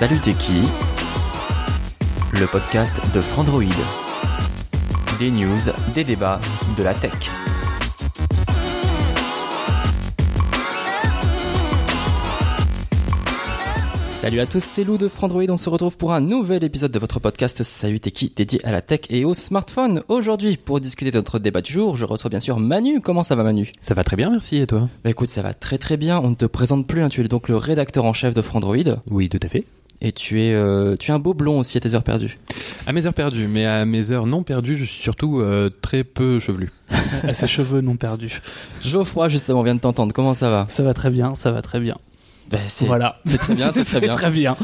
Salut 0.00 0.18
t'es 0.18 0.32
qui? 0.32 0.62
Le 2.32 2.46
podcast 2.46 3.02
de 3.12 3.20
Frandroid. 3.20 3.64
Des 5.18 5.30
news, 5.30 5.60
des 5.94 6.04
débats, 6.04 6.40
de 6.78 6.82
la 6.82 6.94
tech. 6.94 7.12
Salut 14.06 14.40
à 14.40 14.46
tous, 14.46 14.64
c'est 14.64 14.84
Lou 14.84 14.96
de 14.96 15.06
Frandroid. 15.06 15.44
On 15.50 15.58
se 15.58 15.68
retrouve 15.68 15.98
pour 15.98 16.14
un 16.14 16.22
nouvel 16.22 16.64
épisode 16.64 16.92
de 16.92 16.98
votre 16.98 17.20
podcast 17.20 17.62
Salut 17.62 18.00
t'es 18.00 18.10
qui? 18.10 18.32
Dédié 18.34 18.64
à 18.64 18.72
la 18.72 18.80
tech 18.80 19.00
et 19.10 19.26
au 19.26 19.34
smartphone. 19.34 20.02
Aujourd'hui, 20.08 20.56
pour 20.56 20.80
discuter 20.80 21.10
de 21.10 21.18
notre 21.18 21.38
débat 21.38 21.60
du 21.60 21.74
jour, 21.74 21.98
je 21.98 22.06
reçois 22.06 22.30
bien 22.30 22.40
sûr 22.40 22.58
Manu. 22.58 23.02
Comment 23.02 23.22
ça 23.22 23.36
va 23.36 23.42
Manu? 23.42 23.70
Ça 23.82 23.92
va 23.92 24.02
très 24.02 24.16
bien, 24.16 24.30
merci. 24.30 24.56
Et 24.56 24.66
toi? 24.66 24.88
Bah 25.04 25.10
écoute, 25.10 25.28
ça 25.28 25.42
va 25.42 25.52
très 25.52 25.76
très 25.76 25.98
bien. 25.98 26.18
On 26.20 26.30
ne 26.30 26.36
te 26.36 26.46
présente 26.46 26.86
plus, 26.86 27.02
hein. 27.02 27.10
tu 27.10 27.20
es 27.20 27.24
donc 27.24 27.50
le 27.50 27.58
rédacteur 27.58 28.06
en 28.06 28.14
chef 28.14 28.32
de 28.32 28.40
Frandroid. 28.40 29.02
Oui, 29.10 29.28
tout 29.28 29.40
à 29.42 29.48
fait. 29.48 29.66
Et 30.02 30.12
tu 30.12 30.40
es, 30.40 30.54
euh, 30.54 30.96
tu 30.98 31.10
es 31.10 31.14
un 31.14 31.18
beau 31.18 31.34
blond 31.34 31.58
aussi 31.60 31.76
à 31.76 31.80
tes 31.80 31.94
heures 31.94 32.02
perdues. 32.02 32.38
À 32.86 32.92
mes 32.92 33.04
heures 33.04 33.12
perdues, 33.14 33.48
mais 33.48 33.66
à 33.66 33.84
mes 33.84 34.12
heures 34.12 34.26
non 34.26 34.42
perdues, 34.42 34.78
je 34.78 34.84
suis 34.84 35.02
surtout 35.02 35.40
euh, 35.40 35.68
très 35.82 36.04
peu 36.04 36.40
chevelu. 36.40 36.70
à 37.22 37.34
ses 37.34 37.46
cheveux 37.46 37.82
non 37.82 37.96
perdus. 37.96 38.40
Geoffroy, 38.82 39.28
justement, 39.28 39.62
vient 39.62 39.74
de 39.74 39.80
t'entendre. 39.80 40.12
Comment 40.14 40.32
ça 40.32 40.48
va? 40.50 40.66
Ça 40.70 40.82
va 40.82 40.94
très 40.94 41.10
bien, 41.10 41.34
ça 41.34 41.50
va 41.50 41.60
très 41.60 41.80
bien. 41.80 41.96
Ben, 42.50 42.60
c'est 42.68 42.86
Voilà. 42.86 43.20
c'est 43.24 43.38
très 43.38 43.54
bien, 43.54 43.72
c'est 43.72 43.84
très 43.84 44.00
bien. 44.00 44.12
très 44.12 44.30
bien. 44.30 44.56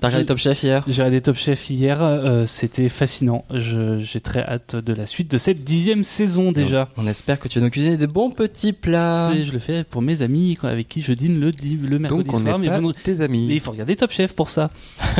T'as 0.00 0.08
regardé 0.08 0.26
Top 0.26 0.36
Chef 0.38 0.62
hier 0.62 0.84
J'ai 0.86 1.02
regardé 1.02 1.20
Top 1.22 1.36
Chef 1.36 1.70
hier, 1.70 2.02
euh, 2.02 2.44
c'était 2.46 2.88
fascinant. 2.90 3.44
J'ai 3.50 4.20
très 4.20 4.40
hâte 4.40 4.76
de 4.76 4.92
la 4.92 5.06
suite 5.06 5.30
de 5.30 5.38
cette 5.38 5.64
dixième 5.64 6.04
saison 6.04 6.52
déjà. 6.52 6.88
On 6.96 7.06
espère 7.06 7.38
que 7.40 7.48
tu 7.48 7.58
vas 7.58 7.64
nous 7.64 7.70
cuisiner 7.70 7.96
des 7.96 8.06
bons 8.06 8.30
petits 8.30 8.72
plats. 8.74 9.32
Et 9.34 9.42
je 9.42 9.52
le 9.52 9.58
fais 9.58 9.84
pour 9.84 10.02
mes 10.02 10.20
amis 10.22 10.56
quoi, 10.56 10.70
avec 10.70 10.88
qui 10.88 11.00
je 11.02 11.12
dîne 11.14 11.40
le, 11.40 11.50
le 11.50 11.98
mercredi 11.98 12.24
Donc 12.24 12.34
on 12.34 12.40
soir. 12.44 12.58
n'est 12.58 12.68
mais, 12.68 12.74
pas 12.74 12.80
vous- 12.80 12.92
tes 12.92 13.20
amis. 13.22 13.46
mais 13.48 13.54
il 13.54 13.60
faut 13.60 13.70
regarder 13.70 13.96
Top 13.96 14.10
Chef 14.12 14.34
pour 14.34 14.50
ça. 14.50 14.70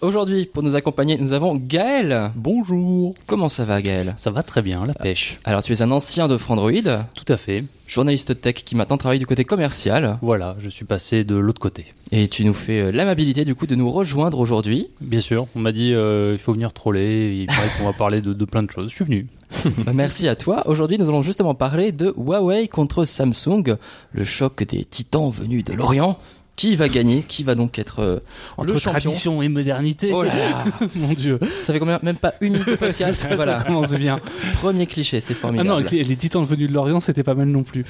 Aujourd'hui, 0.00 0.46
pour 0.46 0.62
nous 0.62 0.76
accompagner, 0.76 1.18
nous 1.18 1.32
avons 1.32 1.56
Gaël. 1.56 2.30
Bonjour. 2.36 3.16
Comment 3.26 3.48
ça 3.48 3.64
va, 3.64 3.82
Gaël? 3.82 4.14
Ça 4.16 4.30
va 4.30 4.44
très 4.44 4.62
bien, 4.62 4.86
la 4.86 4.94
pêche. 4.94 5.40
Alors, 5.42 5.60
tu 5.60 5.72
es 5.72 5.82
un 5.82 5.90
ancien 5.90 6.28
de 6.28 6.36
Frandroid, 6.36 6.70
Tout 7.14 7.24
à 7.32 7.36
fait. 7.36 7.64
journaliste 7.88 8.40
tech 8.40 8.54
qui 8.64 8.76
maintenant 8.76 8.96
travaille 8.96 9.18
du 9.18 9.26
côté 9.26 9.44
commercial, 9.44 10.18
Voilà, 10.22 10.54
je 10.60 10.68
suis 10.68 10.84
passé 10.84 11.24
de 11.24 11.34
l'autre 11.34 11.60
côté. 11.60 11.86
et 12.12 12.28
tu 12.28 12.44
nous 12.44 12.54
fais 12.54 12.80
euh, 12.80 12.92
l'amabilité 12.92 13.44
du 13.44 13.56
coup 13.56 13.66
de 13.66 13.74
nous 13.74 13.90
rejoindre 13.90 14.38
aujourd'hui. 14.38 14.86
Bien 15.00 15.18
sûr, 15.20 15.48
on 15.56 15.58
m'a 15.58 15.72
dit 15.72 15.92
euh, 15.92 16.30
il 16.34 16.38
faut 16.38 16.52
venir 16.52 16.72
troller, 16.72 17.36
il 17.40 17.46
paraît 17.46 17.68
qu'on 17.76 17.84
va 17.86 17.92
parler 17.92 18.20
de, 18.20 18.32
de 18.32 18.44
plein 18.44 18.62
de 18.62 18.70
choses. 18.70 18.90
Je 18.90 18.94
suis 18.94 19.04
venu. 19.04 19.26
Merci 19.94 20.28
à 20.28 20.36
toi. 20.36 20.62
Aujourd'hui, 20.68 20.98
nous 20.98 21.08
allons 21.08 21.22
justement 21.22 21.56
parler 21.56 21.90
de 21.90 22.14
Huawei 22.16 22.68
contre 22.68 23.04
Samsung, 23.04 23.76
le 24.12 24.24
choc 24.24 24.62
des 24.62 24.84
titans 24.84 25.30
venus 25.30 25.64
de 25.64 25.72
l'Orient. 25.72 26.18
Qui 26.58 26.74
va 26.74 26.88
gagner 26.88 27.22
Qui 27.22 27.44
va 27.44 27.54
donc 27.54 27.78
être 27.78 28.00
euh, 28.00 28.18
Entre 28.56 28.72
le 28.72 28.78
champion 28.80 29.00
tradition 29.00 29.42
et 29.42 29.48
modernité. 29.48 30.10
Oh 30.12 30.24
là 30.24 30.34
là 30.34 30.64
Mon 30.96 31.12
dieu. 31.14 31.38
Ça 31.62 31.72
fait 31.72 31.78
combien? 31.78 32.00
Même 32.02 32.16
pas 32.16 32.34
une 32.40 32.54
minute 32.54 32.68
de 32.68 32.74
podcast. 32.86 33.14
Ça, 33.22 33.34
voilà. 33.36 33.60
ça 33.60 33.64
commence 33.66 33.94
bien. 33.94 34.18
Premier 34.60 34.86
cliché, 34.86 35.20
c'est 35.20 35.34
Ah 35.34 35.36
formidable. 35.36 35.68
non, 35.68 35.78
les, 35.78 36.02
les 36.02 36.16
titans 36.16 36.44
venus 36.44 36.68
de 36.68 36.74
l'Orient, 36.74 36.98
c'était 36.98 37.22
pas 37.22 37.34
mal 37.34 37.46
non 37.46 37.62
plus. 37.62 37.84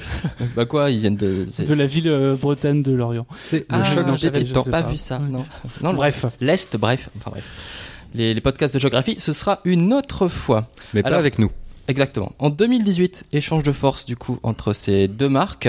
Bah 0.55 0.65
quoi 0.65 0.91
Ils 0.91 0.99
viennent 0.99 1.15
de. 1.17 1.45
De 1.65 1.73
la 1.73 1.87
ville 1.87 2.07
euh, 2.07 2.35
bretagne 2.35 2.83
de 2.83 2.91
l'Orient. 2.93 3.25
C'est 3.35 3.65
Ah, 3.69 3.79
le 3.79 3.83
choc 3.85 4.05
non, 4.05 4.13
des 4.15 4.31
titans. 4.31 4.63
pas, 4.63 4.83
pas. 4.83 4.89
vu 4.89 4.97
ça, 4.97 5.17
non. 5.17 5.43
non 5.81 5.93
Bref. 5.95 6.25
L'Est, 6.39 6.77
bref, 6.77 7.09
enfin 7.17 7.31
bref. 7.31 7.43
Les, 8.13 8.33
les 8.35 8.41
podcasts 8.41 8.73
de 8.75 8.79
géographie, 8.79 9.15
ce 9.19 9.33
sera 9.33 9.61
une 9.65 9.93
autre 9.93 10.27
fois. 10.27 10.67
Mais 10.93 11.01
pas 11.01 11.15
avec 11.17 11.39
nous. 11.39 11.49
Exactement. 11.89 12.31
En 12.39 12.49
2018, 12.49 13.25
échange 13.33 13.63
de 13.63 13.71
force 13.71 14.05
du 14.05 14.15
coup 14.15 14.39
entre 14.43 14.73
ces 14.73 15.07
deux 15.07 15.27
marques, 15.27 15.67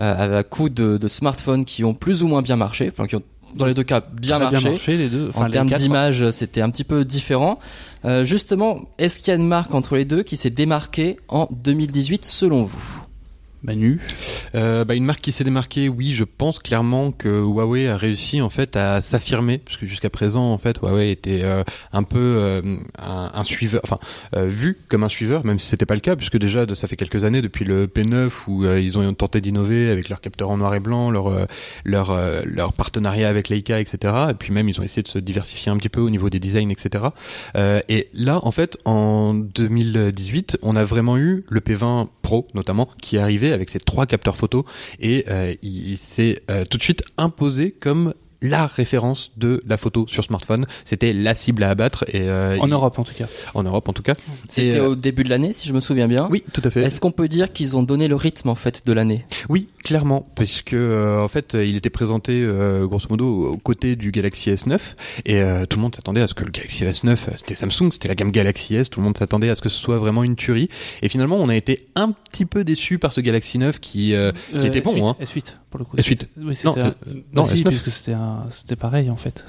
euh, 0.00 0.38
à 0.38 0.42
coup 0.42 0.68
de, 0.68 0.98
de 0.98 1.08
smartphones 1.08 1.64
qui 1.64 1.82
ont 1.82 1.94
plus 1.94 2.22
ou 2.22 2.28
moins 2.28 2.42
bien 2.42 2.56
marché, 2.56 2.88
enfin 2.90 3.06
qui 3.06 3.16
ont 3.16 3.22
dans 3.54 3.66
les 3.66 3.74
deux 3.74 3.82
cas 3.82 4.00
bien 4.00 4.38
marché. 4.38 4.58
bien 4.58 4.70
marché 4.70 4.96
les 4.96 5.08
deux. 5.08 5.28
Enfin, 5.28 5.46
en 5.46 5.50
termes 5.50 5.70
d'image, 5.70 6.30
c'était 6.30 6.60
un 6.60 6.70
petit 6.70 6.84
peu 6.84 7.04
différent. 7.04 7.58
Euh, 8.04 8.24
justement, 8.24 8.82
est-ce 8.98 9.18
qu'il 9.18 9.28
y 9.28 9.30
a 9.32 9.34
une 9.34 9.48
marque 9.48 9.74
entre 9.74 9.96
les 9.96 10.04
deux 10.04 10.22
qui 10.22 10.36
s'est 10.36 10.50
démarquée 10.50 11.18
en 11.28 11.48
2018 11.50 12.24
selon 12.24 12.62
vous? 12.64 13.04
Manu. 13.62 14.00
Euh, 14.54 14.84
bah, 14.84 14.94
une 14.94 15.04
marque 15.04 15.20
qui 15.20 15.32
s'est 15.32 15.44
démarquée, 15.44 15.88
oui, 15.88 16.12
je 16.12 16.24
pense 16.24 16.58
clairement 16.58 17.10
que 17.10 17.28
Huawei 17.28 17.88
a 17.88 17.96
réussi 17.96 18.40
en 18.40 18.50
fait 18.50 18.76
à 18.76 19.00
s'affirmer, 19.00 19.58
parce 19.58 19.76
que 19.76 19.86
jusqu'à 19.86 20.10
présent, 20.10 20.52
en 20.52 20.58
fait, 20.58 20.78
Huawei 20.78 21.10
était 21.10 21.42
euh, 21.42 21.64
un 21.92 22.02
peu 22.02 22.18
euh, 22.18 22.62
un, 22.98 23.30
un 23.34 23.44
suiveur, 23.44 23.80
enfin 23.84 23.98
euh, 24.34 24.46
vu 24.46 24.78
comme 24.88 25.04
un 25.04 25.08
suiveur, 25.08 25.44
même 25.44 25.58
si 25.58 25.66
c'était 25.66 25.86
pas 25.86 25.94
le 25.94 26.00
cas, 26.00 26.16
puisque 26.16 26.38
déjà 26.38 26.66
ça 26.74 26.88
fait 26.88 26.96
quelques 26.96 27.24
années 27.24 27.42
depuis 27.42 27.64
le 27.64 27.86
P9 27.86 28.30
où 28.48 28.64
euh, 28.64 28.80
ils 28.80 28.98
ont 28.98 29.14
tenté 29.14 29.40
d'innover 29.40 29.90
avec 29.90 30.08
leur 30.08 30.20
capteur 30.20 30.50
en 30.50 30.56
noir 30.56 30.74
et 30.74 30.80
blanc, 30.80 31.10
leur 31.10 31.28
euh, 31.28 31.44
leur 31.84 32.16
leur 32.44 32.72
partenariat 32.72 33.28
avec 33.28 33.48
Leica, 33.48 33.80
etc. 33.80 34.14
Et 34.30 34.34
puis 34.34 34.52
même 34.52 34.68
ils 34.68 34.80
ont 34.80 34.82
essayé 34.82 35.02
de 35.02 35.08
se 35.08 35.18
diversifier 35.18 35.70
un 35.70 35.76
petit 35.76 35.88
peu 35.88 36.00
au 36.00 36.10
niveau 36.10 36.30
des 36.30 36.40
designs, 36.40 36.70
etc. 36.70 37.06
Et 37.88 38.08
là, 38.14 38.40
en 38.42 38.50
fait, 38.50 38.78
en 38.84 39.34
2018, 39.34 40.58
on 40.62 40.76
a 40.76 40.84
vraiment 40.84 41.16
eu 41.18 41.44
le 41.48 41.60
P20 41.60 42.08
Pro, 42.22 42.48
notamment, 42.54 42.88
qui 43.00 43.16
est 43.16 43.20
arrivé 43.20 43.52
avec 43.52 43.68
ses 43.68 43.80
trois 43.80 44.06
capteurs 44.06 44.36
photo 44.36 44.64
et 45.00 45.24
euh, 45.28 45.54
il, 45.62 45.92
il 45.92 45.98
s'est 45.98 46.42
euh, 46.50 46.64
tout 46.64 46.78
de 46.78 46.82
suite 46.82 47.04
imposé 47.18 47.72
comme 47.72 48.14
la 48.42 48.66
référence 48.66 49.30
de 49.36 49.62
la 49.66 49.76
photo 49.76 50.06
sur 50.08 50.24
smartphone. 50.24 50.66
C'était 50.84 51.12
la 51.12 51.34
cible 51.34 51.62
à 51.62 51.70
abattre 51.70 52.04
et 52.08 52.22
euh, 52.22 52.56
En 52.58 52.68
Europe 52.68 52.98
en 52.98 53.04
tout 53.04 53.14
cas. 53.14 53.26
en 53.54 53.62
Europe 53.62 53.88
en 53.88 53.92
tout 53.92 54.02
cas. 54.02 54.14
C'était 54.48 54.78
euh, 54.78 54.88
au 54.90 54.94
début 54.96 55.22
de 55.22 55.30
l'année, 55.30 55.52
si 55.52 55.66
je 55.68 55.72
me 55.72 55.80
souviens 55.80 56.08
bien. 56.08 56.28
Oui, 56.30 56.42
tout 56.52 56.60
à 56.64 56.70
fait. 56.70 56.82
Est-ce 56.82 57.00
qu'on 57.00 57.12
peut 57.12 57.28
dire 57.28 57.52
qu'ils 57.52 57.76
ont 57.76 57.82
donné 57.82 58.08
le 58.08 58.16
rythme 58.16 58.48
en 58.48 58.54
fait 58.54 58.84
de 58.86 58.92
l'année? 58.92 59.24
Oui, 59.48 59.66
clairement, 59.84 60.26
parce 60.34 60.62
que 60.62 60.76
euh, 60.76 61.22
en 61.22 61.28
fait, 61.28 61.54
il 61.54 61.76
était 61.76 61.90
présenté 61.90 62.42
euh, 62.42 62.86
grosso 62.86 63.06
modo 63.08 63.46
aux 63.52 63.56
côtés 63.58 63.96
du 63.96 64.10
Galaxy 64.10 64.50
S9 64.50 64.78
et 65.24 65.40
euh, 65.40 65.64
tout 65.66 65.78
le 65.78 65.82
monde 65.82 65.94
s'attendait 65.94 66.20
à 66.20 66.26
ce 66.26 66.34
que 66.34 66.44
le 66.44 66.50
Galaxy 66.50 66.84
S9, 66.84 67.08
euh, 67.10 67.32
c'était 67.36 67.54
Samsung, 67.54 67.90
c'était 67.92 68.08
la 68.08 68.14
gamme 68.14 68.32
Galaxy 68.32 68.74
S, 68.74 68.90
tout 68.90 69.00
le 69.00 69.04
monde 69.04 69.16
s'attendait 69.16 69.50
à 69.50 69.54
ce 69.54 69.60
que 69.62 69.68
ce 69.68 69.78
soit 69.78 69.98
vraiment 69.98 70.24
une 70.24 70.36
tuerie. 70.36 70.68
Et 71.02 71.08
finalement, 71.08 71.36
on 71.36 71.48
a 71.48 71.56
été 71.56 71.86
un 71.94 72.10
petit 72.12 72.44
peu 72.46 72.64
déçu 72.64 72.98
par 72.98 73.12
ce 73.12 73.20
Galaxy 73.20 73.58
9 73.58 73.78
qui 73.80 74.14
euh, 74.14 74.32
qui 74.50 74.56
Euh, 74.56 74.64
était 74.64 74.80
bon. 74.80 74.94
S8, 74.94 75.06
Hein. 75.08 75.16
S8 75.22 75.44
pour 75.70 75.78
le 75.78 75.84
coup. 75.84 75.96
S8. 75.96 76.02
C'était- 76.08 76.26
Oui, 76.38 76.56
c'était 76.56 76.68
Non, 76.68 76.76
un- 76.86 76.88
euh, 76.88 76.92
non, 77.32 77.42
Bah 77.44 77.48
si, 77.48 77.62
S9. 77.62 77.68
puisque 77.68 77.90
c'était 77.90 78.12
un- 78.12 78.31
c'était 78.50 78.76
pareil 78.76 79.10
en 79.10 79.16
fait. 79.16 79.44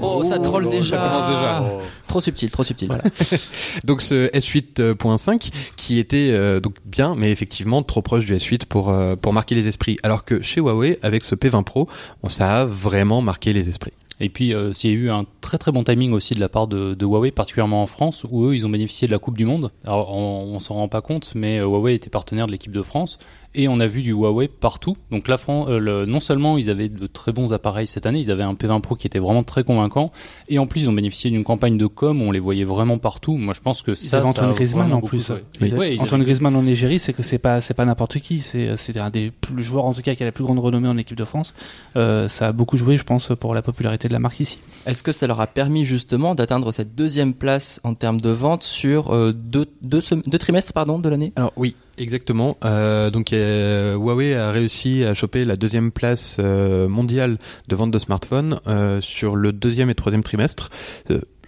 Oh, 0.00 0.22
ça 0.22 0.38
troll 0.38 0.68
déjà. 0.68 0.96
commence 0.96 1.30
déjà. 1.30 1.64
Trop 2.06 2.20
subtil, 2.20 2.50
trop 2.50 2.64
subtil. 2.64 2.88
Voilà. 2.88 3.04
Donc 3.84 4.02
ce 4.02 4.28
S8.5 4.30 5.50
qui 5.76 5.98
était 5.98 6.30
euh, 6.32 6.60
donc 6.60 6.74
bien, 6.84 7.14
mais 7.16 7.30
effectivement 7.30 7.82
trop 7.82 8.02
proche 8.02 8.26
du 8.26 8.34
S8 8.34 8.66
pour 8.66 8.90
euh, 8.90 9.16
pour 9.16 9.32
marquer 9.32 9.54
les 9.54 9.68
esprits. 9.68 9.98
Alors 10.02 10.24
que 10.24 10.42
chez 10.42 10.60
Huawei, 10.60 10.98
avec 11.02 11.24
ce 11.24 11.34
P20 11.34 11.64
Pro, 11.64 11.88
on 12.22 12.28
ça 12.28 12.60
a 12.60 12.64
vraiment 12.64 13.20
marqué 13.20 13.52
les 13.52 13.68
esprits. 13.68 13.92
Et 14.20 14.28
puis, 14.28 14.52
euh, 14.52 14.72
s'il 14.72 14.90
y 14.90 14.92
a 14.94 14.96
eu 14.96 15.10
un 15.10 15.24
très 15.40 15.58
très 15.58 15.70
bon 15.70 15.84
timing 15.84 16.12
aussi 16.12 16.34
de 16.34 16.40
la 16.40 16.48
part 16.48 16.66
de, 16.66 16.94
de 16.94 17.06
Huawei, 17.06 17.30
particulièrement 17.30 17.82
en 17.82 17.86
France, 17.86 18.26
où 18.28 18.46
eux, 18.46 18.54
ils 18.54 18.66
ont 18.66 18.68
bénéficié 18.68 19.06
de 19.06 19.12
la 19.12 19.18
Coupe 19.18 19.36
du 19.36 19.44
Monde. 19.44 19.70
Alors, 19.84 20.12
on, 20.12 20.54
on 20.54 20.58
s'en 20.58 20.74
rend 20.74 20.88
pas 20.88 21.00
compte, 21.00 21.32
mais 21.34 21.58
euh, 21.58 21.64
Huawei 21.64 21.94
était 21.94 22.10
partenaire 22.10 22.46
de 22.46 22.52
l'équipe 22.52 22.72
de 22.72 22.82
France. 22.82 23.18
Et 23.54 23.66
on 23.66 23.80
a 23.80 23.86
vu 23.86 24.02
du 24.02 24.12
Huawei 24.12 24.46
partout. 24.46 24.96
Donc 25.10 25.26
la 25.26 25.38
Fran- 25.38 25.68
euh, 25.68 25.78
le- 25.78 26.04
non 26.06 26.20
seulement 26.20 26.58
ils 26.58 26.68
avaient 26.68 26.88
de 26.90 27.06
très 27.06 27.32
bons 27.32 27.52
appareils 27.54 27.86
cette 27.86 28.04
année, 28.04 28.20
ils 28.20 28.30
avaient 28.30 28.42
un 28.42 28.52
P20 28.54 28.80
Pro 28.82 28.94
qui 28.94 29.06
était 29.06 29.18
vraiment 29.18 29.42
très 29.42 29.64
convaincant, 29.64 30.12
et 30.48 30.58
en 30.58 30.66
plus 30.66 30.82
ils 30.82 30.88
ont 30.88 30.92
bénéficié 30.92 31.30
d'une 31.30 31.44
campagne 31.44 31.78
de 31.78 31.86
com 31.86 32.20
où 32.20 32.26
on 32.26 32.30
les 32.30 32.40
voyait 32.40 32.64
vraiment 32.64 32.98
partout. 32.98 33.36
Moi 33.38 33.54
je 33.54 33.60
pense 33.60 33.80
que 33.82 33.92
Ils 33.92 33.96
ça, 33.96 34.18
avaient 34.18 34.26
ça 34.26 34.30
Antoine 34.30 34.50
a 34.50 34.52
Griezmann 34.52 34.92
en 34.92 34.96
beaucoup 34.96 35.08
plus. 35.08 35.32
Ils 35.60 35.64
Ouais, 35.66 35.72
avaient- 35.72 35.94
ils 35.94 36.00
Antoine 36.00 36.20
avaient- 36.20 36.24
Griezmann 36.26 36.54
en 36.56 36.66
Égérie, 36.66 36.98
c'est 36.98 37.14
que 37.14 37.22
c'est 37.22 37.38
pas 37.38 37.60
c'est 37.62 37.74
pas 37.74 37.86
n'importe 37.86 38.18
qui. 38.20 38.40
C'est 38.40 38.76
c'est 38.76 38.96
un 38.98 39.08
des 39.10 39.30
plus 39.30 39.62
joueurs 39.62 39.86
en 39.86 39.94
tout 39.94 40.02
cas 40.02 40.14
qui 40.14 40.22
a 40.22 40.26
la 40.26 40.32
plus 40.32 40.44
grande 40.44 40.58
renommée 40.58 40.88
en 40.88 40.98
équipe 40.98 41.16
de 41.16 41.24
France. 41.24 41.54
Euh, 41.96 42.28
ça 42.28 42.48
a 42.48 42.52
beaucoup 42.52 42.76
joué, 42.76 42.98
je 42.98 43.04
pense, 43.04 43.32
pour 43.40 43.54
la 43.54 43.62
popularité 43.62 44.08
de 44.08 44.12
la 44.12 44.18
marque 44.18 44.40
ici. 44.40 44.58
Est-ce 44.86 45.02
que 45.02 45.10
ça 45.12 45.26
leur 45.26 45.40
a 45.40 45.46
permis 45.46 45.84
justement 45.86 46.34
d'atteindre 46.34 46.70
cette 46.70 46.94
deuxième 46.94 47.32
place 47.32 47.80
en 47.82 47.94
termes 47.94 48.20
de 48.20 48.30
vente 48.30 48.62
sur 48.62 49.12
euh, 49.14 49.32
deux, 49.32 49.66
deux, 49.82 50.00
deux 50.26 50.38
trimestres 50.38 50.74
pardon, 50.74 50.98
de 50.98 51.08
l'année? 51.08 51.32
Alors 51.36 51.52
oui, 51.56 51.74
exactement. 51.98 52.56
Euh, 52.64 53.10
donc 53.10 53.32
euh, 53.32 53.94
Huawei 53.94 54.34
a 54.34 54.50
réussi 54.50 55.04
à 55.04 55.14
choper 55.14 55.44
la 55.44 55.56
deuxième 55.56 55.90
place 55.90 56.36
euh, 56.40 56.88
mondiale 56.88 57.38
de 57.68 57.76
vente 57.76 57.90
de 57.90 57.98
smartphones 57.98 58.60
euh, 58.66 59.00
sur 59.00 59.36
le 59.36 59.52
deuxième 59.52 59.90
et 59.90 59.94
troisième 59.94 60.22
trimestre. 60.22 60.70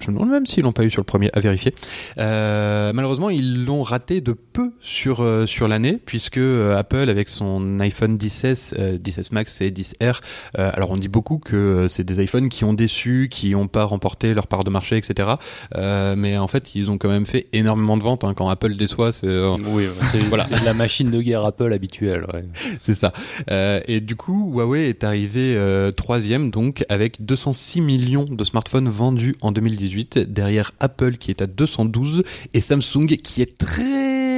Euh, 0.01 0.05
Je 0.07 0.11
me 0.11 0.15
demande 0.17 0.31
même 0.31 0.47
s'ils 0.47 0.63
l'ont 0.65 0.73
pas 0.73 0.85
eu 0.85 0.91
sur 0.91 1.01
le 1.01 1.05
premier, 1.07 1.31
à 1.33 1.41
vérifier. 1.41 1.75
Euh, 2.19 2.93
malheureusement, 2.93 3.31
ils 3.31 3.65
l'ont 3.65 3.83
raté 3.83 4.21
de 4.21 4.33
peu 4.33 4.73
sur 4.81 5.21
euh, 5.21 5.47
sur 5.47 5.69
l'année, 5.69 5.99
puisque 6.05 6.39
euh, 6.39 6.77
Apple, 6.77 7.09
avec 7.09 7.29
son 7.29 7.79
iPhone 7.81 8.17
10s, 8.17 8.75
euh, 8.79 8.99
10s 8.99 9.29
Max 9.33 9.61
et 9.61 9.71
10R, 9.71 10.21
euh, 10.59 10.71
alors 10.75 10.91
on 10.91 10.97
dit 10.97 11.09
beaucoup 11.09 11.39
que 11.39 11.57
euh, 11.57 11.89
c'est 11.89 12.05
des 12.05 12.23
iPhones 12.23 12.49
qui 12.49 12.65
ont 12.65 12.75
déçu, 12.75 13.29
qui 13.31 13.51
n'ont 13.51 13.69
pas 13.69 13.85
remporté 13.85 14.35
leur 14.35 14.47
part 14.47 14.65
de 14.65 14.71
marché, 14.71 14.97
etc. 14.97 15.31
Euh, 15.77 16.15
mais 16.17 16.37
en 16.39 16.49
fait, 16.49 16.75
ils 16.75 16.91
ont 16.91 16.99
quand 16.99 17.09
même 17.09 17.27
fait 17.27 17.47
énormément 17.53 17.97
de 17.97 18.03
ventes. 18.03 18.25
hein. 18.25 18.35
Quand 18.35 18.49
Apple 18.49 18.75
déçoit, 18.77 19.13
c'est 19.13 19.27
euh, 19.27 19.53
Oui, 19.67 19.85
Voilà. 20.29 20.45
la 20.65 20.75
machine 20.75 21.11
de 21.11 21.21
guerre 21.21 21.45
Apple 21.45 21.73
habituelle. 21.73 22.27
Ouais. 22.33 22.45
C'est 22.81 22.95
ça. 22.95 23.13
Euh, 23.51 23.81
et 23.87 24.01
du 24.01 24.17
coup, 24.17 24.53
Huawei 24.55 24.89
est 24.89 25.05
arrivé 25.05 25.55
euh, 25.57 25.91
troisième, 25.93 26.51
donc 26.51 26.85
avec 26.89 27.25
206 27.25 27.81
millions 27.81 28.25
de 28.25 28.45
smartphones 28.45 28.89
vendus 28.89 29.35
en 29.41 29.53
2018, 29.53 29.90
derrière 30.19 30.73
Apple 30.81 31.17
qui 31.17 31.31
est 31.31 31.43
à 31.43 31.47
212 31.47 32.23
et 32.55 32.61
Samsung 32.61 33.07
qui 33.23 33.43
est 33.43 33.59
très 33.59 34.30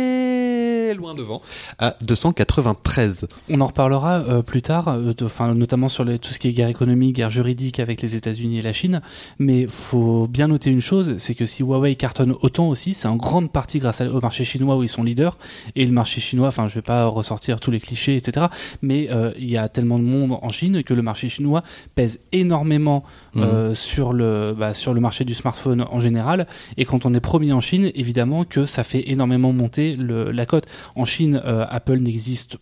loin 1.03 1.15
devant 1.15 1.43
à 1.79 1.97
293. 2.01 3.27
On 3.51 3.61
en 3.61 3.67
reparlera 3.67 4.21
euh, 4.21 4.43
plus 4.43 4.63
tard, 4.63 4.89
euh, 4.89 5.13
de- 5.15 5.25
enfin 5.25 5.55
notamment 5.55 5.89
sur 5.89 6.05
les- 6.05 6.19
tout 6.19 6.33
ce 6.33 6.39
qui 6.39 6.49
est 6.49 6.53
guerre 6.53 6.69
économique, 6.69 7.17
guerre 7.17 7.31
juridique 7.31 7.81
avec 7.81 8.01
les 8.03 8.15
États-Unis 8.17 8.59
et 8.59 8.63
la 8.63 8.73
Chine. 8.73 9.01
Mais 9.39 9.67
faut 9.67 10.27
bien 10.29 10.49
noter 10.49 10.71
une 10.71 10.81
chose, 10.81 11.15
c'est 11.19 11.35
que 11.35 11.47
si 11.47 11.63
Huawei 11.63 11.97
cartonne 11.97 12.35
autant 12.43 12.69
aussi, 12.69 12.95
c'est 12.95 13.09
en 13.09 13.17
grande 13.17 13.51
partie 13.51 13.79
grâce 13.79 14.01
à- 14.01 14.09
au 14.11 14.21
marché 14.21 14.45
chinois 14.45 14.77
où 14.77 14.83
ils 14.83 14.89
sont 14.89 15.03
leaders. 15.03 15.37
Et 15.77 15.85
le 15.85 15.93
marché 15.93 16.21
chinois, 16.21 16.49
enfin 16.49 16.69
je 16.69 16.75
vais 16.77 16.83
pas 16.83 17.05
ressortir 17.07 17.61
tous 17.61 17.71
les 17.71 17.81
clichés, 17.81 18.17
etc. 18.17 18.47
Mais 18.81 19.09
euh, 19.11 19.33
il 19.39 19.51
y 19.51 19.57
a 19.57 19.69
tellement 19.69 19.99
de 19.99 20.05
monde 20.05 20.39
en 20.41 20.49
Chine 20.49 20.83
que 20.85 20.95
le 20.95 21.03
marché 21.03 21.29
chinois 21.29 21.63
pèse 21.95 22.21
énormément 22.33 23.03
euh, 23.37 23.75
sur 23.75 24.13
le 24.13 24.55
bah, 24.57 24.75
sur 24.75 24.95
le 24.95 25.01
marché 25.01 25.25
du 25.25 25.35
smartphone 25.35 25.85
en 25.91 26.01
général. 26.01 26.47
Et 26.77 26.85
quand 26.85 27.07
on 27.07 27.15
est 27.15 27.21
premier 27.21 27.53
en 27.53 27.61
Chine, 27.61 27.91
évidemment 27.95 28.45
que 28.45 28.67
ça 28.67 28.85
fait 28.85 29.11
énormément 29.11 29.53
monter 29.53 29.95
le, 29.97 30.31
la 30.31 30.47
cote. 30.47 30.67
En 30.97 31.05
Chine, 31.05 31.41
euh, 31.45 31.65
Apple 31.69 31.99
n'existe 31.99 32.59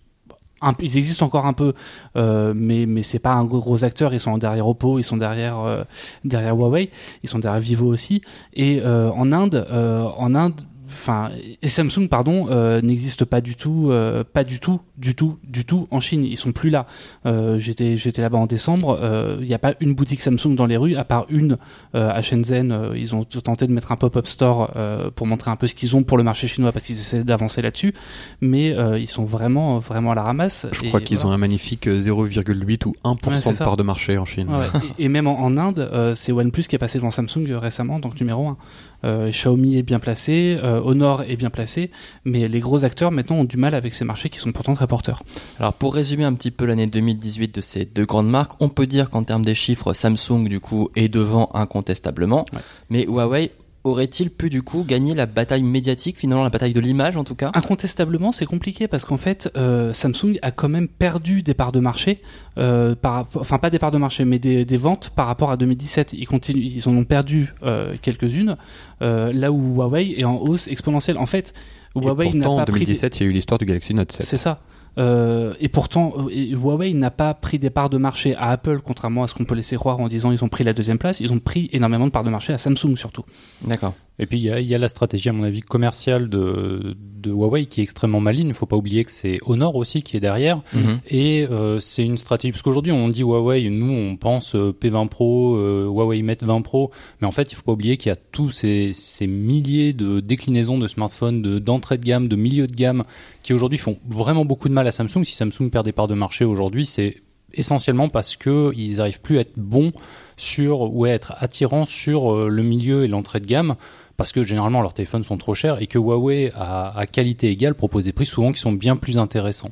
ils 0.81 0.99
existent 0.99 1.25
encore 1.25 1.47
un 1.47 1.55
peu, 1.55 1.73
euh, 2.17 2.53
mais 2.55 2.85
mais 2.85 3.03
c'est 3.03 3.19
pas 3.19 3.33
un 3.33 3.47
gros, 3.47 3.83
acteur. 3.83 4.13
Ils 4.13 4.21
sont 4.21 4.37
derrière 4.37 4.69
Oppo, 4.69 4.99
ils 4.99 5.03
sont 5.03 5.17
derrière 5.17 5.59
euh, 5.59 5.85
derrière 6.23 6.55
Huawei, 6.55 6.91
ils 7.23 7.31
sont 7.31 7.39
derrière 7.39 7.61
Vivo 7.61 7.87
aussi. 7.87 8.21
Et 8.53 8.83
en 8.85 9.33
Inde, 9.33 9.67
en 9.71 10.35
Inde, 10.35 10.61
enfin, 10.93 11.31
et 11.63 11.69
Samsung, 11.69 12.09
pardon, 12.09 12.49
euh, 12.51 12.81
n'existe 12.83 13.25
pas 13.25 13.41
du 13.41 13.57
tout, 13.57 13.89
euh, 13.91 14.25
pas 14.25 14.45
du 14.45 14.61
tout, 14.61 14.81
du 14.99 15.15
tout, 15.15 15.39
du 15.45 15.65
tout 15.65 15.89
en 15.91 16.01
Chine. 16.01 16.25
Ils 16.25 16.37
sont 16.37 16.53
plus 16.53 16.71
là. 16.71 16.87
Euh, 17.27 17.59
j'étais 17.59 17.97
j'étais 17.97 18.23
là-bas 18.23 18.39
en 18.39 18.47
décembre. 18.47 18.99
euh, 19.03 19.37
Il 19.41 19.47
n'y 19.47 19.55
a 19.55 19.59
pas 19.59 19.75
une 19.81 19.95
boutique 19.95 20.21
Samsung 20.21 20.55
dans 20.55 20.67
les 20.67 20.77
rues, 20.77 20.95
à 20.97 21.05
part 21.05 21.27
une 21.31 21.57
euh, 21.95 22.11
à 22.11 22.23
Shenzhen. 22.23 22.73
euh, 22.73 22.93
ils 22.97 23.15
ont 23.15 23.25
tenté 23.25 23.67
de 23.67 23.73
mettre 23.73 23.93
un 23.93 23.97
pop-up 23.97 24.27
store 24.27 24.73
euh, 24.77 25.11
pour 25.15 25.27
montrer 25.27 25.51
un 25.51 25.57
peu 25.57 25.67
ce 25.67 25.75
qu'ils 25.75 25.97
ont 25.97 26.03
pour 26.03 26.19
le 26.19 26.25
marché 26.25 26.47
chinois 26.49 26.73
parce 26.73 26.87
qu'ils 26.87 26.97
essaient 26.97 27.25
d'avancer 27.25 27.63
là-dessus. 27.63 27.95
Mais 28.41 28.73
euh, 28.73 28.99
ils 28.99 29.09
sont 29.09 29.25
vraiment, 29.25 29.79
vraiment 29.79 30.13
à 30.13 30.15
la 30.15 30.23
ramasse. 30.23 30.67
Je 30.73 30.89
crois 30.89 31.01
qu'ils 31.01 31.17
voilà. 31.19 31.31
ont 31.31 31.33
un 31.35 31.39
magnifique 31.39 31.87
euh, 31.87 32.01
0,8 32.01 32.87
ou 32.87 32.95
1% 33.05 33.29
Ouais, 33.31 33.37
c'est 33.37 33.53
de 33.53 33.57
part 33.59 33.77
de 33.77 33.83
marché 33.83 34.19
en 34.19 34.25
Chine. 34.27 34.49
Ouais, 34.49 34.81
et, 34.99 35.05
et 35.05 35.09
même 35.09 35.27
en, 35.27 35.41
en 35.41 35.57
Inde, 35.57 35.79
euh, 35.93 36.15
c'est 36.15 36.33
OnePlus 36.33 36.65
qui 36.65 36.77
est 36.77 36.79
passé 36.79 36.99
devant 36.99 37.11
Samsung 37.11 37.47
euh, 37.49 37.59
récemment, 37.59 37.99
donc 37.99 38.19
numéro 38.21 38.49
1. 38.49 38.57
Euh, 39.05 39.31
Xiaomi 39.31 39.77
est 39.77 39.83
bien 39.83 39.99
placé, 39.99 40.59
euh, 40.63 40.81
Honor 40.85 41.23
est 41.23 41.37
bien 41.37 41.51
placé, 41.51 41.91
mais 42.25 42.49
les 42.49 42.61
gros 42.61 42.85
acteurs 42.85 43.11
maintenant 43.11 43.37
ont 43.37 43.45
du 43.45 43.57
mal 43.57 43.75
avec 43.75 43.95
ces 43.95 44.05
marchés 44.05 44.29
qui 44.31 44.39
sont 44.39 44.53
pourtant 44.53 44.75
très 44.75 44.87
porteurs. 44.87 45.23
Alors 45.59 45.73
pour 45.73 45.95
résumer 45.95 46.25
un 46.25 46.35
petit 46.35 46.51
peu 46.51 46.65
l'année 46.67 46.87
2018 46.87 47.55
de 47.55 47.61
ces 47.61 47.85
deux 47.85 48.05
grandes 48.05 48.29
marques, 48.31 48.53
on 48.61 48.69
peut 48.69 48.87
dire 48.87 49.11
qu'en 49.11 49.25
termes 49.25 49.45
des 49.45 49.55
chiffres, 49.55 49.93
Samsung 49.95 50.49
du 50.49 50.61
coup 50.61 50.91
est 50.97 51.09
devant 51.09 51.51
incontestablement, 51.55 52.45
Ouais. 52.53 52.61
mais 52.91 53.05
Huawei 53.07 53.53
aurait-il 53.85 54.31
pu 54.31 54.51
du 54.51 54.63
coup 54.63 54.85
gagner 54.87 55.15
la 55.15 55.25
bataille 55.27 55.63
médiatique, 55.63 56.19
finalement 56.19 56.45
la 56.45 56.51
bataille 56.51 56.73
de 56.75 56.81
l'image 56.81 57.17
en 57.17 57.25
tout 57.25 57.35
cas? 57.35 57.51
Incontestablement, 57.55 58.31
c'est 58.33 58.45
compliqué 58.47 58.89
parce 58.89 59.05
qu'en 59.05 59.17
fait, 59.17 59.51
euh, 59.57 59.93
Samsung 59.93 60.39
a 60.43 60.51
quand 60.51 60.69
même 60.69 60.87
perdu 60.89 61.43
des 61.43 61.55
parts 61.55 61.73
de 61.73 61.81
marché, 61.81 62.21
euh, 62.59 62.95
par, 62.95 63.27
enfin 63.37 63.59
pas 63.59 63.71
des 63.71 63.79
parts 63.79 63.91
de 63.91 63.99
marché, 63.99 64.25
mais 64.25 64.39
des, 64.39 64.65
des 64.65 64.77
ventes 64.77 65.11
par 65.17 65.27
rapport 65.27 65.51
à 65.51 65.57
2017. 65.57 66.13
Ils 66.13 66.27
continuent, 66.27 66.63
ils 66.63 66.89
en 66.89 66.97
ont 66.97 67.05
perdu 67.05 67.55
euh, 67.63 67.95
quelques-unes, 68.03 68.57
euh, 69.03 69.33
là 69.33 69.51
où 69.51 69.75
Huawei 69.77 70.15
est 70.19 70.25
en 70.25 70.37
hausse 70.37 70.69
exponentielle. 70.69 71.17
En 71.19 71.27
fait, 71.27 71.55
Huawei 71.97 72.33
n'a 72.35 72.45
pas 72.45 72.51
en 72.51 72.57
pris 72.65 72.81
des- 72.81 72.87
2017, 72.87 73.17
il 73.19 73.23
y 73.23 73.27
a 73.27 73.31
eu 73.31 73.33
l'histoire 73.33 73.59
du 73.59 73.65
Galaxy 73.65 73.95
Note 73.95 74.13
7. 74.13 74.27
C'est 74.27 74.37
ça. 74.37 74.61
Euh, 74.99 75.55
et 75.61 75.69
pourtant, 75.69 76.15
euh, 76.17 76.55
Huawei 76.55 76.93
n'a 76.95 77.11
pas 77.11 77.35
pris 77.35 77.59
des 77.59 77.71
parts 77.71 77.91
de 77.91 77.99
marché 77.99 78.35
à 78.37 78.51
Apple, 78.51 78.81
contrairement 78.85 79.23
à 79.23 79.29
ce 79.29 79.35
qu'on 79.35 79.45
peut 79.45 79.55
laisser 79.55 79.77
croire 79.77 80.01
en 80.01 80.09
disant 80.09 80.33
ils 80.33 80.45
ont 80.45 80.49
pris 80.49 80.65
la 80.65 80.73
deuxième 80.73 80.99
place. 80.99 81.21
Ils 81.21 81.33
ont 81.33 81.39
pris 81.39 81.69
énormément 81.73 82.07
de 82.07 82.11
parts 82.11 82.25
de 82.25 82.31
marché 82.31 82.53
à 82.53 82.59
Samsung 82.59 82.97
surtout. 82.97 83.25
D'accord. 83.63 83.95
Et 84.19 84.27
puis 84.27 84.39
il 84.39 84.45
y 84.45 84.51
a, 84.51 84.61
il 84.61 84.67
y 84.67 84.75
a 84.75 84.79
la 84.79 84.89
stratégie, 84.89 85.31
à 85.31 85.33
mon 85.33 85.45
avis, 85.45 85.61
commerciale 85.63 86.29
de, 86.29 86.95
de 87.23 87.31
Huawei 87.31 87.65
qui 87.65 87.81
est 87.81 87.83
extrêmement 87.83 88.21
maligne. 88.21 88.49
Il 88.49 88.55
faut 88.55 88.67
pas 88.67 88.77
oublier 88.77 89.05
que 89.07 89.11
c'est 89.11 89.39
Honor 89.47 89.77
aussi 89.77 90.03
qui 90.03 90.17
est 90.17 90.21
derrière. 90.21 90.61
Mhm. 90.75 91.01
Et 91.09 91.47
euh, 91.51 91.81
c'est 91.81 92.05
une 92.05 92.19
stratégie, 92.19 92.53
parce 92.53 92.61
qu'aujourd'hui 92.61 92.93
on 92.93 93.09
dit 93.09 93.23
Huawei, 93.23 93.71
nous 93.71 93.91
on 93.93 94.17
pense 94.17 94.55
euh, 94.55 94.73
P20 94.79 95.09
Pro, 95.09 95.57
euh, 95.57 95.87
Huawei 95.87 96.21
Mate 96.23 96.43
20 96.43 96.61
Pro, 96.61 96.91
mais 97.23 97.27
en 97.27 97.31
fait 97.31 97.51
il 97.51 97.55
faut 97.55 97.63
pas 97.63 97.73
oublier 97.73 97.97
qu'il 97.97 98.11
y 98.11 98.13
a 98.13 98.17
tous 98.17 98.51
ces, 98.51 98.93
ces 98.93 99.27
milliers 99.27 99.95
de 99.95 100.21
déclinaisons 100.21 100.79
de 100.79 100.87
smartphones, 100.87 101.41
de- 101.41 101.59
d'entrée 101.59 101.97
de, 101.97 102.03
gamme, 102.03 102.29
de 102.29 102.37
milieu 102.37 102.67
de 102.67 102.75
gamme, 102.75 103.05
qui 103.43 103.55
aujourd'hui 103.55 103.79
font 103.79 103.97
vraiment 104.07 104.45
beaucoup 104.45 104.69
de 104.69 104.75
mal 104.75 104.87
à 104.87 104.91
Samsung. 104.91 105.25
Si 105.25 105.35
Samsung 105.35 105.71
perd 105.73 105.87
des 105.87 105.93
parts 105.93 106.09
de 106.09 106.15
marché 106.15 106.45
aujourd'hui, 106.45 106.85
c'est 106.85 107.17
essentiellement 107.55 108.09
parce 108.11 108.37
que 108.37 108.71
ils 108.77 109.01
arrivent 109.01 109.21
plus 109.23 109.39
à 109.39 109.41
être 109.41 109.57
bons 109.59 109.93
sur 110.37 110.95
ou 110.95 111.05
à 111.07 111.09
être 111.11 111.33
attirants 111.39 111.85
sur 111.87 112.49
le 112.49 112.63
milieu 112.63 113.05
et 113.05 113.09
l'entrée 113.09 113.41
de 113.41 113.47
gamme 113.47 113.75
parce 114.21 114.33
que 114.33 114.43
généralement 114.43 114.83
leurs 114.83 114.93
téléphones 114.93 115.25
sont 115.25 115.39
trop 115.39 115.55
chers 115.55 115.81
et 115.81 115.87
que 115.87 115.99
Huawei 115.99 116.53
à, 116.55 116.95
à 116.95 117.07
qualité 117.07 117.49
égale 117.49 117.75
propose 117.75 118.05
des 118.05 118.13
prix 118.13 118.27
souvent 118.27 118.53
qui 118.53 118.61
sont 118.61 118.71
bien 118.71 118.97
plus 118.97 119.17
intéressants. 119.17 119.71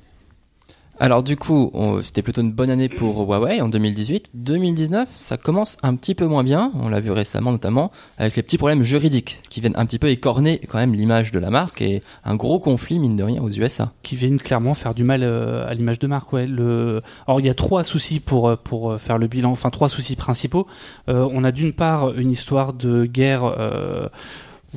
Alors 1.01 1.23
du 1.23 1.37
coup, 1.37 1.71
c'était 2.03 2.23
plutôt 2.23 2.41
une 2.41 2.51
bonne 2.51 2.71
année 2.71 2.89
pour 2.89 3.21
Huawei 3.21 3.61
en 3.61 3.69
2018. 3.69 4.31
2019, 4.35 5.09
ça 5.15 5.37
commence 5.37 5.77
un 5.85 5.95
petit 5.95 6.17
peu 6.17 6.27
moins 6.27 6.43
bien. 6.43 6.73
On 6.75 6.89
l'a 6.89 6.99
vu 6.99 7.13
récemment 7.13 7.53
notamment 7.53 7.93
avec 8.19 8.35
les 8.35 8.43
petits 8.43 8.59
problèmes 8.59 8.83
juridiques 8.83 9.39
qui 9.49 9.61
viennent 9.61 9.77
un 9.77 9.87
petit 9.87 10.01
peu 10.01 10.09
écorner 10.09 10.59
quand 10.69 10.79
même 10.79 10.95
l'image 10.95 11.31
de 11.31 11.39
la 11.39 11.51
marque 11.51 11.83
et 11.83 12.03
un 12.25 12.35
gros 12.35 12.59
conflit 12.59 12.99
mine 12.99 13.15
de 13.15 13.23
rien 13.23 13.41
aux 13.41 13.49
USA. 13.49 13.93
qui 14.03 14.17
viennent 14.17 14.41
clairement 14.41 14.75
faire 14.75 14.93
du 14.93 15.05
mal 15.05 15.23
euh, 15.23 15.69
à 15.69 15.75
l'image 15.75 16.01
de 16.01 16.09
marque. 16.09 16.33
Ouais. 16.33 16.49
Le... 16.49 17.01
Alors 17.29 17.39
il 17.39 17.47
y 17.47 17.51
a 17.51 17.55
trois 17.55 17.85
soucis 17.85 18.19
pour 18.19 18.49
euh, 18.49 18.57
pour 18.57 18.91
euh, 18.91 18.99
faire 18.99 19.19
le 19.19 19.29
bilan, 19.29 19.53
enfin 19.53 19.71
trois 19.71 19.89
soucis 19.89 20.17
principaux. 20.17 20.67
Euh, 21.09 21.29
on 21.31 21.45
a 21.45 21.53
d'une 21.53 21.73
part 21.73 22.13
une 22.15 22.33
histoire 22.33 22.73
de 22.73 23.05
guerre. 23.05 23.45
euh, 23.45 24.09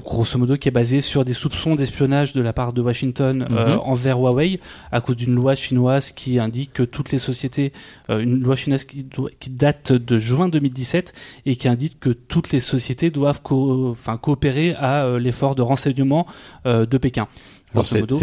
Grosso 0.05 0.39
modo, 0.39 0.55
qui 0.55 0.69
est 0.69 0.71
basée 0.71 1.01
sur 1.01 1.25
des 1.25 1.33
soupçons 1.33 1.75
d'espionnage 1.75 2.31
de 2.31 2.41
la 2.41 2.53
part 2.53 2.71
de 2.71 2.81
Washington 2.81 3.45
euh, 3.51 3.73
Mhm. 3.73 3.79
envers 3.83 4.17
Huawei 4.19 4.59
à 4.89 5.01
cause 5.01 5.17
d'une 5.17 5.35
loi 5.35 5.53
chinoise 5.55 6.13
qui 6.13 6.39
indique 6.39 6.71
que 6.71 6.83
toutes 6.83 7.11
les 7.11 7.17
sociétés, 7.17 7.73
euh, 8.09 8.19
une 8.21 8.39
loi 8.41 8.55
chinoise 8.55 8.85
qui, 8.85 9.05
date 9.49 9.91
de 9.91 10.17
juin 10.17 10.47
2017 10.47 11.13
et 11.45 11.57
qui 11.57 11.67
indique 11.67 11.99
que 11.99 12.09
toutes 12.11 12.53
les 12.53 12.61
sociétés 12.61 13.09
doivent 13.09 13.41
co- 13.41 13.97
coopérer 14.21 14.75
à 14.75 15.03
euh, 15.03 15.19
l'effort 15.19 15.55
de 15.55 15.61
renseignement 15.61 16.25
de 16.65 16.97
Pékin. 16.97 17.27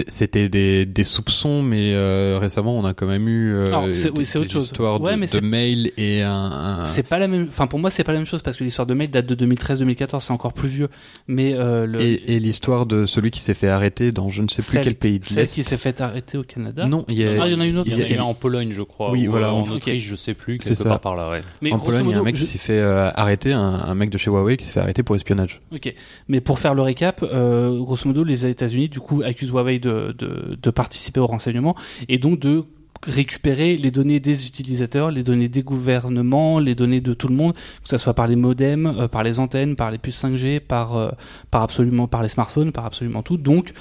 C'était 0.09 0.49
des, 0.49 0.85
des 0.87 1.05
soupçons, 1.05 1.62
mais 1.62 1.95
euh, 1.95 2.38
récemment, 2.40 2.76
on 2.76 2.85
a 2.85 2.95
quand 2.95 3.07
même 3.07 3.28
eu 3.28 3.52
euh, 3.55 3.67
Alors, 3.69 3.87
c'est- 3.93 4.11
oui, 4.11 4.19
des, 4.19 4.25
c'est 4.25 4.38
autre 4.38 4.47
des 4.49 4.52
chose. 4.52 4.64
histoires 4.67 5.00
Ouais, 5.00 5.12
de, 5.12 5.17
mais 5.19 5.26
de 5.26 5.40
mails 5.40 5.90
et 5.97 6.23
un... 6.23 6.33
un- 6.33 6.85
C'est 6.85 7.02
pas 7.07 7.19
la 7.19 7.28
même. 7.28 7.47
Enfin, 7.49 7.67
pour 7.67 7.78
moi, 7.78 7.90
c'est 7.90 8.05
pas 8.05 8.12
la 8.12 8.19
même 8.19 8.26
chose 8.26 8.43
parce 8.43 8.57
que 8.57 8.64
l'histoire 8.64 8.87
de 8.87 8.95
mail 8.95 9.11
date 9.11 9.26
de 9.26 9.47
2013-2014, 9.47 10.21
c'est 10.21 10.33
encore 10.33 10.52
plus 10.52 10.69
vieux. 10.69 10.88
Mais 11.26 11.55
euh, 11.55 11.87
le, 11.87 12.00
Et, 12.00 12.37
et 12.37 12.40
l'histoire 12.40 12.87
de 12.87 13.07
celui 13.07 13.31
qui 13.31 13.40
s'est 13.40 13.55
fait 13.55 13.69
arrêter 13.69 14.12
dans 14.12 14.28
je 14.31 14.43
ne 14.43 14.49
sais 14.49 14.62
plus 14.62 14.73
Celle- 14.73 14.85
quel 14.85 14.95
pays 14.95 15.19
de 15.19 15.25
celle 15.25 15.47
qui 15.47 15.62
s'est 15.62 15.76
fait 15.76 16.00
arrêter 16.00 16.38
au 16.38 16.43
Canada. 16.43 16.87
Non, 16.87 17.05
il 17.09 17.19
y 17.19 17.25
a, 17.25 17.43
Ah, 17.43 17.47
il 17.47 17.52
y 17.52 17.55
en 17.57 17.61
a 17.61 17.67
une 17.67 17.78
autre. 17.78 17.88
Il 17.90 17.93
y 17.93 17.97
en 17.97 18.00
a, 18.00 18.02
Ok. 18.05 18.11
il 18.11 18.17
y 18.17 18.19
en 18.21 18.23
a 18.25 18.26
en 18.26 18.35
Pologne, 18.35 18.73
je 18.73 18.83
crois. 18.83 19.11
Oui, 19.12 19.26
ou 19.26 19.31
voilà, 19.31 19.52
en 19.55 19.61
en- 19.62 19.69
Autriche, 19.71 20.02
je 20.02 20.17
sais 20.17 20.35
plus, 20.35 20.59
C'est 20.61 20.71
quelque 20.71 20.83
ça. 20.83 20.88
part 20.90 21.00
par 21.00 21.17
là. 21.17 21.31
Ouais. 21.31 21.40
Mais 21.62 21.73
en 21.73 21.78
Pologne, 21.78 22.07
il 22.09 22.12
y 22.12 22.14
a 22.14 22.19
un 22.19 22.23
mec 22.23 22.37
je- 22.37 22.45
qui 22.45 22.50
s'est 22.50 22.59
fait 22.59 22.78
euh, 22.78 23.11
arrêter, 23.14 23.52
un, 23.52 23.61
un 23.62 23.95
mec 23.95 24.11
de 24.11 24.19
chez 24.19 24.31
Huawei 24.31 24.57
qui 24.57 24.64
s'est 24.67 24.73
fait 24.73 24.81
arrêter 24.81 25.02
pour 25.02 25.17
espionnage. 25.17 25.61
Ok, 25.73 25.93
mais 26.28 26.40
pour 26.40 26.59
faire 26.59 26.75
le 26.75 26.83
récap, 26.83 27.25
grosso 27.25 28.07
modo, 28.09 28.25
les 28.25 28.47
États-Unis 28.47 28.88
du 28.88 29.00
coup 29.00 29.23
Huawei 29.47 29.78
de, 29.78 30.14
de, 30.16 30.59
de 30.61 30.71
participer 30.71 31.21
au 31.21 31.26
renseignement 31.26 31.75
et 32.09 32.18
donc 32.18 32.38
de 32.38 32.64
récupérer 33.07 33.76
les 33.76 33.90
données 33.90 34.21
des 34.21 34.47
utilisateurs, 34.47 35.11
les 35.11 35.23
données 35.23 35.49
des 35.49 35.62
gouvernements, 35.62 36.59
les 36.59 36.75
données 36.75 37.00
de 37.00 37.14
tout 37.14 37.28
le 37.28 37.35
monde, 37.35 37.54
que 37.54 37.88
ce 37.88 37.99
soit 37.99 38.14
par 38.14 38.26
les 38.26 38.37
modems, 38.37 38.87
euh, 38.87 39.09
par 39.09 39.23
les 39.23 39.38
antennes, 39.38 39.76
par 39.76 39.90
les 39.90 39.99
puces 39.99 40.23
5G, 40.23 40.61
par 40.61 40.97
euh, 40.97 41.11
par 41.50 41.62
absolument 41.62 42.09
par 42.09 42.23
les 42.23 42.28
smartphones, 42.28 42.73
par 42.73 42.87
absolument 42.87 43.23
tout. 43.23 43.37
Donc 43.37 43.73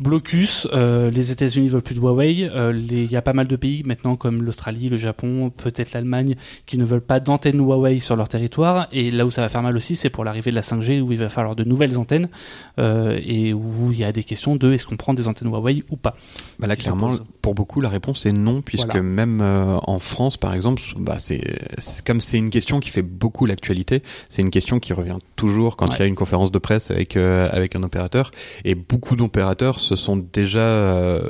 blocus. 0.00 0.66
euh, 0.72 1.10
les 1.10 1.30
États-Unis 1.30 1.68
veulent 1.68 1.82
plus 1.82 1.94
de 1.94 2.00
Huawei. 2.00 2.48
euh, 2.52 2.72
les- 2.72 3.04
Il 3.04 3.10
y 3.12 3.16
a 3.16 3.22
pas 3.22 3.32
mal 3.32 3.46
de 3.46 3.56
pays 3.56 3.82
maintenant, 3.84 4.16
comme 4.16 4.42
l'Australie, 4.42 4.88
le 4.88 4.96
Japon, 4.96 5.50
peut-être 5.56 5.92
l'Allemagne, 5.92 6.36
qui 6.66 6.78
ne 6.78 6.84
veulent 6.84 7.00
pas 7.00 7.20
d'antennes 7.20 7.58
Huawei 7.58 8.00
sur 8.00 8.16
leur 8.16 8.28
territoire. 8.28 8.88
Et 8.92 9.10
là 9.10 9.26
où 9.26 9.30
ça 9.30 9.42
va 9.42 9.48
faire 9.48 9.62
mal 9.62 9.76
aussi, 9.76 9.96
c'est 9.96 10.10
pour 10.10 10.24
l'arrivée 10.24 10.50
de 10.50 10.56
la 10.56 10.62
5G, 10.62 11.00
où 11.00 11.12
il 11.12 11.18
va 11.18 11.28
falloir 11.28 11.54
de 11.56 11.64
nouvelles 11.64 11.98
antennes 11.98 12.28
euh, 12.78 13.18
et 13.24 13.52
où 13.52 13.90
il 13.92 13.98
y 13.98 14.04
a 14.04 14.12
des 14.12 14.24
questions 14.24 14.56
de 14.56 14.72
est-ce 14.72 14.86
qu'on 14.86 14.96
prend 14.96 15.14
des 15.14 15.28
antennes 15.28 15.48
Huawei 15.48 15.84
ou 15.90 15.96
pas. 15.96 16.16
Bah 16.58 16.66
là, 16.66 16.76
clairement, 16.76 17.10
pour 17.42 17.54
beaucoup, 17.54 17.80
la 17.80 17.88
réponse 17.88 18.26
est 18.26 18.32
non, 18.32 18.62
puisque 18.62 18.86
Voilà. 18.86 19.02
même 19.02 19.40
en 19.40 19.98
France, 19.98 20.36
par 20.36 20.54
exemple, 20.54 20.82
bah, 20.98 21.16
c'est 21.18 21.42
comme 22.06 22.20
c'est 22.20 22.38
une 22.38 22.50
question 22.50 22.80
qui 22.80 22.90
fait 22.90 23.02
beaucoup 23.02 23.44
l'actualité. 23.46 24.02
C'est 24.28 24.42
une 24.42 24.50
question 24.50 24.78
qui 24.78 24.92
revient 24.92 25.18
toujours 25.36 25.76
quand 25.76 25.88
Ouais. 25.90 25.96
il 25.96 26.00
y 26.00 26.02
a 26.02 26.06
une 26.06 26.14
conférence 26.14 26.50
de 26.52 26.58
presse 26.58 26.90
avec 26.90 27.16
avec 27.16 27.76
un 27.76 27.82
opérateur. 27.82 28.30
Et 28.64 28.74
beaucoup 28.74 29.16
d'opérateurs 29.16 29.78
se 29.96 29.96
sont 29.96 30.16
déjà 30.32 30.60
euh, 30.60 31.28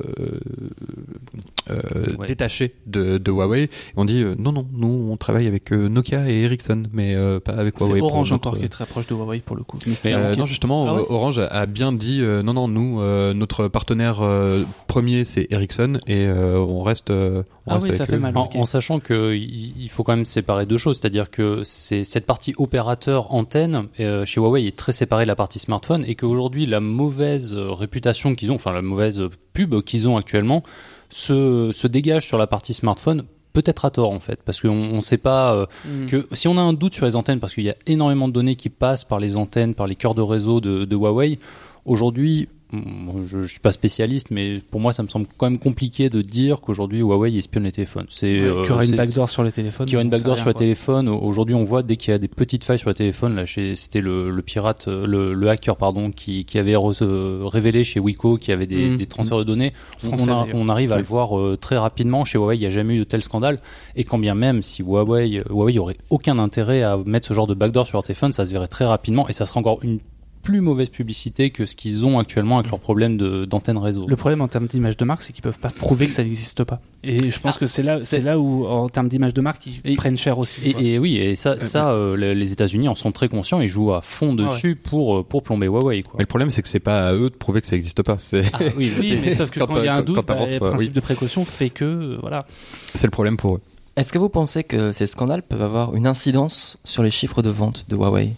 euh, 1.71 1.81
Ouais. 2.19 2.27
détachés 2.27 2.75
de, 2.87 3.19
de 3.19 3.31
Huawei 3.31 3.65
et 3.65 3.71
ont 3.97 4.05
dit 4.05 4.23
euh, 4.23 4.35
non, 4.39 4.53
non, 4.53 4.67
nous 4.73 5.09
on 5.11 5.17
travaille 5.17 5.47
avec 5.47 5.73
euh, 5.73 5.89
Nokia 5.89 6.29
et 6.29 6.41
Ericsson, 6.43 6.83
mais 6.93 7.15
euh, 7.15 7.39
pas 7.41 7.53
avec 7.53 7.75
C'est 7.79 7.85
Huawei. 7.85 8.01
pour 8.01 8.09
Orange 8.13 8.33
notre- 8.33 8.49
encore 8.49 8.59
qui 8.59 8.65
est 8.65 8.69
très 8.69 8.87
proche 8.87 9.07
de 9.07 9.15
Huawei 9.15 9.39
pour 9.41 9.57
le 9.57 9.63
coup. 9.63 9.79
Mais 10.05 10.13
euh, 10.15 10.35
non, 10.37 10.45
justement, 10.47 10.87
Ah 10.89 10.95
ouais 10.95 11.07
Orange 11.09 11.39
a, 11.39 11.47
a 11.47 11.67
bien 11.67 11.93
dit 11.93 12.21
euh, 12.21 12.43
non, 12.43 12.53
non, 12.55 12.69
nous, 12.69 13.01
euh, 13.01 13.33
notre 13.35 13.69
partenaire 13.69 14.21
euh, 14.21 14.63
premier 14.89 15.25
c'est 15.25 15.47
Ericsson 15.51 16.01
et 16.07 16.27
euh, 16.27 16.59
on 16.59 16.83
reste. 16.83 17.11
euh, 17.11 17.43
on 17.67 17.73
Ah 17.73 17.75
reste 17.75 17.89
oui, 17.91 17.95
ça 17.97 18.07
fait 18.07 18.17
eux. 18.17 18.19
mal. 18.19 18.37
En, 18.37 18.45
ok. 18.47 18.57
en 18.57 18.65
sachant 18.67 18.99
que 19.01 19.35
il 19.35 19.75
il 19.81 19.89
faut 19.89 20.03
quand 20.03 20.15
même 20.17 20.25
séparer 20.25 20.67
deux 20.67 20.79
choses, 20.79 20.99
c'est-à-dire 21.01 21.31
que 21.31 21.63
c'est 21.65 22.05
cette 22.05 22.27
partie 22.27 22.55
opérateur 22.59 23.33
antenne 23.33 23.87
euh, 24.01 24.25
chez 24.25 24.41
Huawei 24.41 24.67
est 24.67 24.77
très 24.77 24.93
séparée 24.93 25.25
de 25.25 25.29
la 25.29 25.37
partie 25.37 25.59
smartphone 25.59 26.05
et 26.07 26.15
qu'aujourd'hui 26.17 26.67
la 26.67 26.81
mauvaise 26.81 27.55
réputation 27.55 28.35
qu'ils 28.35 28.50
ont, 28.51 28.57
enfin 28.57 28.73
la 28.73 28.83
mauvaise 28.83 29.23
pub 29.53 29.81
qu'ils 29.83 30.09
ont 30.09 30.17
actuellement, 30.17 30.63
se, 31.09 31.71
se 31.73 31.87
dégage 31.87 32.27
sur 32.27 32.39
la 32.39 32.47
partie 32.47 32.75
smartphone. 32.75 33.25
Peut-être 33.53 33.85
à 33.85 33.91
tort 33.91 34.11
en 34.13 34.21
fait, 34.21 34.41
parce 34.45 34.61
qu'on 34.61 34.95
ne 34.95 35.01
sait 35.01 35.19
pas 35.19 35.55
euh, 35.55 35.67
Mm. 35.85 36.07
que 36.07 36.29
si 36.33 36.47
on 36.47 36.57
a 36.57 36.61
un 36.61 36.73
doute 36.73 36.95
sur 36.95 37.05
les 37.05 37.17
antennes, 37.17 37.41
parce 37.41 37.53
qu'il 37.53 37.65
y 37.65 37.71
a 37.71 37.75
énormément 37.89 38.29
de 38.29 38.33
données 38.33 38.55
qui 38.55 38.69
passent 38.69 39.03
par 39.03 39.19
les 39.19 39.37
antennes, 39.37 39.75
par 39.75 39.89
les 39.89 39.97
cœurs 39.97 40.15
de 40.15 40.23
réseau 40.23 40.61
de, 40.61 40.85
de 40.85 40.97
Huawei, 40.97 41.41
aujourd'hui, 41.85 42.49
je, 42.73 43.43
je 43.43 43.49
suis 43.49 43.61
pas 43.61 43.73
spécialiste, 43.73 44.31
mais 44.31 44.59
pour 44.71 44.81
moi 44.81 44.93
ça 44.93 45.03
me 45.03 45.09
semble 45.09 45.27
quand 45.37 45.49
même 45.51 45.59
compliqué 45.59 46.09
de 46.11 46.23
dire 46.23 46.61
qu'aujourd'hui 46.61 47.01
Huawei 47.01 47.37
espionne 47.37 47.65
les 47.65 47.73
téléphones. 47.73 48.07
C'est 48.09 48.41
Ouais, 48.41 48.47
euh, 48.47 48.63
qu'il 48.63 48.71
y 48.71 48.75
aurait 48.75 48.87
une 48.87 48.97
backdoor 48.97 49.29
sur 49.31 49.43
les 49.45 49.53
téléphones. 49.53 49.87
qu'il 49.87 49.95
y 49.95 49.97
aurait 49.97 50.05
une 50.05 50.11
backdoor 50.11 50.37
sur 50.37 50.47
le 50.47 50.53
quoi. 50.53 50.59
téléphone. 50.61 51.09
Aujourd'hui, 51.09 51.55
on 51.55 51.65
voit 51.65 51.83
dès 51.83 51.97
qu'il 51.97 52.11
y 52.13 52.15
a 52.15 52.19
des 52.19 52.29
petites 52.29 52.65
failles 52.65 52.79
sur 52.79 52.89
le 52.91 52.95
téléphone, 52.95 53.35
là, 53.37 53.47
chez- 53.47 53.75
c'était 53.75 54.01
le, 54.01 54.31
le 54.31 54.43
pirate, 54.43 54.87
le, 54.87 55.35
le 55.35 55.49
hacker, 55.49 55.77
pardon, 55.77 56.11
qui, 56.11 56.45
qui 56.45 56.59
avait 56.59 56.75
euh, 56.77 57.41
révélé 57.47 57.85
chez 57.85 58.01
Wiko 58.01 58.37
qu'il 58.39 58.51
y 58.51 58.55
avait 58.55 58.67
des, 58.67 58.91
Mm. 58.91 58.97
des 58.97 59.07
transferts 59.07 59.39
de 59.39 59.45
données. 59.45 59.73
On, 60.05 60.09
Français, 60.09 60.25
on 60.29 60.33
a- 60.33 60.45
d'ailleurs. 60.45 60.57
on 60.61 60.69
arrive 60.69 60.93
à 60.93 60.97
Oui. 60.97 61.03
le 61.03 61.07
voir 61.09 61.39
euh, 61.39 61.57
très 61.61 61.77
rapidement. 61.79 62.25
Chez 62.25 62.39
Huawei, 62.39 62.57
il 62.57 62.61
n'y 62.61 62.67
a 62.67 62.71
jamais 62.71 62.95
eu 62.95 62.99
de 63.01 63.05
tel 63.05 63.23
scandale. 63.23 63.59
Et 63.97 64.05
quand 64.05 64.19
bien 64.19 64.35
même, 64.35 64.63
si 64.63 64.83
Huawei, 64.83 65.43
Huawei 65.51 65.79
aurait 65.79 65.97
aucun 66.11 66.39
intérêt 66.39 66.83
à 66.83 66.97
mettre 67.05 67.27
ce 67.29 67.35
genre 67.35 67.47
de 67.47 67.55
backdoor 67.55 67.87
sur 67.87 67.97
leur 67.97 68.05
téléphone, 68.05 68.33
ça 68.33 68.47
se 68.47 68.53
verrait 68.53 68.69
très 68.69 68.85
rapidement 68.87 69.29
et 69.29 69.33
ça 69.33 69.47
serait 69.47 69.59
encore 69.61 69.81
une 69.83 69.99
plus 70.43 70.61
mauvaise 70.61 70.89
publicité 70.89 71.51
que 71.51 71.67
ce 71.67 71.77
qu'ils 71.77 72.07
ont 72.07 72.19
actuellement 72.19 72.59
avec 72.59 72.71
leurs 72.71 72.81
problèmes 72.81 73.17
de- 73.17 73.45
d'antenne 73.45 73.77
réseau. 73.79 74.07
Le 74.07 74.17
problème 74.17 74.41
en 74.41 74.49
termes 74.49 74.67
d'image 74.67 74.97
de 74.97 75.05
marque, 75.05 75.23
c'est 75.23 75.33
qu'ils 75.33 75.43
peuvent 75.43 75.59
pas 75.59 75.69
prouver 75.71 76.07
que 76.07 76.13
ça 76.13 76.23
n'existe 76.25 76.65
pas. 76.65 76.81
Et 77.05 77.31
je 77.31 77.39
pense 77.41 77.59
que 77.59 77.67
c'est 77.67 77.83
là, 77.83 77.99
c'est 78.05 78.17
c'est- 78.17 78.23
là 78.23 78.39
où, 78.39 78.67
en 78.67 78.89
termes 78.89 79.09
d'image 79.09 79.35
de 79.35 79.41
marque, 79.41 79.67
ils 79.67 79.81
Et- 79.85 79.97
prennent 79.97 80.17
cher 80.19 80.39
aussi. 80.39 80.61
Et, 80.65 80.95
et 80.95 80.99
oui, 80.99 81.17
et 81.17 81.37
ça, 81.37 81.59
ça 81.59 81.91
euh, 81.91 82.17
les- 82.17 82.53
États-Unis 82.53 82.89
en 82.89 82.95
sont 82.95 83.13
très 83.13 83.29
conscients. 83.29 83.61
Ils 83.61 83.69
jouent 83.69 83.93
à 83.93 84.01
fond 84.03 84.35
Ah 84.39 84.43
dessus 84.45 84.77
pour 84.77 85.19
euh, 85.19 85.23
pour 85.23 85.43
plomber 85.43 85.67
Huawei. 85.67 86.03
Quoi. 86.03 86.15
Mais 86.19 86.23
le 86.23 86.27
problème, 86.29 86.51
c'est 86.51 86.63
que 86.63 86.69
c'est 86.69 86.81
pas 86.81 87.09
à 87.09 87.13
eux 87.15 87.31
de 87.31 87.35
prouver 87.35 87.61
que 87.61 87.67
ça 87.67 87.77
n'existe 87.77 88.03
pas. 88.03 88.17
Ah, 88.33 88.59
oui, 88.77 88.91
mais 89.01 89.33
sauf 89.35 89.51
que 89.51 89.61
quand 89.61 89.79
il 89.79 89.85
y 89.85 89.89
a 89.89 89.95
un 89.97 90.03
doute, 90.03 90.17
bah, 90.27 90.37
le 90.41 90.59
principe 90.59 90.63
oui. 90.79 90.89
de 90.89 91.01
précaution 91.01 91.45
fait 91.45 91.71
que, 91.71 91.85
euh, 91.85 92.19
voilà. 92.21 92.47
c'est 92.95 93.07
le 93.07 93.11
problème 93.11 93.37
pour 93.37 93.57
eux. 93.57 93.61
Est-ce 93.97 94.13
que 94.13 94.19
vous 94.19 94.29
pensez 94.31 94.65
que 94.65 94.93
ces 94.93 95.07
scandales 95.07 95.43
peuvent 95.43 95.61
avoir 95.63 95.95
une 95.95 96.07
incidence 96.07 96.79
sur 96.85 97.03
les 97.03 97.11
chiffres 97.11 97.43
de 97.43 97.51
vente 97.51 97.87
de 97.89 97.97
Huawei? 97.97 98.33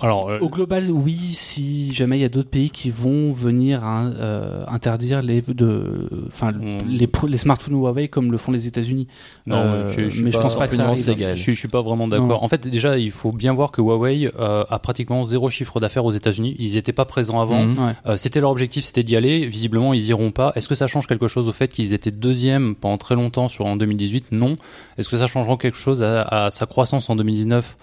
Alors, 0.00 0.30
euh, 0.30 0.38
Au 0.40 0.48
global, 0.48 0.90
oui, 0.90 1.18
si 1.32 1.92
jamais 1.94 2.18
il 2.18 2.22
y 2.22 2.24
a 2.24 2.28
d'autres 2.28 2.50
pays 2.50 2.70
qui 2.70 2.90
vont 2.90 3.32
venir 3.32 3.84
hein, 3.84 4.12
euh, 4.18 4.64
interdire 4.68 5.22
les, 5.22 5.42
de, 5.42 6.08
enfin, 6.28 6.52
Mm. 6.52 6.78
les, 6.88 7.08
les 7.28 7.38
smartphones 7.38 7.74
Huawei 7.74 8.08
comme 8.08 8.32
le 8.32 8.38
font 8.38 8.52
les 8.52 8.66
États-unis. 8.66 9.06
non, 9.46 9.56
Euh, 9.56 9.92
je, 9.92 10.08
je 10.08 10.30
je 10.30 10.38
pense 10.38 10.56
pas 10.56 10.68
que 10.68 10.74
ça 10.74 10.86
arrive. 10.88 11.14
Gaël. 11.16 11.36
Je, 11.36 11.42
suis- 11.42 11.54
je 11.54 11.58
suis 11.58 11.68
pas 11.68 11.82
vraiment 11.82 12.08
d'accord. 12.08 12.42
En 12.42 12.48
fait, 12.48 12.66
déjà, 12.68 12.98
il 12.98 13.10
faut 13.10 13.32
bien 13.32 13.52
voir 13.52 13.70
que 13.70 13.80
Huawei 13.80 14.30
euh, 14.38 14.64
a 14.68 14.78
pratiquement 14.78 15.24
zéro 15.24 15.50
chiffre 15.50 15.78
d'affaires 15.80 16.04
aux 16.04 16.12
États-Unis. 16.12 16.54
Ils 16.58 16.74
n'étaient 16.74 16.92
pas 16.92 17.04
présents 17.04 17.40
avant. 17.40 17.64
Mhm. 17.64 17.78
Ouais. 17.78 17.92
Euh, 18.06 18.16
c'était 18.16 18.40
leur 18.40 18.50
objectif, 18.50 18.84
c'était 18.84 19.02
d'y 19.02 19.16
aller. 19.16 19.46
Visiblement, 19.46 19.94
ils 19.94 20.06
iront 20.08 20.30
pas. 20.32 20.52
Est-ce 20.56 20.68
que 20.68 20.74
ça 20.74 20.86
change 20.86 21.06
quelque 21.06 21.28
chose 21.28 21.48
au 21.48 21.52
fait 21.52 21.68
qu'ils 21.72 21.92
étaient 21.94 22.10
deuxième 22.10 22.74
pendant 22.74 22.98
très 22.98 23.14
longtemps 23.14 23.48
sur 23.48 23.66
en 23.66 23.76
2018 23.76 24.26
Non. 24.32 24.56
Est-ce 24.98 25.08
que 25.08 25.16
ça 25.18 25.26
changera 25.26 25.56
quelque 25.56 25.76
chose 25.78 26.02
à, 26.02 26.22
à 26.22 26.50
sa 26.50 26.66
croissance 26.66 27.08
en 27.10 27.16
2019 27.16 27.76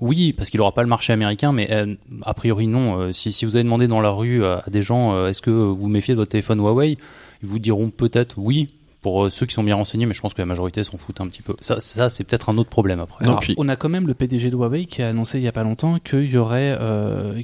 oui, 0.00 0.32
parce 0.32 0.50
qu'il 0.50 0.58
n'aura 0.58 0.72
pas 0.72 0.82
le 0.82 0.88
marché 0.88 1.12
américain, 1.12 1.52
mais 1.52 1.70
euh, 1.72 1.94
a 2.22 2.34
priori 2.34 2.66
non. 2.66 2.98
Euh, 2.98 3.12
si, 3.12 3.32
si 3.32 3.44
vous 3.44 3.56
avez 3.56 3.62
demandé 3.64 3.86
dans 3.86 4.00
la 4.00 4.10
rue 4.10 4.42
euh, 4.42 4.58
à 4.58 4.70
des 4.70 4.82
gens, 4.82 5.14
euh, 5.14 5.28
est-ce 5.28 5.42
que 5.42 5.50
vous 5.50 5.88
méfiez 5.88 6.14
de 6.14 6.18
votre 6.18 6.30
téléphone 6.30 6.58
Huawei 6.60 6.92
Ils 7.42 7.48
vous 7.48 7.58
diront 7.58 7.90
peut-être 7.90 8.34
oui, 8.38 8.68
pour 9.02 9.30
ceux 9.30 9.46
qui 9.46 9.54
sont 9.54 9.62
bien 9.64 9.74
renseignés, 9.76 10.06
mais 10.06 10.14
je 10.14 10.20
pense 10.20 10.34
que 10.34 10.42
la 10.42 10.46
majorité 10.46 10.84
s'en 10.84 10.98
foutent 10.98 11.20
un 11.20 11.28
petit 11.28 11.42
peu. 11.42 11.54
Ça, 11.60 11.80
ça 11.80 12.10
c'est 12.10 12.24
peut-être 12.24 12.48
un 12.50 12.58
autre 12.58 12.70
problème 12.70 13.00
après. 13.00 13.24
Non, 13.24 13.32
Alors, 13.32 13.40
puis- 13.40 13.54
On 13.58 13.68
a 13.68 13.76
quand 13.76 13.88
même 13.88 14.06
le 14.06 14.14
PDG 14.14 14.50
de 14.50 14.56
Huawei 14.56 14.86
qui 14.86 15.02
a 15.02 15.08
annoncé 15.08 15.38
il 15.38 15.44
y 15.44 15.48
a 15.48 15.52
pas 15.52 15.62
longtemps 15.64 15.98
qu'il 15.98 16.30
y 16.30 16.36
aurait 16.36 16.76
euh, 16.78 17.40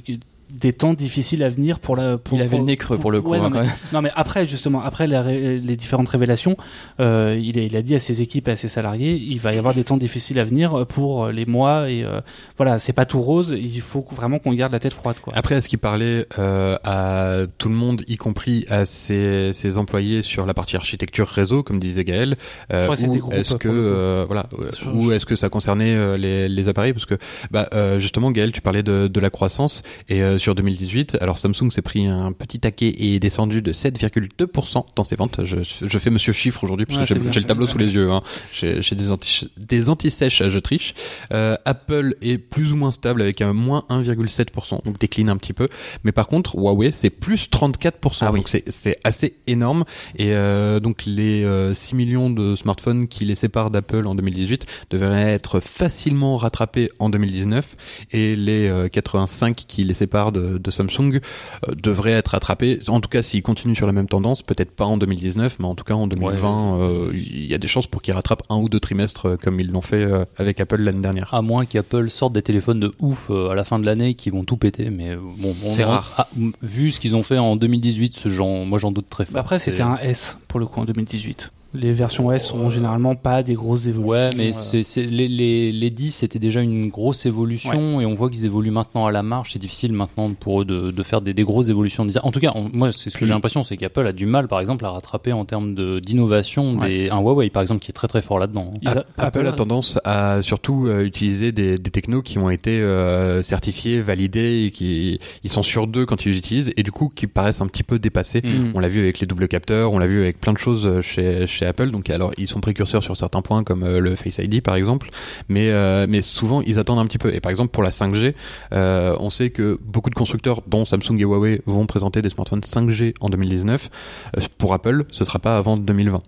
des 0.49 0.73
temps 0.73 0.93
difficiles 0.93 1.43
à 1.43 1.49
venir 1.49 1.79
pour 1.79 1.95
la. 1.95 2.17
Pour, 2.17 2.37
Il 2.37 2.41
avait 2.41 2.57
le 2.57 2.63
nez 2.63 2.77
creux 2.77 2.97
pour 2.97 3.11
le 3.11 3.21
coup, 3.21 3.31
ouais, 3.31 3.37
hein, 3.37 3.43
non, 3.43 3.49
quand 3.49 3.59
mais, 3.59 3.65
même. 3.65 3.75
non, 3.93 4.01
mais 4.01 4.11
après 4.15 4.47
justement, 4.47 4.81
après 4.81 5.07
la 5.07 5.23
les 5.31 5.75
différentes 5.75 6.09
révélations, 6.09 6.57
euh, 6.99 7.39
il, 7.41 7.59
a, 7.59 7.63
il 7.63 7.75
a 7.75 7.81
dit 7.81 7.95
à 7.95 7.99
ses 7.99 8.21
équipes 8.21 8.47
et 8.47 8.51
à 8.51 8.55
ses 8.55 8.67
salariés, 8.67 9.15
il 9.15 9.39
va 9.39 9.53
y 9.53 9.57
avoir 9.57 9.73
des 9.73 9.83
temps 9.83 9.97
difficiles 9.97 10.39
à 10.39 10.43
venir 10.43 10.85
pour 10.87 11.27
les 11.27 11.45
mois 11.45 11.89
et 11.89 12.03
euh, 12.03 12.21
voilà, 12.57 12.79
c'est 12.79 12.93
pas 12.93 13.05
tout 13.05 13.21
rose. 13.21 13.55
Il 13.57 13.81
faut 13.81 14.05
vraiment 14.11 14.39
qu'on 14.39 14.53
garde 14.53 14.73
la 14.73 14.79
tête 14.79 14.93
froide, 14.93 15.17
quoi. 15.21 15.33
Après, 15.35 15.55
est-ce 15.55 15.67
qu'il 15.67 15.79
parlait 15.79 16.25
euh, 16.39 16.77
à 16.83 17.41
tout 17.57 17.69
le 17.69 17.75
monde, 17.75 18.03
y 18.07 18.17
compris 18.17 18.65
à 18.69 18.85
ses, 18.85 19.53
ses 19.53 19.77
employés 19.77 20.21
sur 20.21 20.45
la 20.45 20.53
partie 20.53 20.75
architecture 20.75 21.27
réseau, 21.27 21.63
comme 21.63 21.79
disait 21.79 22.03
Gaël 22.03 22.35
euh, 22.71 22.87
Ou 22.87 23.31
est-ce 23.33 23.55
que 23.55 23.67
euh, 23.69 24.25
voilà, 24.25 24.45
euh, 24.59 24.69
ou 24.93 25.11
est-ce 25.11 25.25
que 25.25 25.35
ça 25.35 25.49
concernait 25.49 25.93
euh, 25.93 26.17
les, 26.17 26.47
les 26.49 26.69
appareils 26.69 26.93
Parce 26.93 27.05
que 27.05 27.15
bah, 27.51 27.67
euh, 27.73 27.99
justement, 27.99 28.31
Gaël, 28.31 28.51
tu 28.51 28.61
parlais 28.61 28.83
de, 28.83 29.07
de 29.07 29.19
la 29.19 29.29
croissance 29.29 29.83
et 30.09 30.36
euh, 30.37 30.39
sur 30.39 30.55
2018, 30.55 31.17
alors 31.21 31.37
Samsung 31.37 31.69
s'est 31.71 31.81
pris 31.81 32.07
un 32.07 32.31
petit 32.31 32.59
taquet 32.59 32.87
et 32.87 33.15
est 33.15 33.19
descendu 33.19 33.61
de 33.61 33.71
7,2% 33.73 34.85
dans 34.95 35.03
ses 35.03 35.15
ventes. 35.15 35.41
Je, 35.43 35.57
je 35.63 35.97
fais 35.97 36.09
Monsieur 36.09 36.33
chiffre 36.33 36.63
aujourd'hui 36.63 36.85
parce 36.85 36.99
que 36.99 37.31
j'ai 37.31 37.39
le 37.39 37.45
tableau 37.45 37.67
sous 37.67 37.77
les 37.77 37.93
yeux. 37.93 38.11
Hein. 38.11 38.21
J'ai 38.53 38.79
des 38.95 39.11
anti 39.11 39.49
des 39.57 39.89
anti-sèches, 39.89 40.43
je 40.47 40.59
triche. 40.59 40.93
Euh, 41.33 41.55
Apple 41.65 42.15
est 42.21 42.37
plus 42.37 42.71
ou 42.71 42.75
moins 42.75 42.91
stable 42.91 43.21
avec 43.21 43.41
un 43.41 43.53
moins 43.53 43.83
1,7%, 43.89 44.83
donc 44.85 44.99
décline 44.99 45.29
un 45.29 45.37
petit 45.37 45.53
peu. 45.53 45.67
Mais 46.03 46.11
par 46.11 46.27
contre, 46.27 46.55
Huawei, 46.55 46.91
c'est 46.91 47.09
plus 47.09 47.49
34%. 47.49 48.17
Ah. 48.21 48.31
Donc 48.31 48.47
c'est- 48.49 48.63
c'est 48.69 48.95
assez 49.03 49.35
énorme. 49.47 49.83
Et 50.17 50.33
euh, 50.33 50.79
donc 50.79 51.03
les 51.05 51.43
euh, 51.43 51.73
6 51.73 51.95
millions 51.95 52.29
de 52.29 52.55
smartphones 52.55 53.07
qui 53.07 53.25
les 53.25 53.35
séparent 53.35 53.71
d'Apple 53.71 54.07
en 54.07 54.15
2018 54.15 54.65
devraient 54.89 55.33
être 55.33 55.59
facilement 55.59 56.35
rattrapés 56.37 56.89
en 56.99 57.09
2019. 57.09 57.75
Et 58.11 58.35
les 58.35 58.67
euh, 58.67 58.87
85 58.87 59.55
qui 59.55 59.83
les 59.83 59.93
séparent 59.93 60.26
de, 60.31 60.57
de 60.57 60.71
Samsung 60.71 61.19
euh, 61.67 61.73
devraient 61.75 62.11
être 62.11 62.29
rattrapés. 62.29 62.79
En 62.87 62.99
tout 63.01 63.09
cas, 63.09 63.21
s'ils 63.21 63.41
continuent 63.43 63.75
sur 63.75 63.87
la 63.87 63.93
même 63.93 64.07
tendance, 64.07 64.43
peut-être 64.43 64.71
pas 64.71 64.85
en 64.85 64.97
2019, 64.97 65.57
mais 65.59 65.65
en 65.65 65.75
tout 65.75 65.83
cas 65.83 65.93
en 65.93 66.07
2020, 66.07 66.79
euh, 66.79 67.11
il 67.13 67.45
y 67.45 67.53
a 67.53 67.57
des 67.57 67.67
chances 67.67 67.87
pour 67.87 68.01
qu'ils 68.01 68.13
rattrapent 68.13 68.43
un 68.49 68.57
ou 68.57 68.69
deux 68.69 68.79
trimestres 68.79 69.25
euh, 69.29 69.37
comme 69.37 69.59
ils 69.59 69.69
l'ont 69.71 69.81
fait 69.81 70.03
euh, 70.03 70.25
avec 70.37 70.59
Apple 70.59 70.77
l'année 70.81 71.01
dernière. 71.01 71.33
À 71.33 71.41
moins 71.41 71.65
qu'Apple 71.65 72.09
sorte 72.09 72.33
des 72.33 72.41
téléphones 72.41 72.79
de 72.79 72.93
ouf 72.99 73.27
euh, 73.29 73.49
à 73.49 73.55
la 73.55 73.63
fin 73.63 73.79
de 73.79 73.85
l'année 73.85 74.15
qui 74.15 74.29
vont 74.29 74.43
tout 74.43 74.57
péter, 74.57 74.89
mais 74.89 75.15
bon, 75.15 75.55
on- 75.65 75.71
C'est 75.71 75.83
rare. 75.83 76.13
ah, 76.17 76.27
vu 76.61 76.91
ce 76.91 76.99
qu'ils 76.99 77.15
ont 77.15 77.23
fait 77.23 77.37
en 77.37 77.55
2018, 77.55 78.15
ce 78.15 78.29
genre, 78.29 78.65
moi 78.65 78.77
j'en 78.79 78.91
doute 78.91 79.09
très 79.09 79.25
fort. 79.25 79.33
Bah 79.33 79.39
après, 79.41 79.59
C'est- 79.59 79.71
c'était 79.71 79.83
un 79.83 79.97
S 79.97 80.37
pour 80.47 80.59
le 80.59 80.65
coup 80.65 80.79
en 80.79 80.85
2018. 80.85 81.51
Les 81.73 81.91
versions 81.91 82.31
S 82.31 82.45
sont 82.45 82.69
généralement 82.69 83.15
pas 83.15 83.43
des 83.43 83.53
grosses 83.53 83.87
évolutions. 83.87 84.09
Ouais, 84.09 84.29
mais 84.37 84.49
euh, 84.49 84.53
c'est, 84.53 84.83
c'est- 84.83 85.03
les, 85.03 85.27
les, 85.27 85.71
les 85.71 85.89
10 85.89 86.11
c'était 86.11 86.39
déjà 86.39 86.61
une 86.61 86.87
grosse 86.89 87.25
évolution 87.25 87.99
et 88.01 88.05
on 88.05 88.13
voit 88.15 88.29
qu'ils 88.29 88.45
évoluent 88.45 88.71
maintenant 88.71 89.05
à 89.05 89.11
la 89.11 89.21
marge. 89.23 89.51
C'est 89.53 89.59
difficile 89.59 89.93
maintenant 89.93 90.33
pour 90.33 90.61
eux 90.61 90.65
de, 90.65 90.91
de 90.91 91.03
faire 91.03 91.21
des, 91.21 91.33
des 91.33 91.43
grosses 91.43 91.69
évolutions. 91.69 92.05
de. 92.05 92.11
En 92.23 92.31
tout 92.31 92.39
cas, 92.39 92.51
on- 92.55 92.69
moi, 92.71 92.91
c'est 92.91 93.09
ce 93.09 93.17
que 93.17 93.25
j'ai 93.25 93.33
l'impression, 93.33 93.63
c'est 93.63 93.77
qu'Apple 93.77 94.07
a 94.07 94.13
du 94.13 94.25
mal, 94.25 94.47
par 94.47 94.59
exemple, 94.59 94.85
à 94.85 94.89
rattraper 94.89 95.33
en 95.33 95.45
termes 95.45 95.75
de, 95.75 95.99
d'innovation 95.99 96.75
des, 96.75 97.09
un 97.09 97.19
Huawei, 97.19 97.49
par 97.49 97.61
exemple, 97.61 97.81
qui 97.81 97.91
est 97.91 97.93
très 97.93 98.07
très 98.07 98.21
fort 98.21 98.39
là-dedans. 98.39 98.73
a- 98.85 99.03
Apple 99.17 99.45
a 99.47 99.51
tendance 99.53 99.99
à 100.05 100.41
surtout 100.41 100.87
euh, 100.87 101.03
utiliser 101.03 101.51
des, 101.51 101.77
des 101.77 101.89
technos 101.91 102.21
qui 102.21 102.39
ont 102.39 102.49
été 102.49 102.71
euh, 102.79 103.41
certifiés, 103.43 104.01
validés, 104.01 104.63
et 104.65 104.71
qui 104.71 105.19
ils 105.43 105.49
sont 105.49 105.63
sûrs 105.63 105.87
d'eux 105.87 106.05
quand 106.05 106.25
ils 106.25 106.31
les 106.31 106.37
utilisent, 106.37 106.71
et 106.77 106.83
du 106.83 106.91
coup 106.91 107.11
qui 107.13 107.27
paraissent 107.27 107.61
un 107.61 107.67
petit 107.67 107.83
peu 107.83 107.99
dépassés. 107.99 108.41
Mm. 108.43 108.71
On 108.75 108.79
l'a 108.79 108.87
vu 108.87 108.99
avec 109.01 109.19
les 109.19 109.27
doubles 109.27 109.47
capteurs, 109.47 109.91
on 109.93 109.99
l'a 109.99 110.07
vu 110.07 110.21
avec 110.21 110.39
plein 110.39 110.53
de 110.53 110.57
choses 110.57 110.85
euh, 110.85 111.01
chez, 111.01 111.45
chez 111.57 111.65
Apple. 111.65 111.91
Donc 111.91 112.09
alors 112.09 112.31
ils 112.37 112.47
sont 112.47 112.61
précurseurs 112.61 113.03
sur 113.03 113.17
certains 113.17 113.41
points 113.41 113.63
comme 113.63 113.83
euh, 113.83 113.99
le 113.99 114.15
Face 114.15 114.37
ID 114.37 114.61
par 114.61 114.75
exemple, 114.75 115.09
mais 115.49 115.69
euh, 115.69 116.05
mais 116.07 116.21
souvent 116.21 116.61
ils 116.61 116.79
attendent 116.79 116.99
un 116.99 117.05
petit 117.05 117.17
peu. 117.17 117.33
Et 117.33 117.41
par 117.41 117.49
exemple 117.49 117.71
pour 117.71 117.83
la 117.83 117.89
5G, 117.89 118.33
euh, 118.73 119.15
on 119.19 119.29
sait 119.29 119.49
que 119.49 119.79
beaucoup 119.83 120.09
de 120.09 120.15
constructeurs, 120.15 120.61
dont 120.67 120.85
Samsung 120.85 121.17
et 121.19 121.23
Huawei, 121.23 121.61
vont 121.65 121.85
présenter 121.85 122.21
des 122.21 122.29
smartphones 122.29 122.61
5G 122.61 123.15
en 123.19 123.29
2019. 123.29 123.89
Euh, 124.37 124.41
pour 124.57 124.73
Apple, 124.73 125.05
ce 125.11 125.23
sera 125.23 125.39
pas 125.39 125.57
avant 125.57 125.77
2020. 125.77 126.19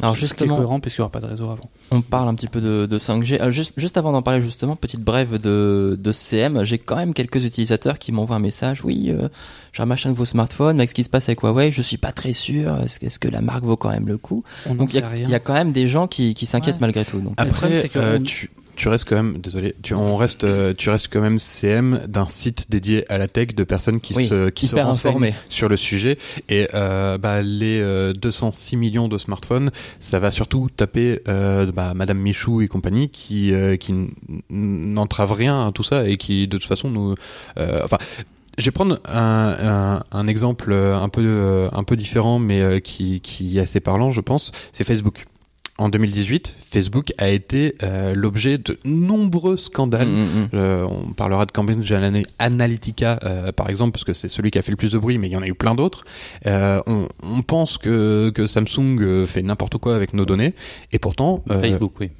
Alors 0.00 0.14
justement, 0.14 0.56
cohérent 0.56 0.78
puisqu'il 0.80 1.00
n'y 1.00 1.04
aura 1.04 1.10
pas 1.12 1.20
de 1.20 1.26
réseau 1.26 1.50
avant. 1.50 1.68
on 1.90 2.00
parle 2.00 2.28
un 2.28 2.34
petit 2.34 2.46
peu 2.46 2.60
de, 2.60 2.86
de 2.86 2.98
5G. 2.98 3.40
Euh, 3.42 3.50
juste, 3.50 3.74
juste 3.78 3.96
avant 3.96 4.12
d'en 4.12 4.22
parler 4.22 4.40
justement, 4.40 4.76
petite 4.76 5.00
brève 5.02 5.38
de, 5.38 5.98
de 6.00 6.12
CM, 6.12 6.62
j'ai 6.64 6.78
quand 6.78 6.94
même 6.96 7.12
quelques 7.12 7.44
utilisateurs 7.44 7.98
qui 7.98 8.12
m'envoient 8.12 8.36
un 8.36 8.40
message. 8.40 8.84
Oui, 8.84 9.06
euh, 9.10 9.28
j'ai 9.72 9.82
un 9.82 9.86
de 10.12 10.16
vos 10.16 10.24
smartphones, 10.24 10.76
mais 10.76 10.82
avec 10.82 10.90
ce 10.90 10.94
qui 10.94 11.02
se 11.04 11.10
passe 11.10 11.28
avec 11.28 11.40
Huawei, 11.42 11.72
je 11.72 11.82
suis 11.82 11.96
pas 11.98 12.12
très 12.12 12.32
sûr. 12.32 12.80
Est-ce 12.82 13.00
que, 13.00 13.06
est-ce 13.06 13.18
que 13.18 13.28
la 13.28 13.40
marque 13.40 13.64
vaut 13.64 13.76
quand 13.76 13.90
même 13.90 14.06
le 14.06 14.16
coup 14.16 14.44
On 14.66 14.74
Donc 14.76 14.94
il 14.94 15.00
y, 15.00 15.02
a- 15.02 15.16
y 15.36 15.40
quand 15.40 15.54
même 15.54 15.72
des 15.72 15.88
gens 15.88 16.06
qui, 16.06 16.34
qui 16.34 16.46
s'inquiètent 16.46 16.76
Ouais. 16.76 16.80
malgré 16.82 17.04
tout. 17.04 17.20
Donc, 17.20 17.34
Après, 17.36 17.74
c'est 17.74 17.88
que 17.88 17.98
euh, 17.98 18.18
on- 18.20 18.22
tu, 18.22 18.48
tu 18.80 18.88
restes 18.88 19.06
quand 19.06 19.16
même, 19.16 19.36
désolé, 19.36 19.74
tu, 19.82 19.92
on 19.92 20.16
reste, 20.16 20.44
euh, 20.44 20.72
tu 20.72 20.88
restes 20.88 21.08
quand 21.12 21.20
même 21.20 21.38
CM 21.38 22.00
d'un 22.08 22.26
site 22.26 22.70
dédié 22.70 23.04
à 23.12 23.18
la 23.18 23.28
tech 23.28 23.48
de 23.48 23.62
personnes 23.62 24.00
qui 24.00 24.14
Oui, 24.14 24.26
se, 24.26 24.48
qui 24.48 24.66
se 24.66 24.74
renseignent 24.74 25.34
sur 25.50 25.68
le 25.68 25.76
sujet. 25.76 26.16
Et 26.48 26.66
euh, 26.72 27.18
bah, 27.18 27.42
les 27.42 27.78
euh, 27.78 28.14
206 28.14 28.78
millions 28.78 29.06
de 29.06 29.18
smartphones, 29.18 29.70
ça 29.98 30.18
va 30.18 30.30
surtout 30.30 30.68
taper 30.74 31.20
euh, 31.28 31.70
bah, 31.70 31.92
Madame 31.92 32.16
Michou 32.16 32.62
et 32.62 32.68
compagnie 32.68 33.10
qui, 33.10 33.52
euh, 33.52 33.76
qui 33.76 33.92
n'entravent 34.48 35.34
rien 35.34 35.66
à 35.66 35.72
tout 35.72 35.82
ça 35.82 36.08
et 36.08 36.16
qui 36.16 36.48
de 36.48 36.56
toute 36.56 36.66
façon 36.66 36.88
nous, 36.88 37.14
euh, 37.58 37.82
enfin. 37.84 37.98
Je 38.56 38.64
vais 38.64 38.70
prendre 38.72 38.98
un, 39.04 40.00
un, 40.10 40.18
un 40.18 40.26
exemple 40.26 40.72
euh, 40.72 40.94
un 40.94 41.10
peu, 41.10 41.22
euh, 41.22 41.68
un 41.72 41.84
peu 41.84 41.96
différent, 41.96 42.38
mais 42.38 42.60
euh, 42.60 42.80
qui, 42.80 43.20
qui 43.20 43.58
est 43.58 43.60
assez 43.60 43.80
parlant, 43.80 44.10
je 44.10 44.22
pense. 44.22 44.52
C'est 44.72 44.84
Facebook. 44.84 45.24
En 45.80 45.88
2018, 45.88 46.52
Facebook 46.58 47.14
a 47.16 47.30
été 47.30 47.74
euh, 47.82 48.14
l'objet 48.14 48.58
de 48.58 48.78
nombreux 48.84 49.56
scandales. 49.56 50.08
Mm, 50.08 50.20
mm, 50.20 50.24
mm. 50.24 50.48
Euh, 50.52 50.84
on 50.84 51.14
parlera 51.14 51.46
de 51.46 51.52
Cambridge 51.52 51.90
Ana- 51.90 52.20
Analytica, 52.38 53.18
euh, 53.24 53.50
par 53.50 53.70
exemple, 53.70 53.92
parce 53.92 54.04
que 54.04 54.12
c'est 54.12 54.28
celui 54.28 54.50
qui 54.50 54.58
a 54.58 54.62
fait 54.62 54.72
le 54.72 54.76
plus 54.76 54.92
de 54.92 54.98
bruit, 54.98 55.16
mais 55.16 55.28
il 55.28 55.32
y 55.32 55.36
en 55.36 55.42
a 55.42 55.46
eu 55.46 55.54
plein 55.54 55.74
d'autres. 55.74 56.04
On, 56.44 57.08
on 57.22 57.40
pense 57.42 57.78
que, 57.78 58.30
que 58.34 58.46
Samsung 58.46 59.24
fait 59.24 59.40
n'importe 59.40 59.78
quoi 59.78 59.96
avec 59.96 60.12
nos 60.12 60.26
données, 60.26 60.52
et 60.92 60.98
pourtant, 60.98 61.42
Facebook, 61.48 61.94
oui. 61.98 62.10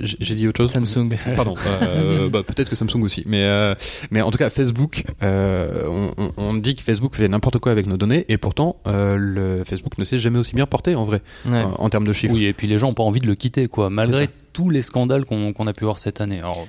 J'ai 0.00 0.34
dit 0.34 0.46
autre 0.48 0.58
chose. 0.62 0.70
Samsung. 0.70 1.08
Pardon. 1.36 1.54
euh, 1.82 2.28
bah, 2.30 2.42
peut-être 2.42 2.68
que 2.70 2.76
Samsung 2.76 3.02
aussi, 3.02 3.22
mais 3.26 3.42
euh, 3.44 3.74
mais 4.10 4.22
en 4.22 4.30
tout 4.30 4.38
cas 4.38 4.50
Facebook, 4.50 5.04
euh, 5.22 5.84
on, 5.86 6.12
on- 6.18 6.32
on 6.36 6.54
dit 6.54 6.74
que 6.74 6.82
Facebook 6.82 7.14
fait 7.16 7.28
n'importe 7.28 7.58
quoi 7.58 7.72
avec 7.72 7.86
nos 7.86 7.96
données, 7.96 8.24
et 8.28 8.36
pourtant 8.38 8.76
euh, 8.86 9.16
le 9.16 9.64
Facebook 9.64 9.98
ne 9.98 10.04
s'est 10.04 10.18
jamais 10.18 10.38
aussi 10.38 10.54
bien 10.54 10.66
porté 10.66 10.94
en 10.94 11.04
vrai, 11.04 11.22
Ouais. 11.50 11.62
en, 11.62 11.74
en 11.78 11.88
termes 11.90 12.06
de 12.06 12.12
chiffres. 12.12 12.34
Oui, 12.34 12.44
et 12.44 12.52
puis 12.52 12.66
les 12.66 12.78
gens 12.78 12.88
n'ont 12.88 12.94
pas 12.94 13.02
envie 13.02 13.20
de 13.20 13.26
le 13.26 13.34
quitter, 13.34 13.68
quoi, 13.68 13.90
malgré. 13.90 14.28
Tous 14.56 14.70
les 14.70 14.80
scandales 14.80 15.26
qu'on 15.26 15.66
a 15.66 15.72
pu 15.74 15.84
voir 15.84 15.98
cette 15.98 16.22
année. 16.22 16.38
Alors, 16.38 16.66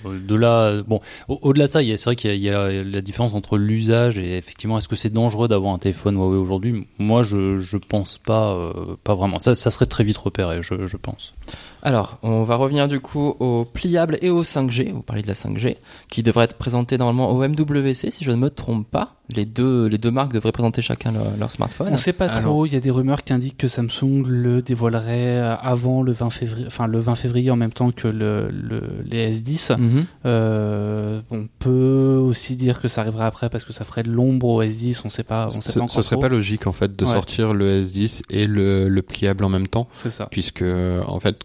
au-delà 1.30 1.68
de 1.68 1.72
ça, 1.72 1.80
c'est 1.82 2.04
vrai 2.04 2.16
qu'il 2.18 2.36
y, 2.36 2.50
a- 2.50 2.84
la 2.84 3.00
différence 3.02 3.34
entre 3.34 3.58
l'usage 3.58 4.20
et 4.20 4.36
effectivement, 4.36 4.78
est-ce 4.78 4.90
que 4.90 4.98
c'est 4.98 5.14
dangereux 5.14 5.48
d'avoir 5.48 5.74
un 5.74 5.78
téléphone 5.78 6.16
Huawei 6.18 6.38
aujourd'hui? 6.38 6.86
Moi, 7.00 7.24
je, 7.24 7.56
je 7.56 7.78
pense 7.78 8.18
pas, 8.18 8.52
euh, 8.54 8.98
pas 9.06 9.16
vraiment. 9.16 9.40
Ça, 9.40 9.56
ça 9.56 9.72
serait 9.72 9.86
très 9.86 10.04
vite 10.04 10.18
repéré, 10.18 10.62
je, 10.62 10.86
je 10.86 10.98
pense. 10.98 11.34
Alors, 11.82 12.18
on 12.24 12.44
va 12.44 12.58
revenir 12.58 12.90
du 12.90 13.00
coup 13.00 13.36
au 13.40 13.64
pliable 13.64 14.18
et 14.22 14.30
au 14.30 14.44
5G. 14.44 14.92
Vous 14.92 15.02
parlez 15.02 15.22
de 15.22 15.28
la 15.28 15.34
5G, 15.34 15.78
qui 16.10 16.24
devrait 16.24 16.44
être 16.44 16.58
présentée 16.58 16.98
normalement 16.98 17.32
au 17.32 17.48
MWC, 17.48 18.12
si 18.12 18.26
je 18.26 18.32
ne 18.32 18.36
me 18.36 18.50
trompe 18.50 18.86
pas. 18.90 19.14
Les 19.36 19.44
deux, 19.46 19.88
les 19.88 19.98
deux 19.98 20.10
marques 20.12 20.32
devraient 20.34 20.54
présenter 20.54 20.82
chacun 20.82 21.12
leur, 21.12 21.36
leur 21.38 21.52
smartphone. 21.52 21.90
On 21.92 21.98
sait 21.98 22.14
pas 22.14 22.28
Alors- 22.28 22.42
trop. 22.44 22.66
Il 22.66 22.72
y 22.74 22.76
a 22.78 22.80
des 22.80 22.92
rumeurs 22.92 23.24
qui 23.24 23.34
indiquent 23.34 23.58
que 23.58 23.68
Samsung 23.68 24.24
le 24.26 24.62
dévoilerait 24.62 25.40
euh, 25.42 25.56
avant 25.58 26.02
le 26.02 26.14
20 26.14 26.30
février, 26.30 26.66
enfin 26.68 26.88
le 26.88 27.00
20 27.00 27.16
février 27.16 27.52
en 27.52 27.58
même 27.58 27.74
temps 27.74 27.92
que 27.92 28.08
le, 28.08 28.50
le- 28.50 29.04
les 29.06 29.30
S10. 29.34 29.78
Mhm. 29.78 30.06
Euh, 30.26 31.22
on 31.30 31.48
peut 31.60 32.18
aussi 32.24 32.56
dire 32.56 32.80
que 32.80 32.88
ça 32.88 33.02
arriverait 33.02 33.26
après 33.26 33.50
parce 33.50 33.66
que 33.66 33.74
ça 33.74 33.84
ferait 33.86 34.04
de 34.04 34.12
l'ombre 34.12 34.48
au 34.48 34.64
S10. 34.64 35.02
On 35.04 35.10
sait 35.10 35.24
pas. 35.24 35.48
On 35.48 35.52
sait 35.62 35.72
Ce, 35.72 35.80
pas 35.80 35.84
encore 35.86 35.96
ce 35.96 36.02
serait 36.02 36.16
trop. 36.16 36.22
pas 36.22 36.30
logique 36.30 36.66
en 36.68 36.72
fait 36.72 36.96
de 36.96 37.06
Ouais. 37.06 37.12
sortir 37.12 37.54
le 37.54 37.82
S10 37.82 38.22
et 38.30 38.48
le, 38.48 38.88
le 38.88 39.02
pliable 39.02 39.44
en 39.44 39.50
même 39.50 39.68
temps. 39.68 39.88
C'est 39.92 40.10
ça. 40.10 40.28
puisque 40.32 40.64
en 41.06 41.20
fait 41.20 41.42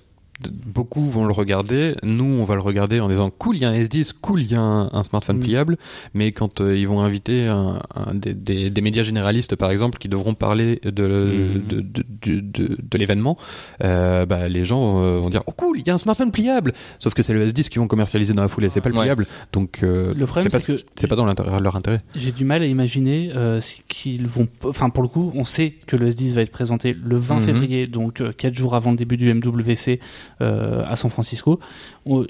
beaucoup 0.66 1.04
vont 1.08 1.24
le 1.24 1.32
regarder 1.32 1.94
nous 2.02 2.24
on 2.24 2.44
va 2.44 2.54
le 2.54 2.60
regarder 2.60 2.98
en 3.00 3.08
disant 3.08 3.30
cool 3.30 3.56
il 3.56 3.62
y 3.62 3.64
a 3.64 3.68
un 3.68 3.74
S10 3.78 4.12
cool 4.20 4.40
il 4.42 4.50
y 4.50 4.54
a 4.54 4.60
un, 4.60 4.88
un 4.92 5.04
smartphone 5.04 5.36
Mm. 5.36 5.40
pliable 5.40 5.76
mais 6.14 6.32
quand 6.32 6.60
euh, 6.60 6.76
ils 6.76 6.88
vont 6.88 7.00
inviter 7.00 7.46
un, 7.46 7.80
un- 7.94 8.14
des, 8.14 8.34
des- 8.34 8.68
des 8.70 8.80
médias 8.80 9.02
généralistes 9.04 9.54
par 9.56 9.70
exemple 9.70 9.98
qui 9.98 10.08
devront 10.08 10.34
parler 10.34 10.80
de, 10.84 10.90
Mm. 10.90 11.68
de, 11.68 11.80
de, 11.80 12.04
de, 12.22 12.40
de- 12.40 12.78
de 12.90 12.98
l'événement 12.98 13.36
euh, 13.84 14.26
bah, 14.26 14.48
les 14.48 14.64
gens 14.64 15.02
euh, 15.02 15.18
vont 15.20 15.30
dire 15.30 15.42
oh 15.46 15.52
cool 15.52 15.78
il 15.78 15.86
y 15.86 15.90
a 15.90 15.94
un 15.94 15.98
smartphone 15.98 16.32
pliable 16.32 16.72
sauf 16.98 17.14
que 17.14 17.22
c'est 17.22 17.34
le 17.34 17.46
S10 17.46 17.68
qu'ils 17.68 17.80
vont 17.80 17.86
commercialiser 17.88 18.34
dans 18.34 18.42
la 18.42 18.48
foulée 18.48 18.68
c'est 18.70 18.80
pas 18.80 18.88
le 18.88 18.96
Ouais. 18.96 19.02
pliable 19.02 19.26
donc 19.52 19.80
euh, 19.82 20.12
Le 20.16 20.26
problème, 20.26 20.50
c'est 20.50 20.64
que- 20.66 20.76
ce- 20.78 20.84
c'est 20.96 21.06
pas 21.06 21.16
dans 21.16 21.24
l'intérêt- 21.26 21.60
leur 21.60 21.76
intérêt 21.76 22.02
J'ai 22.16 22.32
du 22.32 22.44
mal 22.44 22.62
à 22.62 22.66
imaginer 22.66 23.32
euh, 23.34 23.60
si- 23.60 23.82
qu'ils 23.88 24.26
vont. 24.26 24.48
Enfin, 24.64 24.90
pour 24.90 25.02
le 25.02 25.08
coup, 25.08 25.30
on 25.34 25.44
sait 25.44 25.74
que 25.86 25.96
le 25.96 26.08
S10 26.08 26.34
va 26.34 26.42
être 26.42 26.50
présenté 26.50 26.94
le 27.00 27.16
20 27.16 27.36
Mhm. 27.36 27.40
février, 27.42 27.86
donc 27.86 28.22
4 28.36 28.54
jours 28.54 28.74
avant 28.74 28.90
le 28.90 28.96
début 28.96 29.16
du 29.16 29.32
MWC 29.32 29.98
euh, 30.40 30.84
à 30.86 30.96
San 30.96 31.10
Francisco. 31.10 31.60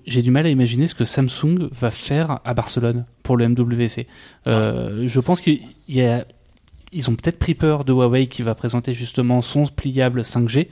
J'ai 0.07 0.23
du 0.23 0.31
mal 0.31 0.47
à 0.47 0.51
imaginer 0.51 0.87
ce 0.87 0.95
que 0.95 1.05
Samsung 1.05 1.69
va 1.73 1.91
faire 1.91 2.41
à 2.45 2.55
Barcelone 2.55 3.05
pour 3.23 3.37
le 3.37 3.49
MWC. 3.49 4.07
Euh, 4.47 5.07
Je 5.07 5.21
pense 5.21 5.41
qu'il 5.41 5.61
y 5.89 6.03
a. 6.03 6.25
Ils 6.93 7.09
ont 7.11 7.15
peut-être 7.15 7.39
pris 7.39 7.55
peur 7.55 7.85
de 7.85 7.93
Huawei 7.93 8.27
qui 8.27 8.43
va 8.43 8.55
présenter 8.55 8.95
justement 8.95 9.43
son 9.43 9.65
pliable 9.65 10.21
5G 10.23 10.69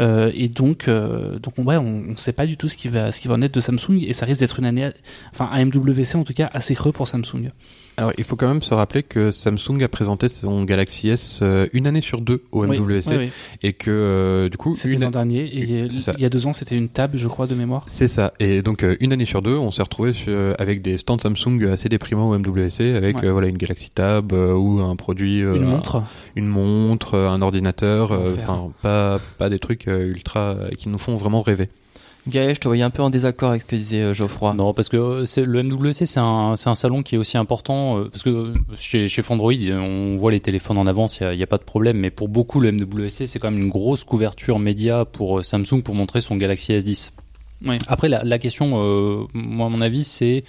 euh, 0.00 0.30
et 0.34 0.48
donc 0.48 0.88
euh, 0.88 1.38
donc 1.38 1.54
ouais, 1.58 1.76
on 1.76 2.02
ne 2.02 2.16
sait 2.16 2.32
pas 2.32 2.46
du 2.46 2.56
tout 2.56 2.68
ce 2.68 2.76
qui 2.76 2.88
va 2.88 3.12
ce 3.12 3.20
qui 3.20 3.28
va 3.28 3.34
en 3.34 3.42
être 3.42 3.54
de 3.54 3.60
Samsung 3.60 3.98
et 4.06 4.12
ça 4.12 4.26
risque 4.26 4.40
d'être 4.40 4.58
une 4.58 4.64
année 4.66 4.90
enfin 5.32 5.48
un 5.52 5.64
MWC 5.64 6.16
en 6.16 6.24
tout 6.24 6.34
cas 6.34 6.50
assez 6.52 6.74
creux 6.74 6.92
pour 6.92 7.08
Samsung. 7.08 7.50
alors 7.96 8.12
il 8.18 8.24
faut 8.24 8.36
quand 8.36 8.48
même 8.48 8.62
se 8.62 8.74
rappeler 8.74 9.02
que 9.02 9.30
Samsung 9.30 9.82
a 9.82 9.88
présenté 9.88 10.28
son 10.28 10.64
Galaxy 10.64 11.08
S 11.08 11.40
euh, 11.42 11.66
une 11.72 11.86
année 11.86 12.00
sur 12.00 12.20
deux 12.20 12.42
au 12.52 12.66
MWC 12.66 13.02
oui, 13.10 13.16
oui. 13.18 13.30
et 13.62 13.72
que 13.72 14.48
du 14.50 14.56
coup 14.56 14.74
C'était 14.74 14.96
l'an 14.96 15.10
dernier 15.10 15.44
et 15.44 15.62
il 15.62 16.20
y 16.20 16.24
a 16.24 16.30
deux 16.30 16.46
ans 16.46 16.52
c'était 16.52 16.76
une 16.76 16.88
table 16.88 17.18
je 17.18 17.28
crois 17.28 17.46
de 17.46 17.54
mémoire. 17.54 17.84
C'est 17.86 18.08
ça. 18.08 18.32
Et 18.40 18.62
donc 18.62 18.84
une 19.00 19.12
année 19.12 19.24
sur 19.24 19.42
deux, 19.42 19.56
on 19.56 19.70
s'est 19.70 19.82
retrouvé 19.82 20.12
avec 20.58 20.82
des 20.82 20.96
stands 20.98 21.18
Samsung 21.18 21.64
assez 21.70 21.88
déprimants 21.88 22.30
au 22.30 22.38
MWC, 22.38 22.94
avec 22.96 23.16
Ouais. 23.22 23.30
voilà 23.30 23.48
une 23.48 23.58
Galaxy 23.58 23.90
Tab 23.90 24.32
ou 24.32 24.80
un 24.80 24.96
produit, 24.96 25.42
une 25.62 25.68
un- 25.68 25.76
montre. 25.76 26.02
une 26.36 26.46
montre, 26.46 27.14
euh, 27.14 27.28
un 27.28 27.42
ordinateur, 27.42 28.12
euh, 28.12 28.36
enfin 28.38 28.70
pas 28.82 29.18
pas 29.38 29.48
des 29.48 29.58
trucs 29.58 29.88
euh, 29.88 30.06
ultra 30.06 30.40
euh, 30.50 30.70
qui 30.70 30.88
nous 30.88 30.98
font 30.98 31.14
vraiment 31.16 31.42
rêver. 31.42 31.68
Gaël, 32.28 32.54
je 32.54 32.60
te 32.60 32.68
voyais 32.68 32.84
un 32.84 32.90
peu 32.90 33.02
en 33.02 33.10
désaccord 33.10 33.50
avec 33.50 33.62
ce 33.62 33.66
que 33.66 33.74
disait 33.74 34.14
Geoffroy. 34.14 34.54
Non, 34.54 34.72
parce 34.74 34.88
que 34.88 35.24
c'est 35.24 35.44
le 35.44 35.60
MWC, 35.64 36.06
c'est 36.06 36.20
un, 36.20 36.54
c'est 36.54 36.68
un 36.70 36.76
salon 36.76 37.02
qui 37.02 37.16
est 37.16 37.18
aussi 37.18 37.36
important 37.36 37.98
euh, 37.98 38.04
parce 38.12 38.22
que 38.22 38.54
chez, 38.78 39.08
chez 39.08 39.22
Fandroid, 39.22 39.52
on 39.72 40.16
voit 40.18 40.30
les 40.30 40.38
téléphones 40.38 40.78
en 40.78 40.86
avance, 40.86 41.18
il 41.20 41.36
n'y 41.36 41.42
a, 41.42 41.46
pas 41.48 41.58
de 41.58 41.64
problème. 41.64 41.96
Mais 41.96 42.10
pour 42.10 42.28
beaucoup, 42.28 42.60
le 42.60 42.70
MWC, 42.70 43.26
c'est 43.26 43.40
quand 43.40 43.50
même 43.50 43.60
une 43.60 43.68
grosse 43.70 44.04
couverture 44.04 44.60
média 44.60 45.04
pour 45.04 45.44
Samsung 45.44 45.82
pour 45.82 45.96
montrer 45.96 46.20
son 46.20 46.36
Galaxy 46.36 46.72
S10. 46.74 47.10
Oui. 47.66 47.76
Après, 47.88 48.08
la, 48.08 48.22
la 48.22 48.38
question, 48.38 48.74
euh, 48.76 49.24
moi, 49.34 49.66
à 49.66 49.70
mon 49.70 49.80
avis, 49.80 50.04
c'est 50.04 50.44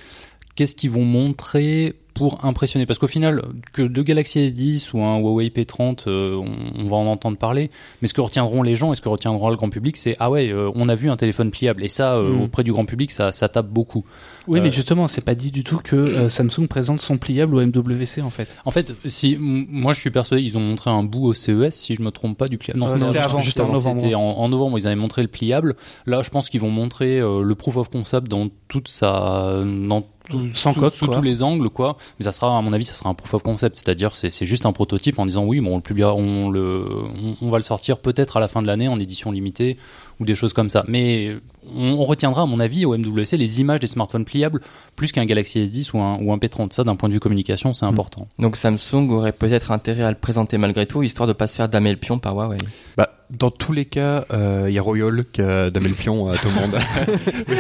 qu'est-ce 0.56 0.76
qu'ils 0.76 0.92
vont 0.92 1.06
montrer 1.06 1.96
pour 2.14 2.44
impressionner 2.46 2.86
Parce 2.86 3.00
qu'au 3.00 3.08
final, 3.08 3.42
que 3.74 3.82
de 3.82 4.02
Galaxy 4.02 4.40
S10 4.40 4.92
ou 4.94 5.02
un 5.04 5.18
Huawei 5.20 5.50
P30, 5.50 6.04
euh, 6.08 6.36
on, 6.36 6.82
on 6.84 6.88
va 6.88 6.96
en 6.98 7.08
entendre 7.08 7.38
parler. 7.38 7.72
Mais 8.02 8.08
ce 8.08 8.14
que 8.14 8.22
retiendront 8.22 8.64
les 8.64 8.76
gens 8.76 8.94
et 8.94 8.96
ce 8.96 9.02
que 9.02 9.10
retiendra 9.10 9.50
le 9.50 9.56
grand 9.56 9.70
public, 9.70 9.98
c'est 9.98 10.16
ah 10.20 10.30
ouais, 10.30 10.50
euh, 10.50 10.72
on 10.76 10.90
a 10.90 10.96
vu 10.96 11.10
un 11.10 11.16
téléphone 11.18 11.52
pliable. 11.52 11.84
Et 11.84 11.88
ça, 11.90 12.16
euh, 12.16 12.34
Mm. 12.34 12.42
auprès 12.44 12.64
du 12.64 12.72
grand 12.72 12.86
public, 12.86 13.12
ça, 13.12 13.32
ça 13.32 13.50
tape 13.50 13.68
beaucoup. 13.68 14.06
Oui 14.48 14.60
Euh, 14.60 14.64
mais 14.64 14.72
justement 14.72 15.08
c'est 15.08 15.22
pas 15.22 15.36
dit 15.36 15.52
du 15.52 15.64
tout 15.64 15.80
que 15.84 15.96
euh, 15.96 16.30
Samsung 16.30 16.68
présente 16.68 17.00
son 17.00 17.18
pliable 17.18 17.56
au 17.56 17.62
MWC 17.66 18.22
en 18.22 18.30
fait. 18.30 18.58
En 18.66 18.72
fait, 18.72 18.94
si 19.06 19.38
moi 19.40 19.94
je 19.94 20.00
suis 20.02 20.12
persuadé, 20.12 20.44
ils 20.44 20.58
ont 20.58 20.62
montré 20.62 20.90
un 20.90 21.04
bout 21.04 21.26
au 21.28 21.34
CES, 21.34 21.74
si 21.76 21.96
je 21.96 22.02
me 22.02 22.12
trompe 22.12 22.38
pas, 22.38 22.48
du 22.50 22.58
pliable. 22.58 22.80
Non, 22.80 22.88
Euh, 22.90 22.98
c'était 22.98 23.18
avant, 23.20 23.40
juste 23.40 23.60
en 23.60 23.72
novembre. 23.72 24.04
En, 24.16 24.20
en 24.40 24.50
novembre, 24.50 24.78
ils 24.78 24.86
avaient 24.88 24.96
montré 24.96 25.22
le 25.22 25.28
pliable. 25.30 25.76
Là, 26.06 26.22
je 26.24 26.30
pense 26.30 26.50
qu'ils 26.50 26.60
vont 26.62 26.70
montrer 26.70 27.20
euh, 27.20 27.42
le 27.42 27.56
proof 27.56 27.78
of 27.78 27.90
concept 27.90 28.28
dans 28.28 28.50
toute 28.68 28.88
sa, 28.88 29.62
dans 29.64 30.04
tout, 30.30 30.48
Sans 30.56 30.74
sous, 30.74 30.80
coque, 30.80 30.94
sous 30.94 31.08
tous 31.08 31.22
les 31.22 31.44
angles, 31.44 31.70
quoi. 31.70 31.98
Mais 32.20 32.26
ça 32.26 32.32
sera, 32.32 32.58
à 32.58 32.62
mon 32.62 32.74
avis, 32.74 32.86
ça 32.86 32.96
sera 32.96 33.10
un 33.10 33.14
proof 33.14 33.34
of 33.34 33.44
concept, 33.44 33.76
c'est-à-dire 33.76 34.16
c'est 34.16 34.30
c'est 34.30 34.46
juste 34.46 34.66
un 34.66 34.72
prototype 34.72 35.20
en 35.20 35.26
disant 35.26 35.44
oui, 35.46 35.60
bon, 35.60 35.74
on 35.74 35.76
le 35.78 35.82
publiera, 35.82 36.14
on 36.14 36.50
le, 36.50 36.86
on, 37.22 37.36
on 37.42 37.50
va 37.50 37.58
le 37.58 37.64
sortir 37.64 38.00
peut-être 38.00 38.38
à 38.38 38.40
la 38.40 38.48
fin 38.48 38.62
de 38.62 38.68
l'année 38.68 38.88
en 38.88 39.00
édition 39.00 39.32
limitée 39.32 39.78
ou 40.20 40.26
des 40.26 40.36
choses 40.36 40.54
comme 40.54 40.70
ça. 40.70 40.84
Mais 40.88 41.36
on, 41.76 41.94
on 41.94 42.06
retiendra, 42.06 42.44
à 42.44 42.46
mon 42.46 42.60
avis, 42.60 42.86
au 42.86 42.98
MWC 42.98 43.38
les 43.38 43.62
images 43.62 43.80
des 43.80 43.88
smartphones 43.88 44.26
pliables 44.26 44.62
plus 44.96 45.12
qu'un 45.12 45.26
Galaxy 45.26 45.60
S10 45.64 45.92
ou 45.94 46.00
un, 46.00 46.18
ou 46.22 46.32
un 46.32 46.38
P30. 46.38 46.72
Ça, 46.72 46.84
d'un 46.84 46.96
point 46.96 47.10
de 47.10 47.14
vue 47.14 47.20
communication, 47.20 47.74
c'est 47.74 47.86
important. 47.86 48.28
Donc 48.40 48.56
Samsung 48.56 49.10
aurait 49.10 49.32
peut-être 49.32 49.72
intérêt 49.72 50.04
à 50.04 50.12
le 50.12 50.18
présenter 50.18 50.58
malgré 50.58 50.86
tout, 50.86 51.04
histoire 51.04 51.28
de 51.28 51.34
pas 51.34 51.48
se 51.48 51.56
faire 51.56 51.70
damer 51.70 51.92
le 51.92 51.98
pion 51.98 52.20
par 52.20 52.36
Huawei. 52.36 52.58
Bah, 52.98 53.10
dans 53.38 53.52
tous 53.52 53.72
les 53.74 53.86
cas, 53.86 54.26
euh, 54.32 54.66
il 54.70 54.74
y 54.74 54.78
a 54.80 54.82
Royal 54.82 55.24
qui 55.32 55.42
a 55.42 55.70
damé 55.70 55.88
le 55.90 55.96
pion 55.96 56.28
à 56.30 56.38
tout 56.38 56.48
le 56.50 56.54
monde. 56.62 56.78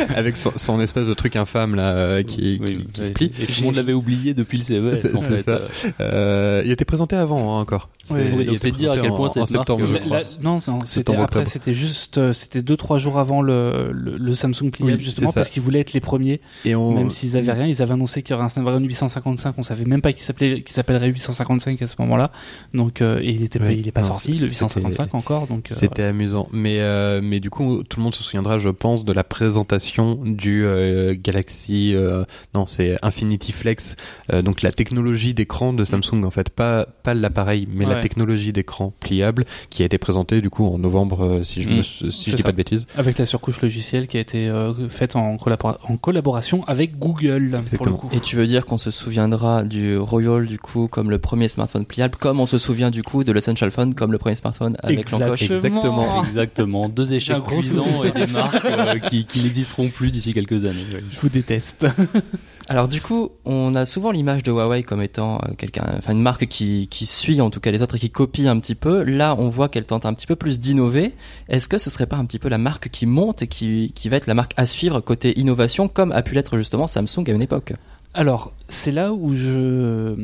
Avec 0.15 0.37
son, 0.37 0.51
son 0.55 0.79
espèce 0.81 1.07
de 1.07 1.13
truc 1.13 1.35
infâme 1.35 1.75
là 1.75 1.91
euh, 1.95 2.23
qui, 2.23 2.35
qui, 2.35 2.59
Oui, 2.61 2.87
qui 2.93 3.01
oui. 3.01 3.07
se 3.07 3.11
plie. 3.11 3.31
Et 3.41 3.45
tout 3.47 3.53
le 3.61 3.65
monde 3.65 3.75
l'avait 3.75 3.93
oublié 3.93 4.33
depuis 4.33 4.57
le 4.57 4.63
CES, 4.63 5.01
C'est- 5.01 5.15
en 5.15 5.21
c'est 5.21 5.37
fait. 5.37 5.43
ça. 5.43 5.59
Euh, 5.99 6.61
il 6.65 6.71
était 6.71 6.85
présenté 6.85 7.15
avant 7.15 7.57
hein, 7.57 7.61
encore. 7.61 7.89
C'est- 8.03 8.13
il 8.25 8.41
était 8.41 8.57
c'est 8.57 8.71
dire 8.71 8.91
à 8.91 8.97
quel 8.97 9.09
point 9.11 9.29
en 9.35 9.45
septembre, 9.45 9.79
marque, 9.81 9.87
je 9.87 9.93
Mais 9.93 9.99
crois. 10.01 10.19
là- 10.21 10.27
non, 10.41 10.59
non, 10.67 10.79
c'était 10.81 10.85
Septembre, 10.87 11.21
après, 11.21 11.39
octobre. 11.39 11.51
c'était 11.53 11.73
juste, 11.73 12.17
euh, 12.17 12.33
c'était 12.33 12.61
deux 12.61 12.77
trois 12.77 12.97
jours 12.97 13.17
avant 13.17 13.41
le, 13.41 13.91
le, 13.93 14.17
le 14.17 14.35
Samsung 14.35 14.69
pliable 14.71 14.97
Oui, 14.97 15.03
justement 15.03 15.29
c'est 15.31 15.35
parce 15.35 15.49
qu'ils 15.49 15.63
voulaient 15.63 15.79
être 15.79 15.93
les 15.93 16.01
premiers, 16.01 16.41
Et 16.65 16.75
on... 16.75 16.93
même 16.93 17.11
s'ils 17.11 17.37
avaient 17.37 17.53
rien, 17.53 17.65
ils 17.65 17.81
avaient 17.81 17.93
annoncé 17.93 18.21
qu'il 18.21 18.31
y 18.31 18.35
aurait 18.35 18.45
un 18.45 18.49
Snapdragon 18.49 18.79
855, 18.83 19.55
on 19.57 19.63
savait 19.63 19.85
même 19.85 20.01
pas 20.01 20.11
qu'il 20.13 20.23
s'appellerait 20.23 21.07
855 21.07 21.81
à 21.81 21.87
ce 21.87 21.95
moment-là, 21.99 22.31
donc 22.73 23.01
euh, 23.01 23.19
et 23.21 23.31
il 23.31 23.43
était, 23.43 23.59
il 23.77 23.87
est 23.87 23.91
pas 23.91 24.01
Non, 24.01 24.07
sorti 24.07 24.33
le 24.33 24.43
855 24.49 25.15
encore, 25.15 25.47
donc 25.47 25.62
euh, 25.71 25.75
C'était 25.75 26.03
amusant, 26.03 26.47
mais 26.51 26.79
euh, 26.81 27.21
mais 27.23 27.39
du 27.39 27.49
coup 27.49 27.83
tout 27.83 27.99
le 27.99 28.03
monde 28.03 28.13
se 28.15 28.23
souviendra, 28.23 28.57
je 28.59 28.69
pense, 28.69 29.05
de 29.05 29.13
la 29.13 29.23
présentation 29.23 30.15
du 30.23 30.65
euh, 30.65 31.15
Galaxy. 31.21 31.93
euh, 31.95 32.23
non, 32.55 32.65
c'est 32.65 32.97
Infinity 33.01 33.51
Flex, 33.51 33.95
euh, 34.31 34.41
donc 34.41 34.61
la 34.61 34.71
technologie 34.71 35.33
d'écran 35.33 35.73
de 35.73 35.83
Samsung 35.83 36.23
en 36.23 36.31
fait, 36.31 36.49
pas 36.49 36.85
pas 37.03 37.13
l'appareil, 37.13 37.67
mais 37.71 37.85
la 37.85 37.99
technologie 37.99 38.53
d'écran 38.53 38.93
pliable 38.99 39.45
qui 39.69 39.83
a 39.83 39.85
été 39.85 39.97
présentée 39.97 40.41
du 40.41 40.49
coup 40.49 40.65
en 40.65 40.77
novembre, 40.77 41.23
euh, 41.25 41.43
si 41.43 41.61
je 41.61 41.69
me 41.69 41.79
Mm. 41.79 41.83
si 42.11 42.29
je 42.31 42.35
dis 42.35 42.41
ça. 42.41 42.47
pas 42.47 42.51
de 42.51 42.57
bêtises. 42.57 42.85
avec 42.95 43.17
la 43.17 43.25
surcouche 43.25 43.61
logicielle 43.61 44.07
qui 44.07 44.17
a 44.17 44.19
été 44.19 44.47
euh, 44.49 44.89
faite 44.89 45.15
en, 45.15 45.35
collabora- 45.37 45.77
en 45.87 45.97
collaboration 45.97 46.63
avec 46.65 46.97
Google 46.99 47.61
pour 47.77 47.85
le 47.85 47.93
coup. 47.93 48.09
Et 48.11 48.19
tu 48.19 48.35
veux 48.35 48.45
dire 48.47 48.65
qu'on 48.65 48.77
se 48.77 48.91
souviendra 48.91 49.63
du 49.63 49.97
Royal 49.97 50.45
du 50.45 50.59
coup 50.59 50.87
comme 50.87 51.09
le 51.09 51.19
premier 51.19 51.47
smartphone 51.47 51.85
pliable, 51.85 52.15
comme 52.19 52.39
on 52.39 52.45
se 52.45 52.57
souvient 52.57 52.91
du 52.91 53.03
coup 53.03 53.23
de 53.23 53.31
l'Essential 53.31 53.71
Phone 53.71 53.93
comme 53.95 54.11
le 54.11 54.17
premier 54.17 54.35
smartphone 54.35 54.75
avec 54.83 55.09
l'encoche? 55.11 55.41
Exactement. 55.55 56.23
Exactement, 56.23 56.89
deux 56.89 57.13
échecs 57.13 57.43
cuisants 57.43 58.03
et 58.03 58.11
des 58.11 58.31
marques 58.31 58.65
euh, 58.65 58.99
qui, 58.99 59.25
qui 59.25 59.41
n'existeront 59.43 59.89
plus 59.89 60.11
d'ici 60.11 60.33
quelques 60.33 60.65
années. 60.65 60.85
oui. 60.93 61.01
Je 61.11 61.19
vous 61.19 61.29
déteste. 61.29 61.87
Alors 62.69 62.87
du 62.87 63.01
coup, 63.01 63.29
on 63.43 63.75
a 63.75 63.85
souvent 63.85 64.11
l'image 64.11 64.41
de 64.43 64.51
Huawei 64.51 64.83
comme 64.83 65.01
étant 65.01 65.35
euh, 65.35 65.53
quelqu'un, 65.57 65.83
enfin 65.97 66.13
une 66.13 66.21
marque 66.21 66.47
qui, 66.47 66.87
qui 66.89 67.05
suit 67.05 67.41
en 67.41 67.49
tout 67.49 67.59
cas 67.59 67.71
les 67.71 67.81
autres 67.81 67.95
et 67.95 67.99
qui 67.99 68.09
copie 68.09 68.47
un 68.47 68.57
petit 68.59 68.75
peu. 68.75 69.03
Là, 69.03 69.35
on 69.37 69.49
voit 69.49 69.67
qu'elle 69.67 69.85
tente 69.85 70.05
un 70.05 70.13
petit 70.13 70.27
peu 70.27 70.35
plus 70.37 70.59
d'innover. 70.59 71.13
Est-ce 71.49 71.67
que 71.67 71.77
ce 71.77 71.89
serait 71.89 72.07
pas 72.07 72.15
un 72.15 72.25
petit 72.25 72.39
peu 72.39 72.47
la 72.49 72.57
marque 72.57 72.89
qui 72.89 73.05
monte 73.05 73.41
et 73.41 73.47
qui, 73.47 73.91
qui 73.95 74.07
va 74.07 74.15
être 74.17 74.27
la 74.27 74.33
marque 74.33 74.53
à 74.55 74.65
suivre 74.65 75.01
côté 75.01 75.37
innovation, 75.39 75.87
comme 75.89 76.11
a 76.13 76.21
pu 76.21 76.35
l'être 76.35 76.57
justement 76.57 76.87
Samsung 76.87 77.23
à 77.27 77.31
une 77.31 77.41
époque? 77.41 77.73
Alors, 78.13 78.53
c'est 78.69 78.91
là 78.91 79.11
où 79.11 79.35
je 79.35 80.15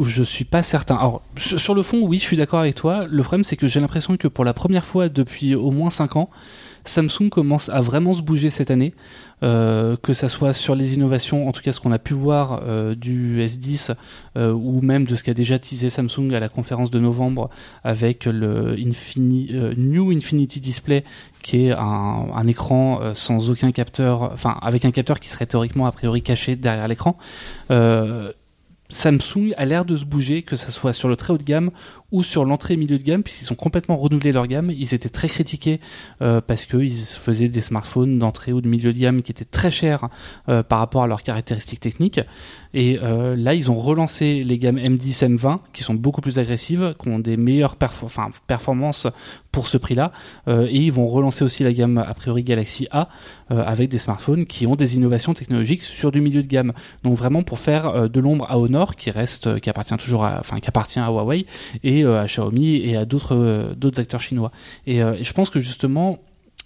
je 0.00 0.22
suis 0.22 0.44
pas 0.44 0.62
certain. 0.62 0.96
Alors, 0.96 1.22
sur 1.36 1.74
le 1.74 1.82
fond, 1.82 2.00
oui, 2.02 2.18
je 2.18 2.24
suis 2.24 2.36
d'accord 2.36 2.60
avec 2.60 2.74
toi. 2.74 3.06
Le 3.08 3.22
problème, 3.22 3.44
c'est 3.44 3.56
que 3.56 3.66
j'ai 3.66 3.80
l'impression 3.80 4.16
que 4.16 4.28
pour 4.28 4.44
la 4.44 4.52
première 4.52 4.84
fois 4.84 5.08
depuis 5.08 5.54
au 5.54 5.70
moins 5.70 5.90
5 5.90 6.16
ans, 6.16 6.30
Samsung 6.88 7.28
commence 7.30 7.68
à 7.68 7.80
vraiment 7.80 8.14
se 8.14 8.22
bouger 8.22 8.50
cette 8.50 8.70
année, 8.70 8.94
euh, 9.42 9.96
que 9.96 10.12
ça 10.12 10.28
soit 10.28 10.52
sur 10.52 10.74
les 10.74 10.94
innovations, 10.94 11.48
en 11.48 11.52
tout 11.52 11.60
cas 11.60 11.72
ce 11.72 11.80
qu'on 11.80 11.92
a 11.92 11.98
pu 11.98 12.14
voir 12.14 12.62
euh, 12.62 12.94
du 12.94 13.40
S10, 13.40 13.94
euh, 14.36 14.52
ou 14.52 14.80
même 14.80 15.04
de 15.04 15.16
ce 15.16 15.24
qu'a 15.24 15.34
déjà 15.34 15.58
teasé 15.58 15.90
Samsung 15.90 16.32
à 16.32 16.40
la 16.40 16.48
conférence 16.48 16.90
de 16.90 16.98
novembre 16.98 17.50
avec 17.84 18.24
le 18.26 18.76
New 19.76 20.10
Infinity 20.10 20.60
Display, 20.60 21.04
qui 21.42 21.66
est 21.66 21.72
un, 21.72 22.26
un 22.34 22.46
écran 22.46 23.00
sans 23.14 23.50
aucun 23.50 23.72
capteur, 23.72 24.22
enfin 24.22 24.56
avec 24.62 24.84
un 24.84 24.90
capteur 24.90 25.20
qui 25.20 25.28
serait 25.28 25.46
théoriquement 25.46 25.86
a 25.86 25.92
priori 25.92 26.22
caché 26.22 26.56
derrière 26.56 26.88
l'écran. 26.88 27.16
Samsung 28.88 29.52
a 29.56 29.64
l'air 29.64 29.84
de 29.84 29.96
se 29.96 30.04
bouger, 30.04 30.42
que 30.42 30.56
ce 30.56 30.70
soit 30.70 30.92
sur 30.92 31.08
le 31.08 31.16
très 31.16 31.32
haut 31.32 31.38
de 31.38 31.42
gamme 31.42 31.70
ou 32.12 32.22
sur 32.22 32.44
l'entrée 32.44 32.76
milieu 32.76 32.98
de 32.98 33.02
gamme, 33.02 33.22
puisqu'ils 33.22 33.52
ont 33.52 33.56
complètement 33.56 33.96
renouvelé 33.96 34.32
leur 34.32 34.46
gamme. 34.46 34.70
Ils 34.70 34.94
étaient 34.94 35.08
très 35.08 35.28
critiqués 35.28 35.80
euh, 36.22 36.40
parce 36.40 36.64
qu'ils 36.64 36.92
faisaient 36.92 37.48
des 37.48 37.62
smartphones 37.62 38.18
d'entrée 38.18 38.52
ou 38.52 38.60
de 38.60 38.68
milieu 38.68 38.92
de 38.92 38.98
gamme 38.98 39.22
qui 39.22 39.32
étaient 39.32 39.44
très 39.44 39.70
chers 39.70 40.08
euh, 40.48 40.62
par 40.62 40.78
rapport 40.78 41.02
à 41.02 41.06
leurs 41.06 41.22
caractéristiques 41.22 41.80
techniques. 41.80 42.20
Et 42.74 42.98
euh, 43.02 43.34
là, 43.36 43.54
ils 43.54 43.70
ont 43.70 43.74
relancé 43.74 44.44
les 44.44 44.58
gammes 44.58 44.78
M10, 44.78 45.36
M20, 45.36 45.58
qui 45.72 45.82
sont 45.82 45.94
beaucoup 45.94 46.20
plus 46.20 46.38
agressives, 46.38 46.94
qui 47.02 47.08
ont 47.08 47.18
des 47.18 47.36
meilleures 47.36 47.76
performances 47.76 49.06
pour 49.50 49.68
ce 49.68 49.78
prix-là. 49.78 50.12
Et 50.46 50.76
ils 50.76 50.92
vont 50.92 51.06
relancer 51.06 51.42
aussi 51.42 51.64
la 51.64 51.72
gamme 51.72 51.96
a 51.96 52.12
priori 52.12 52.44
Galaxy 52.44 52.86
A 52.90 53.08
avec 53.48 53.88
des 53.88 53.96
smartphones 53.96 54.44
qui 54.44 54.66
ont 54.66 54.76
des 54.76 54.96
innovations 54.96 55.32
technologiques 55.32 55.82
sur 55.82 56.12
du 56.12 56.20
milieu 56.20 56.42
de 56.42 56.46
gamme. 56.46 56.74
Donc 57.04 57.16
vraiment 57.16 57.42
pour 57.42 57.58
faire 57.58 58.10
de 58.10 58.20
l'ombre 58.20 58.46
à 58.50 58.58
Honor, 58.58 58.96
qui 58.96 59.10
reste, 59.10 59.58
qui 59.60 59.70
appartient 59.70 59.96
toujours, 59.96 60.26
à, 60.26 60.40
enfin 60.40 60.60
qui 60.60 60.68
appartient 60.68 60.98
à 60.98 61.06
Huawei 61.06 61.46
et 61.82 61.95
euh, 62.04 62.20
à 62.20 62.26
Xiaomi 62.26 62.76
et 62.76 62.96
à 62.96 63.04
d'autres 63.04 63.34
euh, 63.34 63.90
acteurs 63.98 64.20
chinois. 64.20 64.50
Euh, 64.88 65.14
et 65.14 65.24
je 65.24 65.32
pense 65.32 65.50
que 65.50 65.60
justement 65.60 66.18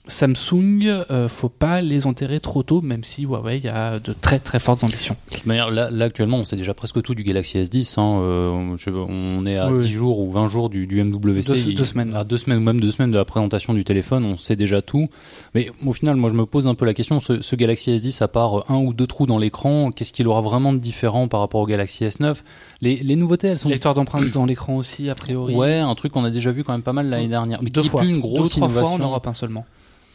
Samsung, 0.06 0.82
euh, 1.10 1.28
faut 1.28 1.48
pas 1.48 1.80
les 1.82 2.06
enterrer 2.06 2.40
trop 2.40 2.62
tôt, 2.62 2.80
même 2.80 3.04
si 3.04 3.22
Huawei 3.22 3.66
a 3.68 3.98
de 3.98 4.12
très 4.12 4.38
très 4.38 4.58
fortes 4.58 4.82
ambitions. 4.82 5.16
De 5.30 5.36
toute 5.36 5.46
manière, 5.46 5.70
là, 5.70 5.90
là, 5.90 6.06
actuellement, 6.06 6.38
on 6.38 6.44
sait 6.44 6.56
déjà 6.56 6.74
presque 6.74 7.00
tout 7.02 7.14
du 7.14 7.22
Galaxy 7.22 7.58
S10. 7.58 7.98
Hein, 7.98 8.20
euh, 8.22 8.76
je- 8.76 8.90
on 8.90 9.46
est 9.46 9.56
à 9.56 9.70
Oui. 9.70 9.82
10 9.84 9.90
jours 9.92 10.18
ou 10.18 10.30
20 10.30 10.48
jours 10.48 10.68
du, 10.68 10.86
du 10.86 11.00
MWC. 11.02 11.64
Deux- 11.66 11.72
deux 11.74 11.84
semaines. 11.84 12.14
À 12.16 12.24
deux 12.24 12.38
semaines 12.38 12.58
ou 12.58 12.62
même 12.62 12.80
deux 12.80 12.90
semaines 12.90 13.10
de 13.12 13.16
la 13.18 13.24
présentation 13.24 13.72
du 13.74 13.84
téléphone, 13.84 14.24
on 14.24 14.36
sait 14.36 14.56
déjà 14.56 14.82
tout. 14.82 15.08
Mais 15.54 15.70
au 15.86 15.92
final, 15.92 16.16
moi, 16.16 16.30
je 16.30 16.34
me 16.34 16.46
pose 16.46 16.66
un 16.66 16.74
peu 16.74 16.86
la 16.86 16.94
question, 16.94 17.20
ce, 17.20 17.40
ce 17.42 17.56
Galaxy 17.56 17.90
S10, 17.94 18.22
à 18.22 18.28
part 18.28 18.70
un 18.70 18.78
ou 18.78 18.92
deux 18.92 19.06
trous 19.06 19.26
dans 19.26 19.38
l'écran, 19.38 19.90
qu'est-ce 19.90 20.12
qu'il 20.12 20.26
aura 20.28 20.40
vraiment 20.40 20.72
de 20.72 20.78
différent 20.78 21.28
par 21.28 21.40
rapport 21.40 21.60
au 21.60 21.66
Galaxy 21.66 22.04
S9 22.04 22.36
les, 22.82 22.96
les 22.96 23.16
nouveautés, 23.16 23.48
elles 23.48 23.58
sont... 23.58 23.68
Lecteur 23.68 23.94
d'empreintes 23.94 24.30
dans 24.30 24.46
l'écran 24.46 24.76
aussi, 24.76 25.10
a 25.10 25.14
priori. 25.14 25.54
Ouais, 25.54 25.78
un 25.78 25.94
truc 25.94 26.12
qu'on 26.12 26.24
a 26.24 26.30
déjà 26.30 26.50
vu 26.50 26.64
quand 26.64 26.72
même 26.72 26.82
pas 26.82 26.94
mal 26.94 27.08
l'année 27.10 27.28
dernière. 27.28 27.62
Mais 27.62 27.68
deux 27.70 27.82
qui 27.82 27.86
est 27.88 27.90
fois. 27.90 28.00
plus 28.00 28.08
une 28.10 28.16
Deux 28.16 28.20
grosse 28.22 28.50
trois 28.50 28.68
fois 28.68 28.88
en 28.88 28.98
Europe 28.98 29.26
un 29.26 29.34
seulement. 29.34 29.66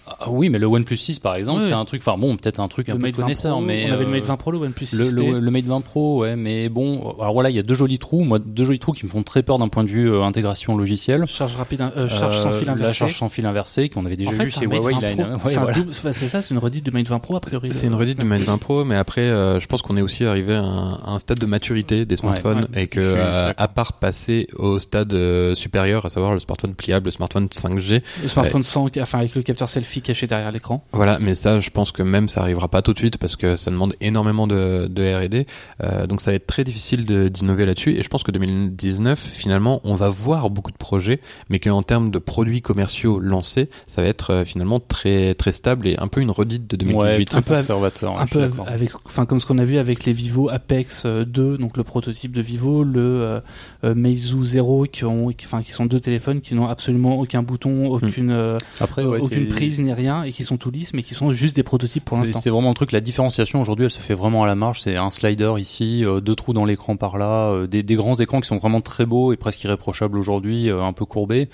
Ah 0.08 0.30
oui, 0.30 0.50
mais 0.50 0.60
le 0.60 0.68
OnePlus 0.68 0.98
6 0.98 1.20
par 1.20 1.36
exemple, 1.36 1.62
Oui, 1.62 1.68
c'est 1.68 1.74
un 1.74 1.84
truc, 1.86 2.02
enfin 2.06 2.18
bon, 2.18 2.38
peut-être 2.38 2.60
un 2.60 2.68
truc 2.68 2.90
un 2.90 2.94
Le 2.94 3.00
peu 3.00 3.08
Mate 3.08 3.16
20 3.16 3.22
connaisseur, 3.24 3.54
Pro, 3.58 3.62
mais 3.66 3.86
on 3.90 3.94
avait 3.94 4.04
le 4.04 4.10
euh, 4.10 4.14
Mate 4.14 4.24
20 4.26 4.38
Pro, 4.38 4.52
le 4.52 4.58
OnePlus 4.60 4.86
6 4.86 5.14
le, 5.16 5.32
le, 5.34 5.40
le 5.40 5.52
Mate 5.52 5.66
20 5.66 5.82
Pro, 5.82 6.22
ouais, 6.22 6.36
mais 6.36 6.70
bon, 6.70 7.16
alors 7.20 7.34
voilà, 7.34 7.50
il 7.50 7.56
y 7.56 7.60
a 7.60 7.64
deux 7.64 7.74
jolis 7.74 7.98
trous, 8.00 8.24
moi, 8.24 8.38
deux 8.40 8.64
jolis 8.66 8.80
trous 8.80 8.92
qui 8.92 9.06
me 9.06 9.10
font 9.10 9.24
très 9.24 9.42
peur 9.42 9.58
d'un 9.58 9.68
point 9.68 9.84
de 9.84 9.90
vue 9.90 10.12
euh, 10.12 10.22
intégration 10.24 10.78
logicielle. 10.78 11.26
Charge 11.28 11.56
rapide, 11.56 11.82
euh, 11.98 12.08
charge 12.08 12.40
sans 12.40 12.50
Euh, 12.50 12.52
fil 12.60 12.68
La 12.68 12.74
inversé. 12.74 12.98
charge 12.98 13.16
sans 13.18 13.30
fil 13.30 13.46
inversé, 13.46 13.90
qu'on 13.90 14.06
avait 14.06 14.16
déjà 14.16 14.30
en 14.32 14.34
fait, 14.34 14.46
vu 14.46 14.52
c'est 14.52 14.60
chez 14.60 14.66
Huawei. 14.68 14.94
20 14.94 15.00
il 15.00 15.06
a 15.06 15.10
Pro. 15.12 15.22
une- 15.24 15.34
ouais, 15.34 15.40
C'est 15.46 15.60
voilà. 15.60 16.14
ça, 16.14 16.42
c'est 16.42 16.54
une 16.54 16.60
redite 16.60 16.86
de 16.86 16.92
Mate 16.92 17.08
20 17.08 17.20
Pro 17.20 17.36
a 17.36 17.40
priori. 17.40 17.70
C'est 17.74 17.88
une 17.88 17.96
redite 17.96 18.20
du 18.20 18.26
Mate 18.26 18.42
20 18.44 18.58
Pro, 18.60 18.86
mais 18.86 18.96
après, 18.96 19.22
euh, 19.22 19.60
je 19.60 19.66
pense 19.68 19.82
qu'on 19.82 19.98
est 19.98 20.02
aussi 20.02 20.24
arrivé 20.26 20.54
à 20.54 20.62
un, 20.62 20.94
à 20.96 21.10
un 21.12 21.20
stade 21.20 21.40
de 21.40 21.46
maturité 21.48 22.06
des 22.06 22.18
smartphones 22.18 22.68
ouais. 22.76 22.84
et 22.84 22.88
que, 22.88 23.00
euh, 23.02 23.54
à 23.58 23.68
part 23.68 23.94
passer 23.94 24.48
au 24.58 24.78
stade 24.80 25.14
euh, 25.14 25.56
supérieur, 25.56 26.06
à 26.06 26.10
savoir 26.10 26.34
le 26.34 26.40
smartphone 26.40 26.76
pliable, 26.76 27.06
le 27.08 27.12
smartphone 27.12 27.48
5G, 27.48 28.02
Le 28.22 28.28
smartphone 28.28 28.64
sans, 28.64 28.88
enfin 29.02 29.20
avec 29.20 29.34
le 29.36 29.42
capteur 29.42 29.68
selfie 29.68 29.95
caché 30.02 30.28
derrière 30.28 30.52
l'écran. 30.52 30.84
Voilà, 30.92 31.18
mais 31.20 31.36
ça, 31.36 31.60
je 31.60 31.70
pense 31.70 31.92
que 31.92 32.04
même 32.04 32.30
ça 32.30 32.42
arrivera 32.42 32.68
pas 32.68 32.82
tout 32.82 32.94
de 32.94 33.00
suite 33.00 33.18
parce 33.18 33.36
que 33.36 33.56
ça 33.56 33.72
demande 33.72 33.94
énormément 34.02 34.48
de, 34.48 34.88
de 34.90 35.26
R&D. 35.26 35.46
Euh, 35.84 36.08
donc 36.08 36.22
ça 36.22 36.32
va 36.32 36.36
être 36.36 36.48
très 36.48 36.64
difficile 36.64 37.06
d'innover 37.32 37.66
là-dessus. 37.66 37.96
Et 37.96 38.04
je 38.04 38.10
pense 38.10 38.24
que 38.24 38.32
2019, 38.32 39.20
finalement, 39.20 39.82
on 39.84 39.96
va 39.96 40.10
voir 40.10 40.50
beaucoup 40.50 40.72
de 40.72 40.78
projets, 40.78 41.20
mais 41.50 41.60
qu'en 41.60 41.84
termes 41.84 42.10
de 42.12 42.20
produits 42.20 42.62
commerciaux 42.62 43.20
lancés, 43.20 43.70
ça 43.88 44.02
va 44.02 44.08
être 44.08 44.32
euh, 44.32 44.46
finalement 44.46 44.80
très 44.80 45.34
très 45.36 45.52
stable 45.52 45.88
et 45.88 45.96
un 46.00 46.08
peu 46.08 46.22
une 46.22 46.32
redite 46.32 46.68
de 46.68 46.76
2018. 46.78 47.32
Ouais, 47.34 47.38
Un 47.38 47.42
peu 47.42 47.54
conservateur. 47.56 48.20
un 48.20 48.26
peu 48.28 48.42
d'accord. 48.42 48.68
avec, 48.68 48.92
enfin 49.06 49.26
comme 49.26 49.40
ce 49.40 49.46
qu'on 49.46 49.58
a 49.58 49.66
vu 49.66 49.78
avec 49.78 50.06
les 50.06 50.14
Vivo 50.14 50.50
Apex 50.50 51.04
euh, 51.06 51.26
2, 51.26 51.58
donc 51.58 51.78
le 51.78 51.84
prototype 51.84 52.32
de 52.32 52.42
Vivo, 52.42 52.84
le 52.84 53.00
euh, 53.02 53.40
euh, 53.84 53.96
Meizu 53.96 54.44
0, 54.46 54.84
qui 54.92 55.06
ont, 55.06 55.30
qui- 55.30 55.46
enfin 55.46 55.62
qui 55.64 55.72
sont 55.72 55.86
deux 55.86 56.00
téléphones 56.00 56.42
qui 56.42 56.56
n'ont 56.56 56.68
absolument 56.68 57.20
aucun 57.20 57.44
bouton, 57.44 57.88
aucune, 57.88 58.32
euh, 58.32 58.58
Après, 58.80 59.04
ouais, 59.04 59.20
aucune 59.22 59.48
prise 59.48 59.80
rien, 59.94 60.24
et 60.24 60.32
qui 60.32 60.44
sont 60.44 60.58
tout 60.58 60.72
lisses, 60.72 60.94
mais 60.94 61.04
qui 61.04 61.14
sont 61.14 61.32
juste 61.32 61.56
des 61.56 61.64
prototypes 61.64 62.06
pour 62.06 62.18
l'instant. 62.18 62.40
c'est 62.40 62.50
vraiment 62.50 62.70
le 62.70 62.76
truc, 62.76 62.92
la 62.92 63.02
différenciation 63.02 63.62
aujourd'hui, 63.62 63.86
elle 63.86 63.92
se 63.92 64.00
fait 64.00 64.14
vraiment 64.14 64.44
à 64.44 64.48
la 64.48 64.56
marge. 64.56 64.82
C'est 64.82 64.98
un 64.98 65.10
slider 65.10 65.54
ici, 65.58 66.04
euh, 66.06 66.20
deux 66.20 66.36
trous 66.36 66.54
dans 66.54 66.66
l'écran 66.66 66.98
par 66.98 67.18
là, 67.18 67.50
euh, 67.50 67.68
des, 67.68 67.84
des 67.84 67.96
grands 67.96 68.16
écrans 68.16 68.42
qui 68.42 68.48
sont 68.48 68.58
vraiment 68.58 68.82
très 68.82 69.06
beaux 69.06 69.34
et 69.34 69.38
presque 69.38 69.64
irréprochables 69.64 70.18
aujourd'hui, 70.18 70.70
euh, 70.70 70.82
un 70.82 70.94
peu 70.94 71.06
courbés. 71.06 71.50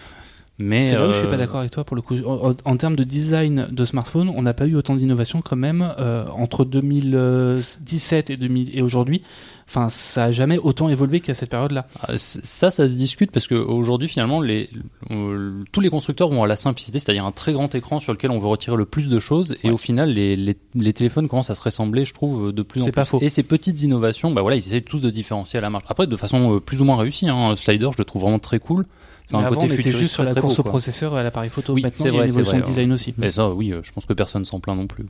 Mais 0.62 0.88
C'est 0.90 0.96
là 0.96 1.08
où 1.08 1.12
je 1.12 1.18
suis 1.18 1.28
euh, 1.28 1.30
pas 1.30 1.38
d'accord 1.38 1.60
avec 1.60 1.72
toi 1.72 1.84
pour 1.84 1.96
le 1.96 2.02
coup. 2.02 2.16
En, 2.26 2.54
en 2.66 2.78
termes 2.78 2.96
de 2.96 3.04
design 3.04 3.68
de 3.72 3.86
smartphone, 3.86 4.32
on 4.36 4.42
n'a 4.42 4.54
pas 4.54 4.68
eu 4.68 4.76
autant 4.76 4.96
d'innovation 4.96 5.42
quand 5.42 5.56
même 5.56 5.94
euh, 6.00 6.26
entre 6.38 6.64
2017 6.66 8.30
et, 8.30 8.38
2000 8.38 8.78
et 8.78 8.82
aujourd'hui. 8.82 9.22
Enfin, 9.68 9.90
ça 9.90 10.26
a 10.26 10.32
jamais 10.34 10.58
autant 10.58 10.90
évolué 10.90 11.22
qu'à 11.22 11.34
cette 11.34 11.50
période-là. 11.50 11.88
Ah, 12.02 12.14
Ça, 12.18 12.72
ça 12.72 12.88
se 12.90 12.94
discute 12.94 13.32
parce 13.32 13.48
qu'aujourd'hui, 13.48 14.10
finalement, 14.10 14.42
les, 14.42 14.70
euh, 15.12 15.64
tous 15.72 15.80
les 15.80 15.90
constructeurs 15.90 16.30
vont 16.30 16.44
à 16.44 16.48
la 16.48 16.58
simplicité, 16.58 17.00
c'est-à-dire 17.00 17.26
un 17.26 17.32
très 17.32 17.54
grand 17.54 17.74
écran 17.74 18.02
sur 18.02 18.12
lequel 18.12 18.32
on 18.32 18.40
veut 18.40 18.48
retirer 18.48 18.76
le 18.76 18.86
plus 18.86 19.08
de 19.08 19.18
choses. 19.20 19.56
Et 19.64 19.72
au 19.72 19.78
final, 19.78 20.10
les, 20.10 20.36
les, 20.36 20.58
les 20.76 20.94
téléphones 20.94 21.30
commencent 21.30 21.52
à 21.52 21.56
se 21.56 21.64
ressembler, 21.64 22.04
je 22.04 22.14
trouve, 22.14 22.52
de 22.52 22.62
plus 22.64 22.82
en 22.82 22.86
C'est 22.86 22.92
plus. 22.92 22.96
pas 22.96 23.06
faux. 23.06 23.20
Et 23.22 23.30
ces 23.30 23.44
petites 23.44 23.82
innovations, 23.82 24.32
bah 24.32 24.42
voilà, 24.42 24.58
ils 24.58 24.60
essaient 24.68 24.82
tous 24.82 25.02
de 25.02 25.10
différencier 25.10 25.58
à 25.58 25.62
la 25.62 25.70
marque. 25.70 25.86
Après, 25.88 26.06
de 26.06 26.16
façon 26.18 26.60
plus 26.60 26.82
ou 26.82 26.86
moins 26.86 26.98
réussie. 26.98 27.30
Hein. 27.30 27.56
Slider, 27.56 27.90
je 27.94 27.98
le 27.98 28.06
trouve 28.06 28.24
vraiment 28.24 28.40
très 28.40 28.60
cool. 28.60 28.86
C'est 29.26 29.36
un 29.36 29.40
avant, 29.40 29.56
côté 29.56 29.68
futuriste 29.70 29.98
juste 30.00 30.14
sur 30.14 30.24
la 30.24 30.34
course 30.36 30.56
beau, 30.58 30.62
au 30.62 30.64
processeur 30.64 31.16
et 31.16 31.20
à 31.20 31.24
l'appareil 31.24 31.50
photo. 31.50 31.74
Oui, 31.74 31.82
Maintenant, 31.84 32.04
c'est 32.04 32.10
vrai, 32.12 32.28
c'est 32.28 32.42
vrai, 32.42 32.58
de 32.60 32.66
design 32.66 32.90
ouais. 32.90 32.94
aussi. 32.96 33.14
Mais 33.18 33.32
ça, 33.32 33.50
oui, 33.50 33.74
je 33.82 33.92
pense 33.92 34.06
que 34.06 34.14
personne 34.14 34.44
s'en 34.46 34.60
plaint 34.60 34.76
non 34.78 34.88
plus. 34.88 35.06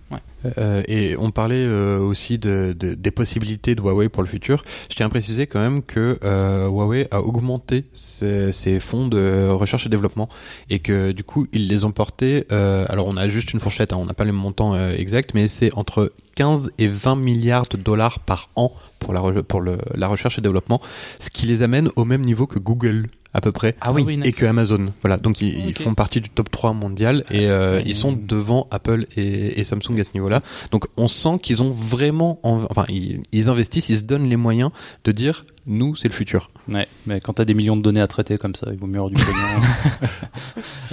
Euh, 0.57 0.83
et 0.87 1.15
on 1.17 1.31
parlait 1.31 1.55
euh, 1.65 1.99
aussi 1.99 2.37
de, 2.37 2.75
de- 2.77 2.93
des 2.93 3.11
possibilités 3.11 3.73
de 3.75 3.81
Huawei 3.81 4.09
pour 4.09 4.21
le 4.23 4.29
futur. 4.29 4.63
Je 4.89 4.95
tiens 4.95 5.07
à 5.07 5.09
préciser 5.09 5.47
quand 5.47 5.59
même 5.59 5.81
que 5.81 6.19
euh, 6.23 6.67
Huawei 6.67 7.07
a 7.11 7.21
augmenté 7.21 7.85
ses, 7.93 8.51
ses 8.51 8.79
fonds 8.79 9.07
de 9.07 9.49
recherche 9.49 9.85
et 9.85 9.89
développement 9.89 10.29
et 10.69 10.79
que 10.79 11.11
du 11.11 11.23
coup 11.23 11.47
ils 11.53 11.67
les 11.67 11.85
ont 11.85 11.91
portés. 11.91 12.45
euh, 12.51 12.85
alors 12.89 13.07
on 13.07 13.17
a 13.17 13.27
juste 13.29 13.53
une 13.53 13.59
fourchette, 13.59 13.93
hein, 13.93 13.97
on 13.99 14.05
n'a 14.05 14.13
pas 14.13 14.23
le 14.25 14.31
montant 14.33 14.73
euh, 14.75 14.93
exact, 14.95 15.33
mais 15.33 15.47
c'est 15.47 15.73
entre 15.75 16.11
15 16.35 16.71
et 16.77 16.87
20 16.87 17.15
milliards 17.15 17.65
de 17.67 17.77
dollars 17.77 18.19
par 18.19 18.49
an 18.55 18.71
pour 18.99 19.13
la, 19.13 19.19
re- 19.21 19.41
pour 19.43 19.61
le, 19.61 19.77
la 19.95 20.07
recherche 20.07 20.37
et 20.37 20.41
développement, 20.41 20.81
ce 21.19 21.29
qui 21.29 21.45
les 21.47 21.63
amène 21.63 21.89
au 21.95 22.05
même 22.05 22.21
niveau 22.21 22.47
que 22.47 22.59
Google 22.59 23.07
à 23.33 23.41
peu 23.41 23.51
près 23.51 23.75
Ah 23.81 23.93
oui. 23.93 24.03
nice. 24.17 24.25
et 24.27 24.31
que 24.33 24.45
Amazon. 24.45 24.93
Voilà, 25.01 25.17
donc 25.17 25.39
ils, 25.41 25.73
font 25.77 25.93
partie 25.95 26.19
du 26.21 26.29
top 26.29 26.51
3 26.51 26.73
mondial 26.73 27.23
et 27.31 27.47
euh, 27.49 27.81
ils 27.85 27.95
sont 27.95 28.11
devant 28.13 28.67
Apple 28.71 29.05
et, 29.15 29.59
et 29.59 29.63
Samsung 29.63 29.99
à 29.99 30.03
ce 30.03 30.11
niveau-là. 30.13 30.41
Donc 30.71 30.87
on 30.97 31.07
sent 31.07 31.39
qu'ils 31.41 31.63
ont 31.63 31.71
vraiment, 31.71 32.39
en- 32.43 32.65
enfin 32.69 32.85
ils, 32.89 33.21
ils 33.31 33.49
investissent, 33.49 33.89
ils 33.89 33.97
se 33.97 34.03
donnent 34.03 34.27
les 34.29 34.35
moyens 34.35 34.71
de 35.05 35.11
dire 35.11 35.45
nous 35.67 35.95
c'est 35.95 36.07
le 36.07 36.13
futur. 36.13 36.49
Ouais, 36.67 36.87
mais 37.05 37.19
quand 37.19 37.33
t'as 37.33 37.45
des 37.45 37.53
millions 37.53 37.77
de 37.77 37.81
données 37.81 38.01
à 38.01 38.07
traiter 38.07 38.37
comme 38.37 38.55
ça, 38.55 38.67
il 38.71 38.77
vaut 38.79 38.87
mieux 38.87 38.95
avoir 38.99 39.09
du 39.11 39.15
pognon. 39.15 40.09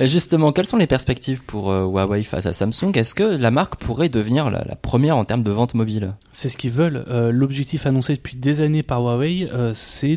Justement, 0.06 0.52
quelles 0.52 0.66
sont 0.66 0.76
les 0.76 0.86
perspectives 0.86 1.42
pour 1.44 1.70
euh, 1.70 1.84
Huawei 1.84 2.22
face 2.22 2.46
à 2.46 2.52
Samsung? 2.52 2.92
Est-ce 2.94 3.14
que 3.14 3.24
la 3.24 3.50
marque 3.50 3.76
pourrait 3.76 4.08
devenir 4.08 4.50
la, 4.50 4.64
la 4.64 4.76
première 4.76 5.16
en 5.16 5.24
termes 5.24 5.42
de 5.42 5.50
vente 5.50 5.74
mobile? 5.74 6.14
C'est 6.32 6.48
ce 6.48 6.56
qu'ils 6.56 6.70
veulent. 6.70 7.04
Euh, 7.08 7.32
L'objectif 7.32 7.86
annoncé 7.86 8.14
depuis 8.14 8.36
des 8.36 8.60
années 8.60 8.82
par 8.82 9.00
Huawei, 9.02 9.48
euh, 9.52 9.72
c'est 9.74 10.16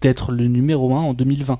d'être 0.00 0.32
le 0.32 0.46
numéro 0.48 0.94
1 0.94 0.98
en 1.00 1.14
2020. 1.14 1.58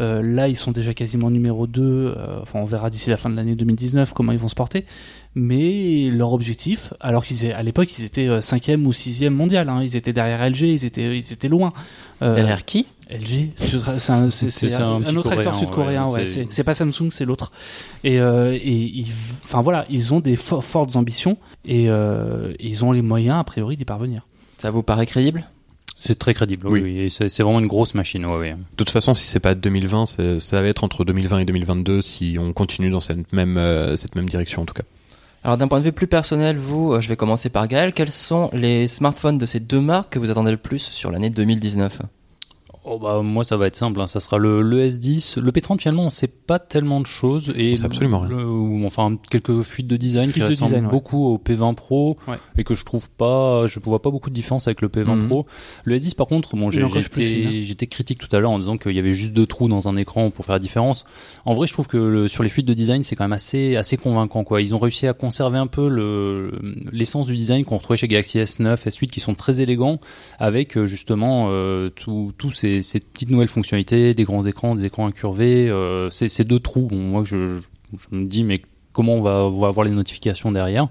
Euh, 0.00 0.22
là, 0.22 0.48
ils 0.48 0.56
sont 0.56 0.72
déjà 0.72 0.94
quasiment 0.94 1.30
numéro 1.30 1.66
2. 1.66 1.82
euh, 1.82 2.38
enfin, 2.40 2.58
on 2.60 2.64
verra 2.64 2.88
d'ici 2.88 3.10
la 3.10 3.18
fin 3.18 3.28
de 3.28 3.36
l'année 3.36 3.54
2019 3.54 4.14
comment 4.14 4.32
ils 4.32 4.38
vont 4.38 4.48
se 4.48 4.54
porter. 4.54 4.86
Mais 5.34 6.10
leur 6.10 6.32
objectif, 6.32 6.92
alors 7.00 7.24
qu'ils 7.24 7.52
à 7.52 7.62
l'époque, 7.62 7.96
ils 7.98 8.04
étaient 8.04 8.28
5e 8.40 8.84
ou 8.86 8.92
6e 8.92 9.30
mondial. 9.30 9.68
hein, 9.68 9.80
ils 9.82 9.94
étaient 9.96 10.12
derrière 10.12 10.42
LG, 10.48 10.62
ils 10.62 10.84
étaient, 10.86 11.16
ils 11.18 11.32
étaient 11.32 11.48
loin. 11.48 11.72
Euh, 12.22 12.34
Derrière 12.34 12.64
qui? 12.64 12.86
LG, 13.10 13.50
c'est 13.58 14.10
un, 14.12 14.24
autre 15.16 15.32
acteur 15.32 15.52
coréen, 15.52 15.52
sud-coréen, 15.52 16.04
ouais, 16.06 16.20
ouais. 16.20 16.46
c'est- 16.48 16.64
pas 16.64 16.72
Samsung, 16.74 17.10
c'est 17.10 17.26
l'autre. 17.26 17.52
Et, 18.04 18.18
euh, 18.20 18.54
et 18.54 18.72
ils, 18.72 19.12
enfin 19.44 19.60
voilà, 19.60 19.84
ils 19.90 20.14
ont 20.14 20.20
des 20.20 20.36
fo- 20.36 20.62
fortes 20.62 20.96
ambitions 20.96 21.36
et 21.66 21.90
euh, 21.90 22.54
ils 22.58 22.84
ont 22.86 22.92
les 22.92 23.02
moyens 23.02 23.38
a 23.40 23.44
priori 23.44 23.76
d'y 23.76 23.84
parvenir. 23.84 24.26
Ça 24.56 24.70
vous 24.70 24.82
paraît 24.82 25.04
crédible? 25.06 25.44
C'est 26.04 26.18
très 26.18 26.34
crédible, 26.34 26.66
oui. 26.68 26.80
Oui. 26.80 26.92
oui, 26.92 27.00
et 27.00 27.08
c'est 27.08 27.42
vraiment 27.42 27.60
une 27.60 27.66
grosse 27.66 27.94
machine, 27.94 28.26
ouais, 28.26 28.36
ouais. 28.38 28.50
De 28.52 28.76
toute 28.76 28.90
façon, 28.90 29.14
si 29.14 29.24
c'est 29.26 29.40
pas 29.40 29.54
2020, 29.54 30.06
c'est- 30.06 30.38
ça 30.40 30.60
va 30.60 30.68
être 30.68 30.84
entre 30.84 31.04
2020 31.04 31.38
et 31.38 31.44
2022 31.44 32.02
si 32.02 32.36
on 32.40 32.52
continue 32.52 32.90
dans 32.90 33.00
cette 33.00 33.32
même 33.32 33.56
euh, 33.56 33.96
cette 33.96 34.14
même 34.16 34.28
direction 34.28 34.62
en 34.62 34.64
tout 34.66 34.74
cas. 34.74 34.82
Alors 35.44 35.56
d'un 35.56 35.66
point 35.66 35.80
de 35.80 35.84
vue 35.84 35.92
plus 35.92 36.06
personnel, 36.06 36.56
vous, 36.56 36.92
euh, 36.92 37.00
je 37.00 37.08
vais 37.08 37.16
commencer 37.16 37.48
par 37.48 37.66
Gaël, 37.66 37.92
quels 37.92 38.10
sont 38.10 38.48
les 38.52 38.86
smartphones 38.86 39.38
de 39.38 39.46
ces 39.46 39.58
deux 39.60 39.80
marques 39.80 40.12
que 40.12 40.18
vous 40.20 40.30
attendez 40.30 40.50
le 40.52 40.56
plus 40.56 40.78
sur 40.82 41.10
l'année 41.10 41.30
2019 41.30 41.98
Oh 42.84 42.98
bah 42.98 43.22
moi 43.22 43.44
ça 43.44 43.56
va 43.56 43.68
être 43.68 43.76
simple, 43.76 44.00
hein. 44.00 44.08
ça 44.08 44.18
sera 44.18 44.38
le, 44.38 44.60
le 44.60 44.88
S10, 44.88 45.38
le 45.40 45.52
P30 45.52 45.78
finalement 45.80 46.02
on 46.02 46.10
sait 46.10 46.26
pas 46.26 46.58
tellement 46.58 47.00
de 47.00 47.06
choses 47.06 47.52
et 47.54 47.74
absolument 47.84 48.18
rien. 48.20 48.30
le- 48.30 48.44
ou 48.44 48.84
enfin 48.86 49.16
quelques 49.30 49.62
fuites 49.62 49.86
de 49.86 49.96
design 49.96 50.32
qui 50.32 50.40
de 50.40 50.46
ressemblent 50.46 50.70
design, 50.70 50.84
ouais. 50.86 50.90
beaucoup 50.90 51.26
au 51.28 51.38
P20 51.38 51.76
Pro 51.76 52.16
Ouais. 52.26 52.38
et 52.58 52.64
que 52.64 52.74
je 52.74 52.84
trouve 52.84 53.08
pas, 53.10 53.68
je 53.68 53.78
vois 53.78 54.02
pas 54.02 54.10
beaucoup 54.10 54.30
de 54.30 54.34
différence 54.34 54.66
avec 54.66 54.80
le 54.80 54.88
P20 54.88 55.14
Mhm. 55.14 55.28
Pro. 55.28 55.46
Le 55.84 55.96
S10 55.96 56.16
par 56.16 56.26
contre, 56.26 56.56
bon 56.56 56.70
j'étais 56.70 57.86
critique 57.86 58.18
tout 58.18 58.34
à 58.34 58.40
l'heure 58.40 58.50
en 58.50 58.58
disant 58.58 58.76
qu'il 58.76 58.92
y 58.92 58.98
avait 58.98 59.12
juste 59.12 59.32
deux 59.32 59.46
trous 59.46 59.68
dans 59.68 59.86
un 59.86 59.96
écran 59.96 60.30
pour 60.30 60.44
faire 60.44 60.54
la 60.56 60.58
différence. 60.58 61.04
En 61.44 61.54
vrai 61.54 61.68
je 61.68 61.72
trouve 61.72 61.86
que 61.86 61.96
le- 61.96 62.26
sur 62.26 62.42
les 62.42 62.48
fuites 62.48 62.66
de 62.66 62.74
design 62.74 63.04
c'est 63.04 63.14
quand 63.14 63.24
même 63.24 63.32
assez 63.32 63.76
assez 63.76 63.96
convaincant 63.96 64.42
quoi. 64.42 64.60
Ils 64.60 64.74
ont 64.74 64.78
réussi 64.80 65.06
à 65.06 65.12
conserver 65.12 65.58
un 65.58 65.68
peu 65.68 65.88
le 65.88 66.50
l'essence 66.90 67.26
du 67.28 67.36
design 67.36 67.64
qu'on 67.64 67.76
retrouvait 67.76 67.96
chez 67.96 68.08
Galaxy 68.08 68.38
S9, 68.38 68.74
S8 68.88 69.06
qui 69.06 69.20
sont 69.20 69.34
très 69.34 69.60
élégants 69.60 70.00
avec 70.40 70.76
euh, 70.76 70.86
justement 70.86 71.46
euh, 71.50 71.88
tous 71.90 72.32
tous 72.36 72.64
ces, 72.80 73.00
petites 73.00 73.30
nouvelles 73.30 73.48
fonctionnalités, 73.48 74.14
des 74.14 74.24
grands 74.24 74.42
écrans, 74.46 74.74
des 74.74 74.86
écrans 74.86 75.06
incurvés, 75.06 75.68
euh, 75.68 76.10
ces, 76.10 76.44
deux 76.44 76.60
trous. 76.60 76.88
Moi, 76.90 77.24
je, 77.24 77.60
me 78.10 78.24
dis, 78.24 78.44
mais 78.44 78.62
comment 78.92 79.14
on 79.14 79.22
va, 79.22 79.44
on 79.44 79.60
va 79.60 79.68
avoir 79.68 79.84
les 79.84 79.92
notifications 79.92 80.52
derrière? 80.52 80.88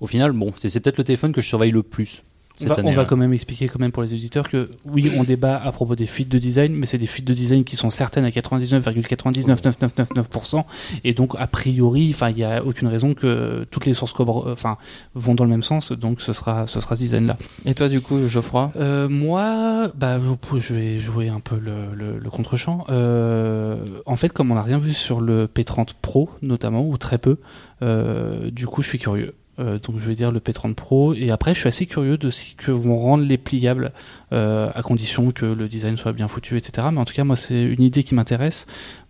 Au 0.00 0.06
final, 0.06 0.32
bon, 0.32 0.52
c'est 0.56 0.80
peut-être 0.80 0.98
le 0.98 1.04
téléphone 1.04 1.32
que 1.32 1.40
je 1.40 1.48
surveille 1.48 1.72
le 1.72 1.82
plus 1.82 2.22
cette 2.56 2.68
va, 2.68 2.74
année. 2.76 2.90
on 2.90 2.94
va 2.94 3.02
ouais. 3.02 3.08
quand 3.08 3.16
même 3.16 3.32
expliquer 3.32 3.68
quand 3.68 3.78
même 3.78 3.92
pour 3.92 4.02
les 4.02 4.12
auditeurs 4.12 4.48
que 4.48 4.68
oui, 4.84 5.12
on 5.16 5.24
débat 5.24 5.56
à 5.56 5.72
propos 5.72 5.96
des 5.96 6.06
fuites 6.06 6.28
de 6.28 6.38
design, 6.38 6.74
mais 6.74 6.86
c'est 6.86 6.98
des 6.98 7.06
fuites 7.06 7.26
de 7.26 7.34
design 7.34 7.64
qui 7.64 7.76
sont 7.76 7.90
certaines 7.90 8.24
à 8.24 8.30
99,99999% 8.30 10.64
et 11.04 11.14
donc 11.14 11.34
a 11.38 11.46
priori, 11.46 12.10
enfin 12.12 12.30
il 12.30 12.38
y 12.38 12.44
a 12.44 12.64
aucune 12.64 12.88
raison 12.88 13.14
que 13.14 13.66
toutes 13.70 13.86
les 13.86 13.94
sources 13.94 14.14
enfin 14.18 14.76
vont 15.14 15.34
dans 15.34 15.44
le 15.44 15.50
même 15.50 15.62
sens, 15.62 15.92
donc 15.92 16.20
ce 16.20 16.32
sera 16.32 16.66
ce 16.66 16.80
sera 16.80 16.96
ce 16.96 17.00
design 17.00 17.26
là. 17.26 17.36
Et 17.64 17.74
toi 17.74 17.88
du 17.88 18.00
coup, 18.00 18.28
Geoffroy? 18.28 18.72
Euh, 18.76 19.08
moi, 19.08 19.90
bah, 19.94 20.18
je 20.56 20.74
vais 20.74 20.98
jouer 20.98 21.28
un 21.28 21.40
peu 21.40 21.56
le, 21.56 21.94
le, 21.94 22.18
le 22.18 22.30
contre-champ. 22.30 22.84
Euh, 22.88 23.84
en 24.06 24.16
fait, 24.16 24.32
comme 24.32 24.50
on 24.50 24.54
n'a 24.54 24.62
rien 24.62 24.78
vu 24.78 24.92
sur 24.92 25.20
le 25.20 25.46
P30 25.46 25.90
Pro, 26.00 26.30
notamment, 26.42 26.86
ou 26.86 26.96
très 26.96 27.18
peu, 27.18 27.38
euh, 27.82 28.50
du 28.50 28.66
coup, 28.66 28.82
je 28.82 28.88
suis 28.88 28.98
curieux. 28.98 29.34
Euh, 29.58 29.78
donc, 29.78 29.98
je 29.98 30.06
vais 30.06 30.14
dire 30.14 30.32
le 30.32 30.40
P30 30.40 30.74
Pro. 30.74 31.14
Et 31.14 31.30
après, 31.30 31.54
je 31.54 31.60
suis 31.60 31.68
assez 31.68 31.86
curieux 31.86 32.18
de 32.18 32.30
ce 32.30 32.54
que 32.54 32.70
vont 32.70 32.98
rendre 32.98 33.24
les 33.24 33.38
pliables, 33.38 33.92
euh, 34.32 34.70
à 34.74 34.82
condition 34.82 35.30
que 35.30 35.46
le 35.46 35.68
design 35.68 35.96
soit 35.96 36.12
bien 36.12 36.28
foutu, 36.28 36.56
etc. 36.56 36.88
Mais 36.92 37.00
en 37.00 37.04
tout 37.04 37.14
cas, 37.14 37.24
moi, 37.24 37.36
c'est 37.36 37.62
une 37.62 37.82
idée 37.82 38.02
qui 38.02 38.14
m'intéresse. 38.14 38.66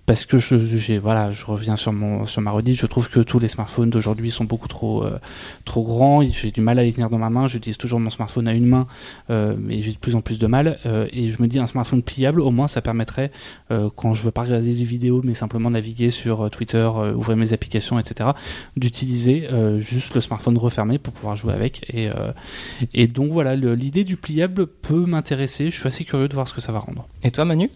Parce 0.07 0.25
que 0.25 0.39
je, 0.39 0.57
j'ai, 0.57 0.99
voilà, 0.99 1.31
je 1.33 1.45
reviens 1.45 1.77
sur 1.77 1.93
mon, 1.93 2.27
sur 2.27 2.41
ma 2.41 2.51
redite. 2.53 2.77
Je 2.77 2.87
trouve 2.87 3.09
que 3.09 3.21
tous 3.21 3.39
les 3.39 3.49
smartphones 3.49 3.91
d'aujourd'hui 3.91 4.31
sont 4.31 4.45
beaucoup 4.45 4.69
trop, 4.69 5.05
euh, 5.05 5.19
trop 5.65 5.83
grands. 5.83 6.23
J'ai 6.23 6.51
du 6.51 6.61
mal 6.61 6.79
à 6.79 6.85
les 6.85 6.93
tenir 6.93 7.11
dans 7.11 7.19
ma 7.19 7.31
main. 7.31 7.47
J'utilise 7.47 7.77
toujours 7.77 8.01
mon 8.01 8.11
smartphone 8.11 8.49
à 8.49 8.55
une 8.55 8.67
main 8.67 8.87
euh, 9.31 9.55
mais 9.59 9.83
j'ai 9.83 9.93
de 9.93 9.99
plus 9.99 10.15
en 10.15 10.21
plus 10.21 10.39
de 10.39 10.47
mal. 10.47 10.79
euh, 10.87 11.07
et 11.13 11.31
je 11.31 11.43
me 11.43 11.49
dis, 11.49 11.59
un 11.59 11.67
smartphone 11.67 12.03
pliable, 12.03 12.41
au 12.41 12.51
moins, 12.51 12.69
ça 12.69 12.81
permettrait, 12.83 13.31
euh, 13.71 13.91
quand 13.95 14.15
je 14.15 14.23
veux 14.23 14.31
pas 14.31 14.43
regarder 14.43 14.75
des 14.75 14.85
vidéos, 14.85 15.21
mais 15.25 15.35
simplement 15.35 15.71
naviguer 15.71 16.11
sur 16.11 16.43
euh, 16.47 16.49
Twitter, 16.49 16.79
euh, 16.97 17.15
ouvrir 17.15 17.37
mes 17.37 17.53
applications, 17.53 17.99
etc., 17.99 18.31
d'utiliser 18.77 19.49
euh, 19.53 19.81
juste 19.81 20.15
le 20.15 20.21
smartphone 20.21 20.59
refermé 20.59 20.99
pour 20.99 21.13
pouvoir 21.13 21.37
jouer 21.37 21.53
avec. 21.53 21.85
Et, 21.93 22.09
euh, 22.09 23.07
donc 23.09 23.33
voilà, 23.33 23.55
l'idée 23.57 24.05
du 24.05 24.17
pliable 24.17 24.67
peut 24.67 25.07
m'intéresser. 25.07 25.71
Je 25.71 25.79
suis 25.79 25.87
assez 25.87 26.05
curieux 26.05 26.29
de 26.29 26.35
voir 26.35 26.47
ce 26.47 26.53
que 26.55 26.61
ça 26.61 26.73
va 26.73 26.81
rendre. 26.81 27.09
Et 27.23 27.31
toi 27.31 27.45
Manu? 27.45 27.71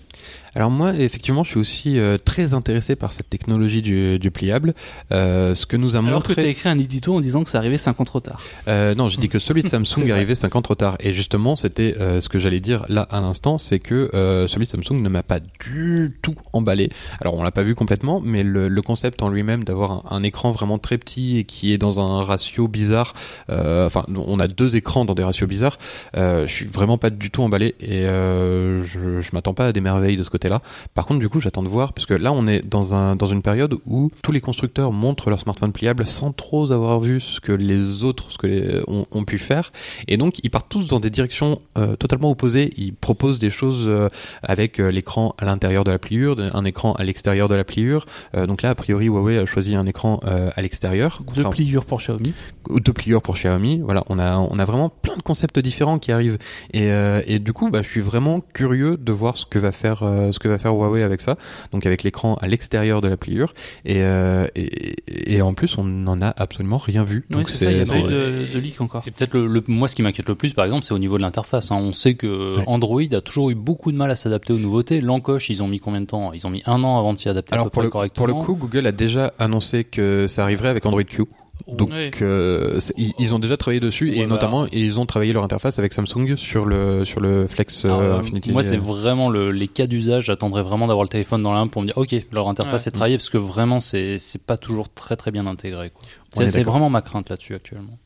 Alors 0.54 0.70
moi, 0.70 0.94
effectivement, 0.94 1.44
je 1.44 1.50
suis 1.50 1.60
aussi 1.60 1.98
euh, 1.98 2.18
très 2.18 2.54
intéressé 2.54 2.96
par 2.96 3.12
cette 3.12 3.30
technologie 3.30 3.82
du, 3.82 4.18
du 4.18 4.30
pliable. 4.30 4.74
Euh, 5.12 5.54
ce 5.54 5.66
que 5.66 5.76
nous 5.76 5.96
a 5.96 6.00
Alors 6.00 6.22
que 6.22 6.28
tu 6.28 6.30
montré. 6.32 6.42
as 6.42 6.50
écrit 6.50 6.68
un 6.68 6.78
édito 6.78 7.14
en 7.14 7.20
disant 7.20 7.44
que 7.44 7.50
ça 7.50 7.58
arrivait 7.58 7.76
5 7.78 8.00
ans 8.00 8.04
trop 8.04 8.20
tard. 8.20 8.42
Euh, 8.68 8.94
non, 8.94 9.08
j'ai 9.08 9.18
dit 9.18 9.28
que 9.28 9.38
celui 9.38 9.62
de 9.64 9.68
Samsung 9.68 10.10
arrivait 10.10 10.34
5 10.34 10.56
ans 10.56 10.62
trop 10.62 10.74
tard. 10.74 10.96
Et 11.00 11.12
justement, 11.12 11.56
c'était 11.56 11.94
ce 11.98 12.28
que 12.28 12.38
j'allais 12.38 12.60
dire 12.60 12.84
là 12.88 13.02
à 13.02 13.20
l'instant, 13.20 13.58
c'est 13.58 13.78
que 13.78 14.10
celui 14.48 14.66
de 14.66 14.70
Samsung 14.70 15.00
ne 15.00 15.08
m'a 15.08 15.22
pas 15.22 15.40
du 15.40 16.16
tout 16.22 16.34
emballé. 16.52 16.90
Alors, 17.20 17.38
on 17.38 17.42
l'a 17.42 17.50
pas 17.50 17.62
vu 17.62 17.74
complètement, 17.74 18.20
mais 18.20 18.42
le, 18.42 18.68
le 18.68 18.82
concept 18.82 19.22
en 19.22 19.28
lui-même 19.28 19.64
d'avoir 19.64 19.92
un, 19.92 20.02
un 20.10 20.22
écran 20.22 20.50
vraiment 20.50 20.78
très 20.78 20.98
petit 20.98 21.38
et 21.38 21.44
qui 21.44 21.72
est 21.72 21.78
dans 21.78 22.00
un 22.00 22.24
ratio 22.24 22.68
bizarre. 22.68 23.14
Enfin, 23.48 24.04
on 24.08 24.40
a 24.40 24.48
deux 24.48 24.76
écrans 24.76 25.04
dans 25.04 25.14
des 25.14 25.24
ratios 25.24 25.48
bizarres. 25.48 25.78
Je 26.14 26.44
suis 26.48 26.66
vraiment 26.66 26.98
pas 26.98 27.10
du 27.10 27.30
tout 27.30 27.42
emballé 27.42 27.74
et 27.80 28.02
je, 28.04 29.20
je 29.20 29.30
m'attends 29.32 29.54
pas 29.54 29.66
à 29.68 29.72
des 29.72 29.80
merveilles 29.80 30.16
de 30.16 30.22
ce 30.22 30.30
côté-là. 30.40 30.62
Par 30.94 31.05
contre, 31.07 31.20
du 31.20 31.29
coup, 31.29 31.40
j'attends 31.40 31.62
de 31.62 31.68
voir 31.68 31.92
parce 31.92 32.07
que 32.07 32.14
là, 32.14 32.33
on 32.33 32.46
est 32.46 32.66
dans 32.66 32.94
un 32.94 33.14
dans 33.14 33.26
une 33.26 33.42
période 33.42 33.76
où 33.87 34.11
tous 34.22 34.33
les 34.33 34.40
constructeurs 34.40 34.92
montrent 34.92 35.29
leur 35.29 35.40
smartphone 35.40 35.72
pliable 35.72 36.07
sans 36.07 36.33
trop 36.33 36.72
avoir 36.72 37.00
vu 37.00 37.20
ce 37.20 37.40
que 37.40 37.53
les 37.53 38.05
autres 38.05 38.33
ce 38.33 38.38
que 38.38 38.46
les, 38.46 38.81
ont, 38.88 39.07
ont 39.11 39.24
pu 39.24 39.38
faire 39.38 39.72
et 40.09 40.16
donc 40.16 40.38
ils 40.42 40.50
partent 40.50 40.68
tous 40.68 40.87
dans 40.87 41.00
des 41.00 41.11
directions 41.11 41.61
euh, 41.76 41.96
totalement 41.96 42.31
opposées. 42.31 42.72
Ils 42.76 42.94
proposent 42.94 43.38
des 43.38 43.50
choses 43.50 43.85
euh, 43.87 44.09
avec 44.42 44.81
euh, 44.81 44.90
l'écran 44.90 45.35
à 45.38 45.44
l'intérieur 45.44 45.85
de 45.85 45.90
la 45.90 45.98
pliure, 45.98 46.38
un 46.53 46.64
écran 46.64 46.92
à 46.94 47.05
l'extérieur 47.05 47.48
de 47.48 47.55
la 47.55 47.64
pliure. 47.64 48.07
Donc 48.35 48.62
là, 48.62 48.70
a 48.70 48.74
priori, 48.74 49.07
Huawei 49.07 49.38
a 49.38 49.46
choisi 49.46 49.74
un 49.74 49.87
écran 49.87 50.20
à 50.22 50.62
l'extérieur. 50.62 51.22
Deux 51.35 51.48
pliures 51.48 51.85
pour 51.85 51.98
Xiaomi. 51.98 52.33
deux 52.68 52.92
pliures 52.92 53.22
pour 53.22 53.35
Xiaomi. 53.35 53.81
Voilà, 53.81 54.05
on 54.09 54.18
a 54.18 54.37
on 54.37 54.59
a 54.59 54.64
vraiment 54.64 54.88
plein 54.88 55.16
de 55.16 55.22
concepts 55.22 55.59
différents 55.59 55.98
qui 55.98 56.12
arrivent 56.12 56.38
et 56.72 56.88
et 57.26 57.38
du 57.38 57.53
coup, 57.53 57.70
bah, 57.70 57.83
je 57.83 57.88
suis 57.88 58.00
vraiment 58.00 58.40
curieux 58.55 58.96
de 58.96 59.12
voir 59.12 59.37
ce 59.37 59.46
que 59.46 59.59
va 59.59 59.72
faire 59.72 60.30
ce 60.33 60.38
que 60.38 60.49
va 60.49 60.59
faire 60.59 60.73
Huawei 60.75 61.03
avec 61.03 61.21
ça, 61.21 61.37
donc 61.73 61.87
avec 61.87 62.03
l'écran 62.03 62.35
à 62.40 62.49
l'extérieur 62.49 63.01
de 63.01 63.09
la 63.09 63.16
pliure. 63.16 63.55
Et, 63.85 64.03
euh, 64.03 64.47
et, 64.57 65.35
et 65.37 65.43
en 65.43 65.55
plus, 65.55 65.77
on 65.79 65.85
n'en 65.85 66.21
a 66.23 66.29
absolument 66.37 66.79
rien 66.79 67.05
vu. 67.05 67.25
Oui, 67.31 67.37
Donc 67.37 67.49
c'est 67.51 67.64
ça, 67.66 67.71
il 67.73 67.79
y 67.79 67.81
a 67.81 67.87
c'est- 67.87 67.93
pas 68.01 68.07
eu 68.09 68.11
de, 68.11 68.47
de 68.55 68.59
leak 68.59 68.81
encore. 68.81 69.03
Et 69.07 69.11
peut-être 69.11 69.35
le, 69.35 69.47
le- 69.47 69.62
moi 69.69 69.88
ce 69.88 69.95
qui 69.95 70.03
m'inquiète 70.03 70.29
le 70.29 70.35
plus 70.35 70.53
par 70.53 70.64
exemple 70.64 70.85
c'est 70.85 70.95
au 70.95 70.99
niveau 70.99 71.16
de 71.16 71.23
l'interface. 71.23 71.71
hein. 71.73 71.77
On 71.81 71.93
sait 71.93 72.14
que 72.14 72.57
Ouais. 72.59 72.64
Android 72.66 73.03
a 73.12 73.21
toujours 73.21 73.51
eu 73.51 73.55
beaucoup 73.55 73.93
de 73.93 73.97
mal 73.97 74.11
à 74.11 74.16
s'adapter 74.16 74.53
aux 74.53 74.59
nouveautés. 74.59 75.01
L'encoche 75.01 75.51
ils 75.51 75.62
ont 75.62 75.69
mis 75.69 75.81
combien 75.81 76.01
de 76.01 76.07
temps? 76.07 76.33
Ils 76.33 76.47
ont 76.47 76.51
mis 76.51 76.62
un 76.66 76.83
an 76.85 76.99
avant 76.99 77.12
de 77.12 77.19
s'y 77.19 77.29
adapter 77.29 77.53
à 77.53 77.57
Alors 77.57 77.66
peu 77.66 77.71
pour 77.71 77.81
près 77.81 77.87
le, 77.87 77.90
correctement. 77.90 78.27
pour 78.27 78.38
le 78.38 78.45
coup, 78.45 78.55
Google 78.55 78.87
a 78.87 78.93
déjà 78.93 79.33
annoncé 79.38 79.85
que 79.85 80.27
ça 80.27 80.43
arriverait 80.45 80.69
avec 80.69 80.87
Android 80.87 81.03
Q. 81.05 81.25
Donc 81.68 81.90
Ouais. 81.90 82.11
euh, 82.23 82.79
ils, 82.96 83.12
ils 83.18 83.35
ont 83.35 83.38
déjà 83.38 83.57
travaillé 83.57 83.81
dessus 83.81 84.11
Ouais, 84.11 84.16
et 84.16 84.20
bah. 84.23 84.27
notamment 84.27 84.66
ils 84.73 84.99
ont 85.01 85.07
travaillé 85.07 85.33
leur 85.33 85.44
interface 85.44 85.79
avec 85.79 85.92
Samsung 85.92 86.37
sur 86.37 86.64
le 86.64 87.05
sur 87.05 87.20
le 87.20 87.46
Flex 87.46 87.85
euh, 87.85 87.88
euh, 87.90 88.18
Infinity. 88.18 88.53
moi, 88.53 88.62
c'est 88.62 88.77
vraiment 88.77 89.29
le, 89.31 89.51
les 89.51 89.68
cas 89.68 89.87
d'usage. 89.87 90.25
J'attendrai 90.27 90.62
vraiment 90.62 90.87
d'avoir 90.87 91.05
le 91.05 91.09
téléphone 91.09 91.42
dans 91.42 91.53
la 91.53 91.61
main 91.61 91.66
pour 91.68 91.83
me 91.83 91.87
dire, 91.87 91.99
ok, 91.99 92.14
leur 92.33 92.49
interface 92.49 92.83
Ouais. 92.85 92.88
est 92.88 92.92
travaillée 92.92 93.16
parce 93.18 93.31
que 93.31 93.38
vraiment, 93.38 93.81
c'est 93.81 94.18
c'est 94.18 94.42
pas 94.42 94.57
toujours 94.57 94.88
très 94.88 95.16
très 95.16 95.31
bien 95.31 95.46
intégré. 95.46 95.92
C'est 96.31 96.62
vraiment 96.62 96.90
ma 96.90 97.03
crainte 97.03 97.29
là-dessus 97.31 97.55
actuellement. 97.55 97.99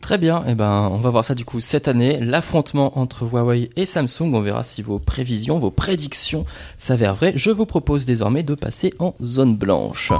Très 0.00 0.18
bien, 0.18 0.44
et 0.46 0.54
ben 0.54 0.90
on 0.92 0.98
va 0.98 1.08
voir 1.08 1.24
ça 1.24 1.34
du 1.34 1.46
coup 1.46 1.60
cette 1.60 1.88
année, 1.88 2.20
l'affrontement 2.20 2.98
entre 2.98 3.22
Huawei 3.24 3.70
et 3.74 3.86
Samsung, 3.86 4.34
on 4.34 4.40
verra 4.40 4.62
si 4.62 4.82
vos 4.82 4.98
prévisions, 4.98 5.56
vos 5.58 5.70
prédictions 5.70 6.44
s'avèrent 6.76 7.14
vraies. 7.14 7.32
Je 7.36 7.50
vous 7.50 7.64
propose 7.64 8.04
désormais 8.04 8.42
de 8.42 8.54
passer 8.54 8.92
en 8.98 9.14
zone 9.22 9.56
blanche. 9.56 10.12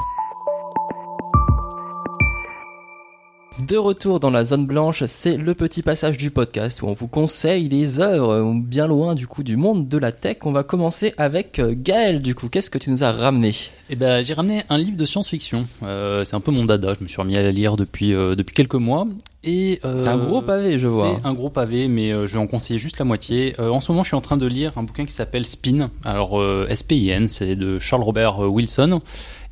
De 3.66 3.79
retour 3.79 4.20
dans 4.20 4.29
la 4.31 4.44
zone 4.44 4.66
blanche, 4.66 5.05
c'est 5.07 5.38
le 5.38 5.55
petit 5.55 5.81
passage 5.81 6.18
du 6.18 6.31
podcast 6.31 6.83
où 6.83 6.87
on 6.87 6.92
vous 6.92 7.09
conseille 7.09 7.68
des 7.68 7.98
œuvres 7.98 8.53
bien 8.62 8.87
loin 8.87 9.14
du 9.14 9.27
coup 9.27 9.42
du 9.42 9.57
monde 9.57 9.88
de 9.88 9.96
la 9.96 10.12
tech. 10.12 10.38
On 10.42 10.53
va 10.53 10.64
commencer 10.64 11.14
avec 11.16 11.59
euh, 11.59 11.74
Gaël 11.74 12.20
du 12.20 12.35
coup. 12.35 12.50
Qu'est-ce 12.50 12.68
que 12.68 12.77
tu 12.77 12.90
nous 12.90 13.05
as 13.05 13.12
ramené? 13.12 13.55
Eh 13.88 13.96
ben, 13.96 14.22
j'ai 14.22 14.35
ramené 14.35 14.64
un 14.68 14.77
livre 14.77 14.98
de 14.98 15.05
science-fiction. 15.07 15.64
Euh, 15.83 16.24
c'est 16.24 16.37
un 16.37 16.40
peu 16.40 16.50
mon 16.50 16.66
dada. 16.66 16.92
Je 16.92 17.03
me 17.03 17.09
suis 17.09 17.18
remis 17.18 17.38
à 17.38 17.42
la 17.42 17.53
lire 17.53 17.77
depuis 17.77 18.12
euh, 18.12 18.35
depuis 18.35 18.55
quelques 18.55 18.74
mois. 18.74 19.07
Et 19.44 19.81
euh, 19.85 19.98
C'est 19.98 20.09
un 20.09 20.18
gros 20.18 20.42
pavé, 20.42 20.79
je 20.79 20.87
vois. 20.87 21.18
C'est 21.22 21.29
un 21.29 21.33
gros 21.35 21.50
pavé, 21.50 21.88
mais 21.88 22.12
euh, 22.12 22.27
je 22.27 22.35
vais 22.35 22.38
en 22.40 22.46
conseiller 22.46 22.79
juste 22.79 22.98
la 22.98 23.05
moitié. 23.07 23.55
Euh, 23.61 23.70
en 23.70 23.81
ce 23.81 23.92
moment, 23.92 24.03
je 24.03 24.09
suis 24.09 24.16
en 24.16 24.20
train 24.22 24.37
de 24.37 24.46
lire 24.46 24.72
un 24.77 24.83
bouquin 24.83 25.07
qui 25.07 25.12
s'appelle 25.12 25.46
Spin. 25.46 25.90
Alors 26.05 26.38
euh, 26.38 26.66
S-P-I-N, 26.68 27.29
c'est 27.29 27.57
de 27.57 27.79
Charles 27.79 28.03
Robert 28.03 28.44
euh, 28.44 28.48
Wilson, 28.48 29.00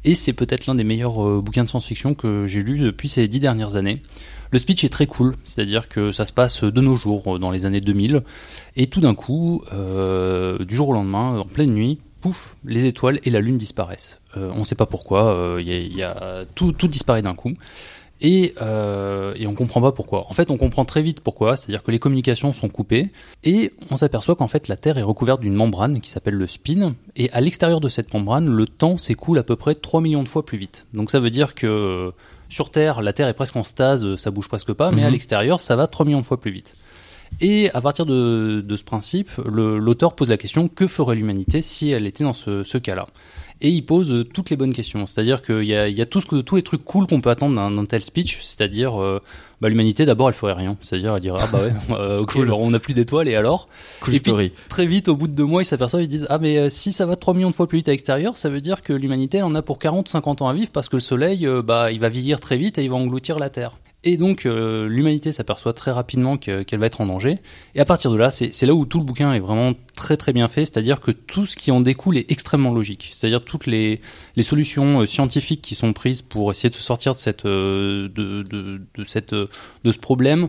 et 0.05 0.15
c'est 0.15 0.33
peut-être 0.33 0.67
l'un 0.67 0.75
des 0.75 0.85
meilleurs 0.85 1.25
euh, 1.25 1.41
bouquins 1.41 1.65
de 1.65 1.69
science-fiction 1.69 2.15
que 2.15 2.47
j'ai 2.47 2.63
lu 2.63 2.79
depuis 2.79 3.09
ces 3.09 3.29
dix 3.29 3.41
dernières 3.41 3.77
années. 3.77 4.03
Le 4.53 4.59
speech 4.59 4.85
est 4.85 4.91
très 4.91 5.07
cool, 5.07 5.35
c'est-à-dire 5.45 5.89
que 5.89 6.13
ça 6.13 6.27
se 6.27 6.33
passe 6.33 6.63
de 6.63 6.81
nos 6.83 6.95
jours, 6.95 7.37
euh, 7.37 7.39
dans 7.39 7.51
les 7.51 7.65
années 7.65 7.81
2000, 7.81 8.21
et 8.77 8.87
tout 8.87 9.01
d'un 9.01 9.15
coup, 9.15 9.63
euh, 9.73 10.59
du 10.65 10.77
jour 10.77 10.91
au 10.91 10.93
lendemain, 10.93 11.39
en 11.39 11.47
pleine 11.47 11.73
nuit, 11.73 12.01
pouf, 12.21 12.57
les 12.65 12.85
étoiles 12.85 13.19
et 13.25 13.31
la 13.31 13.41
lune 13.41 13.57
disparaissent. 13.57 14.21
On 14.37 14.59
ne 14.59 14.65
sait 14.65 14.75
pas 14.75 14.87
pourquoi, 14.87 15.35
euh, 15.35 15.63
y 15.63 16.03
a, 16.03 16.45
tout 16.55 16.73
disparaît 16.89 17.23
d'un 17.23 17.35
coup. 17.35 17.55
Et, 18.25 18.55
euh, 18.63 19.35
et 19.37 19.47
on 19.47 19.55
comprend 19.55 19.81
pas 19.83 19.93
pourquoi. 19.93 20.27
En 20.31 20.33
fait, 20.33 20.51
on 20.51 20.57
comprend 20.57 20.85
très 20.85 21.03
vite 21.03 21.21
pourquoi, 21.21 21.57
c'est-à-dire 21.57 21.83
que 21.83 21.91
les 21.91 21.99
communications 21.99 22.53
sont 22.53 22.69
coupées 22.69 23.11
et 23.45 23.73
on 23.91 23.97
s'aperçoit 23.97 24.37
qu'en 24.37 24.49
fait 24.49 24.69
la 24.69 24.77
Terre 24.77 24.97
est 24.97 25.03
recouverte 25.03 25.41
d'une 25.41 25.55
membrane 25.55 26.01
qui 26.01 26.09
s'appelle 26.09 26.35
le 26.35 26.47
spin 26.47 26.95
et 27.17 27.31
à 27.33 27.41
l'extérieur 27.41 27.81
de 27.81 27.89
cette 27.89 28.15
membrane, 28.15 28.49
le 28.49 28.67
temps 28.67 28.97
s'écoule 28.97 29.39
à 29.39 29.43
peu 29.43 29.57
près 29.57 29.75
3 29.75 30.01
millions 30.01 30.23
de 30.23 30.29
fois 30.29 30.47
plus 30.47 30.57
vite. 30.59 30.87
Donc 30.95 31.11
ça 31.11 31.19
veut 31.21 31.31
dire 31.31 31.55
que 31.57 32.13
sur 32.49 32.71
Terre, 32.71 33.03
la 33.03 33.13
Terre 33.13 33.29
est 33.29 33.35
presque 33.35 33.57
en 33.57 33.65
stase, 33.65 34.17
ça 34.17 34.31
bouge 34.31 34.47
presque 34.49 34.73
pas, 34.73 34.91
mais 34.93 35.03
à 35.03 35.07
Mhm. 35.07 35.13
l'extérieur, 35.13 35.61
ça 35.61 35.75
va 35.75 35.87
3 35.89 36.07
millions 36.07 36.21
de 36.21 36.27
fois 36.27 36.39
plus 36.39 36.51
vite. 36.53 36.77
Et 37.41 37.71
à 37.73 37.81
partir 37.81 38.05
de, 38.05 38.61
de 38.61 38.77
ce 38.77 38.85
principe, 38.85 39.31
l'auteur 39.47 40.15
pose 40.15 40.29
la 40.29 40.37
question 40.37 40.69
que 40.69 40.87
ferait 40.87 41.15
l'humanité 41.17 41.63
si 41.63 41.89
elle 41.91 42.07
était 42.07 42.25
dans 42.25 42.35
ce, 42.35 42.63
ce 42.63 42.77
cas-là? 42.77 43.07
Et 43.63 43.69
il 43.69 43.83
pose 43.83 44.11
euh, 44.11 44.25
toutes 44.25 44.51
les 44.51 44.57
bonnes 44.57 44.73
questions. 44.73 45.07
C'est-à-dire 45.07 45.41
qu'il 45.41 45.63
y 45.63 45.75
a, 45.75 45.89
il 45.89 45.97
y 45.97 46.03
a 46.03 46.07
tout 46.07 46.21
ce 46.21 46.27
que, 46.27 46.41
tous 46.41 46.57
les 46.57 46.63
trucs 46.63 46.85
cool 46.85 47.07
qu'on 47.07 47.21
peut 47.21 47.31
attendre 47.31 47.55
d'un 47.55 47.85
tel 47.87 48.03
speech. 48.03 48.41
C'est-à-dire, 48.43 49.01
euh, 49.01 49.23
bah, 49.61 49.69
l'humanité, 49.69 50.05
d'abord, 50.05 50.29
elle 50.29 50.35
ferait 50.35 50.53
rien. 50.53 50.77
C'est-à-dire, 50.81 51.15
elle 51.15 51.23
dirait, 51.23 51.39
ah 51.41 51.49
bah 51.53 51.61
ouais, 51.63 51.73
euh, 51.97 52.19
ok, 52.21 52.33
Cool. 52.33 52.47
alors 52.49 52.59
on 52.61 52.71
n'a 52.71 52.81
plus 52.81 52.93
d'étoiles, 52.93 53.29
et 53.29 53.37
alors 53.37 53.69
Cool 54.01 54.15
Et 54.15 54.19
puis, 54.19 54.31
story. 54.31 54.53
Très 54.69 54.85
vite, 54.87 55.09
au 55.09 55.15
bout 55.15 55.29
de 55.29 55.33
deux 55.35 55.45
mois, 55.45 55.63
ils 55.63 55.67
s'aperçoivent, 55.67 56.03
ils 56.03 56.09
disent, 56.09 56.27
ah 56.29 56.39
mais 56.39 56.59
euh, 56.59 56.69
si 56.71 56.91
ça 56.91 57.07
va 57.07 57.15
3 57.15 57.35
millions 57.35 57.51
de 57.51 57.55
fois 57.55 57.69
plus 57.69 57.79
vite 57.79 57.89
à 57.89 57.93
l'extérieur, 57.93 58.37
ça 58.37 58.51
veut 58.51 58.61
dire 58.61 58.83
que 58.83 58.93
l'humanité 58.93 59.43
en 59.43 59.55
a 59.55 59.63
pour 59.63 59.79
40, 59.79 60.09
50 60.09 60.43
ans 60.43 60.49
à 60.49 60.55
vivre 60.55 60.71
parce 60.73 60.89
que 60.89 60.97
le 60.97 61.01
soleil, 61.01 61.49
bah, 61.65 61.93
il 61.93 62.01
va 62.01 62.09
vieillir 62.09 62.41
très 62.41 62.57
vite 62.57 62.79
et 62.79 62.83
il 62.83 62.91
va 62.91 62.97
engloutir 62.97 63.39
la 63.39 63.49
Terre. 63.49 63.73
Et 64.05 64.17
donc, 64.17 64.47
euh, 64.47 64.89
l'humanité 64.89 65.31
s'aperçoit 65.31 65.73
très 65.75 65.93
rapidement 65.93 66.37
que- 66.37 66.63
qu'elle 66.65 66.81
va 66.81 66.87
être 66.87 67.01
en 67.01 67.07
danger. 67.07 67.39
Et 67.77 67.81
à 67.81 67.85
partir 67.85 68.11
de 68.11 68.17
là, 68.17 68.33
c'est 68.33 68.53
c'est 68.53 68.67
là 68.67 68.75
où 68.75 68.85
tout 68.85 68.99
le 68.99 69.05
bouquin 69.05 69.33
est 69.33 69.39
vraiment 69.39 69.75
très 69.95 70.17
très 70.17 70.33
bien 70.33 70.49
fait, 70.49 70.65
c'est-à-dire 70.65 70.99
que 71.01 71.13
tout 71.13 71.47
ce 71.47 71.57
qui 71.57 71.71
en 71.71 71.81
découle 71.81 72.17
est 72.19 72.29
extrêmement 72.31 72.73
logique. 72.75 73.11
C'est-à-dire 73.13 73.45
toutes 73.45 73.67
les, 73.67 74.01
les 74.35 74.43
solutions 74.43 75.03
euh, 75.03 75.07
scientifiques 75.07 75.63
qui 75.63 75.77
sont 75.77 75.93
prises 75.93 76.21
pour 76.21 76.51
essayer 76.51 76.69
de 76.69 76.75
se 76.75 76.83
sortir 76.83 77.15
de 77.15 77.19
cette, 77.19 77.45
euh, 77.47 78.09
de, 78.09 78.43
de, 78.43 78.81
de 78.97 79.05
cette, 79.05 79.35
euh, 79.35 79.47
de 79.85 79.93
ce 79.93 79.99
problème 79.99 80.49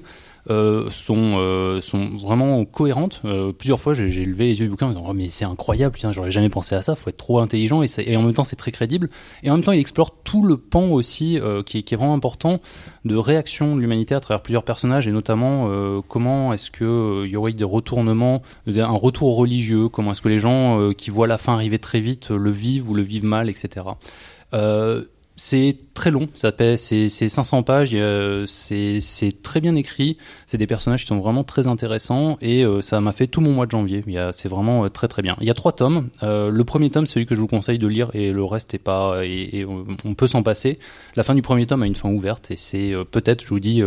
euh, 0.50 0.90
sont, 0.92 1.36
euh, 1.38 1.80
sont 1.80 2.18
vraiment 2.18 2.66
cohérentes. 2.66 3.22
Euh, 3.24 3.54
plusieurs 3.54 3.80
fois, 3.80 3.94
j'ai 3.94 4.26
levé 4.26 4.48
les 4.48 4.60
yeux 4.60 4.66
du 4.66 4.72
bouquin 4.72 4.88
en 4.88 4.90
disant, 4.90 5.06
oh, 5.08 5.14
mais 5.14 5.30
c'est 5.30 5.46
incroyable, 5.46 5.94
putain, 5.94 6.12
j'aurais 6.12 6.32
jamais 6.32 6.50
pensé 6.50 6.76
à 6.76 6.82
ça, 6.82 6.96
faut 6.96 7.10
être 7.10 7.18
trop 7.18 7.40
intelligent 7.40 7.82
et, 7.82 8.18
en 8.18 8.22
même 8.22 8.34
temps 8.34 8.44
c'est 8.44 8.58
très 8.58 8.72
crédible. 8.72 9.10
Et 9.44 9.50
en 9.50 9.56
même 9.56 9.64
temps, 9.64 9.72
il 9.72 9.80
explore 9.80 10.12
tout 10.24 10.44
le 10.44 10.58
pan 10.58 10.90
aussi 10.90 11.40
qui, 11.66 11.78
est- 11.78 11.96
vraiment 11.96 12.14
important 12.14 12.60
de 13.06 13.16
réaction 13.16 13.76
de 13.76 13.82
l'humanité 13.82 14.16
à 14.16 14.20
travers 14.20 14.42
plusieurs 14.42 14.64
personnages 14.64 15.08
et 15.08 15.12
notamment 15.12 16.02
comment 16.08 16.52
est-ce 16.54 16.72
que 16.72 17.24
il 17.26 17.32
y 17.32 17.36
aurait 17.38 17.54
des 17.54 17.64
retournements, 17.64 18.42
un 18.68 18.88
retour 18.88 19.38
religieux, 19.38 19.90
comment 19.90 20.12
est-ce 20.12 20.22
que 20.22 20.30
les 20.30 20.40
gens 20.40 20.92
qui 20.94 21.12
voient 21.12 21.28
la 21.28 21.38
fin 21.38 21.54
arriver 21.54 21.78
très 21.78 22.00
vite 22.00 22.32
le 22.32 22.50
vivent 22.52 22.90
ou 22.90 22.96
le 22.96 23.04
vivent 23.04 23.26
mal, 23.26 23.50
etc. 23.50 23.86
c'est 25.36 25.78
très 25.96 26.12
long, 26.12 26.28
ça 26.36 26.52
c'est 26.78 27.10
c'est 27.10 27.30
500 27.30 27.63
pages, 27.63 27.98
c'est 28.48 29.00
c'est 29.00 29.41
très 29.41 29.62
bien 29.62 29.76
écrit, 29.76 30.17
c'est 30.46 30.58
des 30.58 30.67
personnages 30.67 31.02
qui 31.02 31.08
sont 31.08 31.19
vraiment 31.19 31.43
très 31.43 31.65
intéressants 31.67 32.38
et 32.41 32.63
euh, 32.63 32.82
ça 32.82 33.00
m'a 33.02 33.12
fait 33.12 33.28
tout 33.28 33.41
mon 33.41 33.52
mois 33.52 33.65
de 33.65 33.72
janvier. 33.72 34.04
Il 34.06 34.13
y 34.13 34.17
a- 34.17 34.32
C'est 34.32 34.48
vraiment 34.50 34.86
euh, 34.86 34.89
très 34.89 35.08
très 35.08 35.22
bien. 35.22 35.36
Il 35.41 35.48
y 35.48 35.50
a 35.50 35.54
trois 35.56 35.72
tomes. 35.72 36.10
Euh, 36.22 36.50
le 36.52 36.63
premier 36.63 36.89
tome, 36.91 37.06
c'est 37.08 37.13
celui 37.15 37.26
que 37.26 37.34
je 37.36 37.41
vous 37.41 37.48
conseille 37.48 37.78
de 37.80 37.88
lire 37.88 38.10
et 38.13 38.32
le 38.32 38.43
reste 38.43 38.74
est 38.74 38.78
pas 38.80 39.22
et, 39.26 39.50
et 39.60 39.65
on 39.65 40.13
peut 40.13 40.28
s'en 40.28 40.43
passer. 40.43 40.78
La 41.15 41.24
fin 41.24 41.34
du 41.36 41.41
premier 41.41 41.65
tome 41.65 41.84
a 41.84 41.88
une 41.88 41.96
fin 41.96 42.10
ouverte 42.10 42.52
et 42.52 42.58
c'est 42.58 42.93
peut-être, 43.12 43.41
je 43.43 43.48
vous 43.50 43.60
dis, 43.60 43.82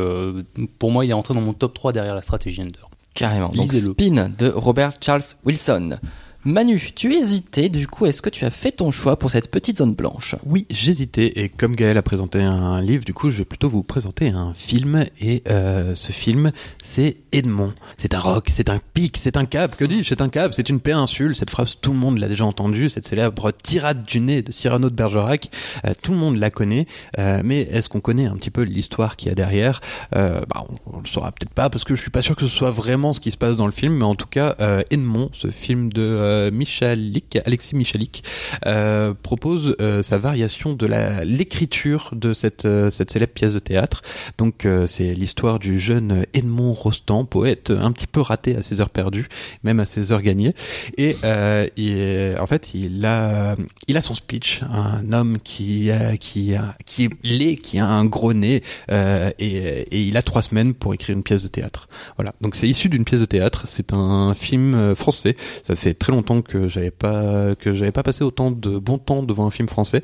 pour 0.79 0.91
moi, 0.91 1.05
il 1.05 1.11
est 1.11 1.15
entré 1.15 1.35
dans 1.35 1.41
mon 1.41 1.53
top 1.53 1.75
3 1.75 1.93
derrière 1.93 2.15
la 2.15 2.23
stratégie 2.23 2.63
Ender. 2.63 2.73
Carrément. 3.15 3.49
Donc. 3.49 3.73
Spin 3.73 4.31
de 4.37 4.49
Robert 4.49 4.93
Charles 5.01 5.23
Wilson. 5.45 5.99
Manu, 6.47 6.93
tu 6.95 7.13
hésitais, 7.13 7.69
du 7.69 7.89
coup, 7.89 8.07
est-ce 8.07 8.23
que 8.23 8.31
tu 8.31 8.45
as 8.45 8.53
fait 8.53 8.71
ton 8.71 8.93
choix 8.93 9.19
pour 9.19 9.33
cette 9.33 9.51
petite 9.51 9.79
zone 9.79 9.95
blanche? 9.95 10.37
Oui, 10.47 10.65
j'hésitais 10.71 11.41
et 11.41 11.49
comme 11.49 11.75
Gaël 11.75 11.99
a 11.99 12.03
présenté 12.03 12.41
un 12.41 12.81
livre, 12.81 13.05
du 13.05 13.13
coup, 13.13 13.31
je 13.31 13.39
vais 13.39 13.45
plutôt 13.45 13.69
vous 13.69 13.83
présenter 13.83 14.29
un 14.29 14.55
film 14.55 15.07
et 15.21 15.43
euh, 15.49 15.97
ce 15.97 16.13
film, 16.13 16.53
c'est 16.81 17.17
Edmond. 17.33 17.73
C'est 17.99 18.15
un 18.15 18.21
rock, 18.21 18.47
c'est 18.53 18.71
un 18.71 18.79
pic, 18.95 19.17
c'est 19.17 19.37
un 19.37 19.45
cap. 19.45 19.77
Que 19.77 19.85
dis-je 19.85 20.09
C'est 20.09 20.21
un 20.21 20.29
cap, 20.29 20.55
c'est 20.55 20.69
une 20.69 20.79
péninsule. 20.79 21.35
Cette 21.35 21.51
phrase, 21.51 21.79
tout 21.81 21.93
le 21.93 21.99
monde 21.99 22.19
l'a 22.19 22.29
déjà 22.29 22.45
entendue. 22.45 22.91
Cette 22.91 23.09
célèbre 23.09 23.51
tirade 23.51 24.05
du 24.05 24.21
nez 24.21 24.43
de 24.43 24.53
Cyrano 24.53 24.89
de 24.89 24.95
Bergerac, 24.95 25.51
euh, 25.85 25.95
tout 26.01 26.13
le 26.13 26.19
monde 26.19 26.37
la 26.37 26.51
connaît. 26.51 26.87
Euh, 27.19 27.41
mais 27.45 27.63
est-ce 27.63 27.89
qu'on 27.89 27.99
connaît 27.99 28.27
un 28.27 28.37
petit 28.37 28.51
peu 28.51 28.63
l'histoire 28.63 29.17
qu'il 29.17 29.31
y 29.31 29.33
a 29.33 29.35
derrière? 29.35 29.81
Euh, 30.15 30.43
bah, 30.49 30.65
on, 30.69 30.99
on 30.99 31.01
le 31.01 31.07
saura 31.07 31.33
peut-être 31.33 31.55
pas 31.55 31.71
parce 31.71 31.83
que 31.83 31.97
je 31.97 32.03
suis 32.03 32.13
pas 32.13 32.23
sûr 32.23 32.37
que 32.37 32.47
ce 32.47 32.57
soit 32.57 32.71
vraiment 32.71 33.13
ce 33.13 33.19
qui 33.19 33.33
se 33.33 33.37
passe 33.37 33.57
dans 33.57 33.67
le 33.67 33.73
film. 33.73 33.95
Mais 33.95 34.05
en 34.05 34.15
tout 34.15 34.29
cas, 34.29 34.55
euh, 34.61 34.85
Edmond, 34.93 35.31
ce 35.33 35.49
film 35.51 35.93
de 35.93 36.03
euh, 36.03 36.36
Michalik, 36.53 37.39
Alexis 37.45 37.75
Michalik, 37.77 38.23
euh, 38.67 39.15
propose 39.23 39.75
euh, 39.81 40.03
sa 40.03 40.19
variation 40.19 40.73
de 40.75 40.87
l'écriture 41.25 42.11
de 42.15 42.33
cette 42.33 42.65
euh, 42.65 42.91
célèbre 42.91 43.33
pièce 43.33 43.55
de 43.55 43.59
théâtre. 43.59 44.03
Donc 44.39 44.65
euh, 44.65 44.87
c'est 44.87 45.15
l'histoire 45.15 45.59
du 45.59 45.79
jeune 45.79 46.25
Edmond 46.35 46.73
Rostand, 46.73 47.25
poète 47.25 47.71
un 47.71 47.93
petit 47.93 48.07
peu 48.07 48.21
raté 48.21 48.57
à 48.57 48.63
ses 48.63 48.81
heures 48.81 48.91
perdues, 48.91 49.29
même 49.63 49.81
à 49.81 49.87
ses 49.87 50.13
heures 50.13 50.23
gagnées. 50.23 50.55
Et 50.97 51.17
euh, 51.25 51.67
il- 51.77 52.37
en 52.41 52.47
fait, 52.47 52.73
il 52.75 53.05
a 53.05 53.57
son 54.01 54.15
speech, 54.15 54.61
un 54.71 55.13
homme 55.13 55.39
qui 55.43 55.91
qui 56.21 56.53
est 56.53 57.11
laid, 57.23 57.57
qui 57.57 57.79
a 57.79 57.87
un 57.87 58.05
gros 58.05 58.33
nez, 58.33 58.63
euh, 58.91 59.31
et, 59.39 59.57
et 59.57 60.03
il 60.03 60.17
a 60.17 60.23
trois 60.23 60.43
semaines 60.43 60.75
pour 60.75 60.95
écrire 60.95 61.17
une 61.17 61.23
pièce 61.23 61.43
de 61.43 61.49
théâtre. 61.49 61.89
Voilà. 62.17 62.33
Donc 62.41 62.55
c'est 62.55 62.69
issu 62.69 62.89
d'une 62.89 63.05
pièce 63.05 63.21
de 63.21 63.25
théâtre. 63.27 63.65
C'est 63.67 63.93
un 63.93 64.35
film 64.35 64.75
euh, 64.75 64.95
français. 64.95 65.37
Ça 65.63 65.77
fait 65.77 65.95
très 65.95 66.13
longtemps 66.13 66.16
que 66.23 66.69
j'avais 66.69 66.91
pas 66.91 67.55
que 67.55 67.75
j'avais 67.75 67.93
pas 67.93 68.03
passé 68.03 68.25
autant 68.25 68.51
de 68.51 68.79
bon 68.79 68.99
temps 68.99 69.23
devant 69.23 69.47
un 69.47 69.51
film 69.51 69.69
français 69.69 70.03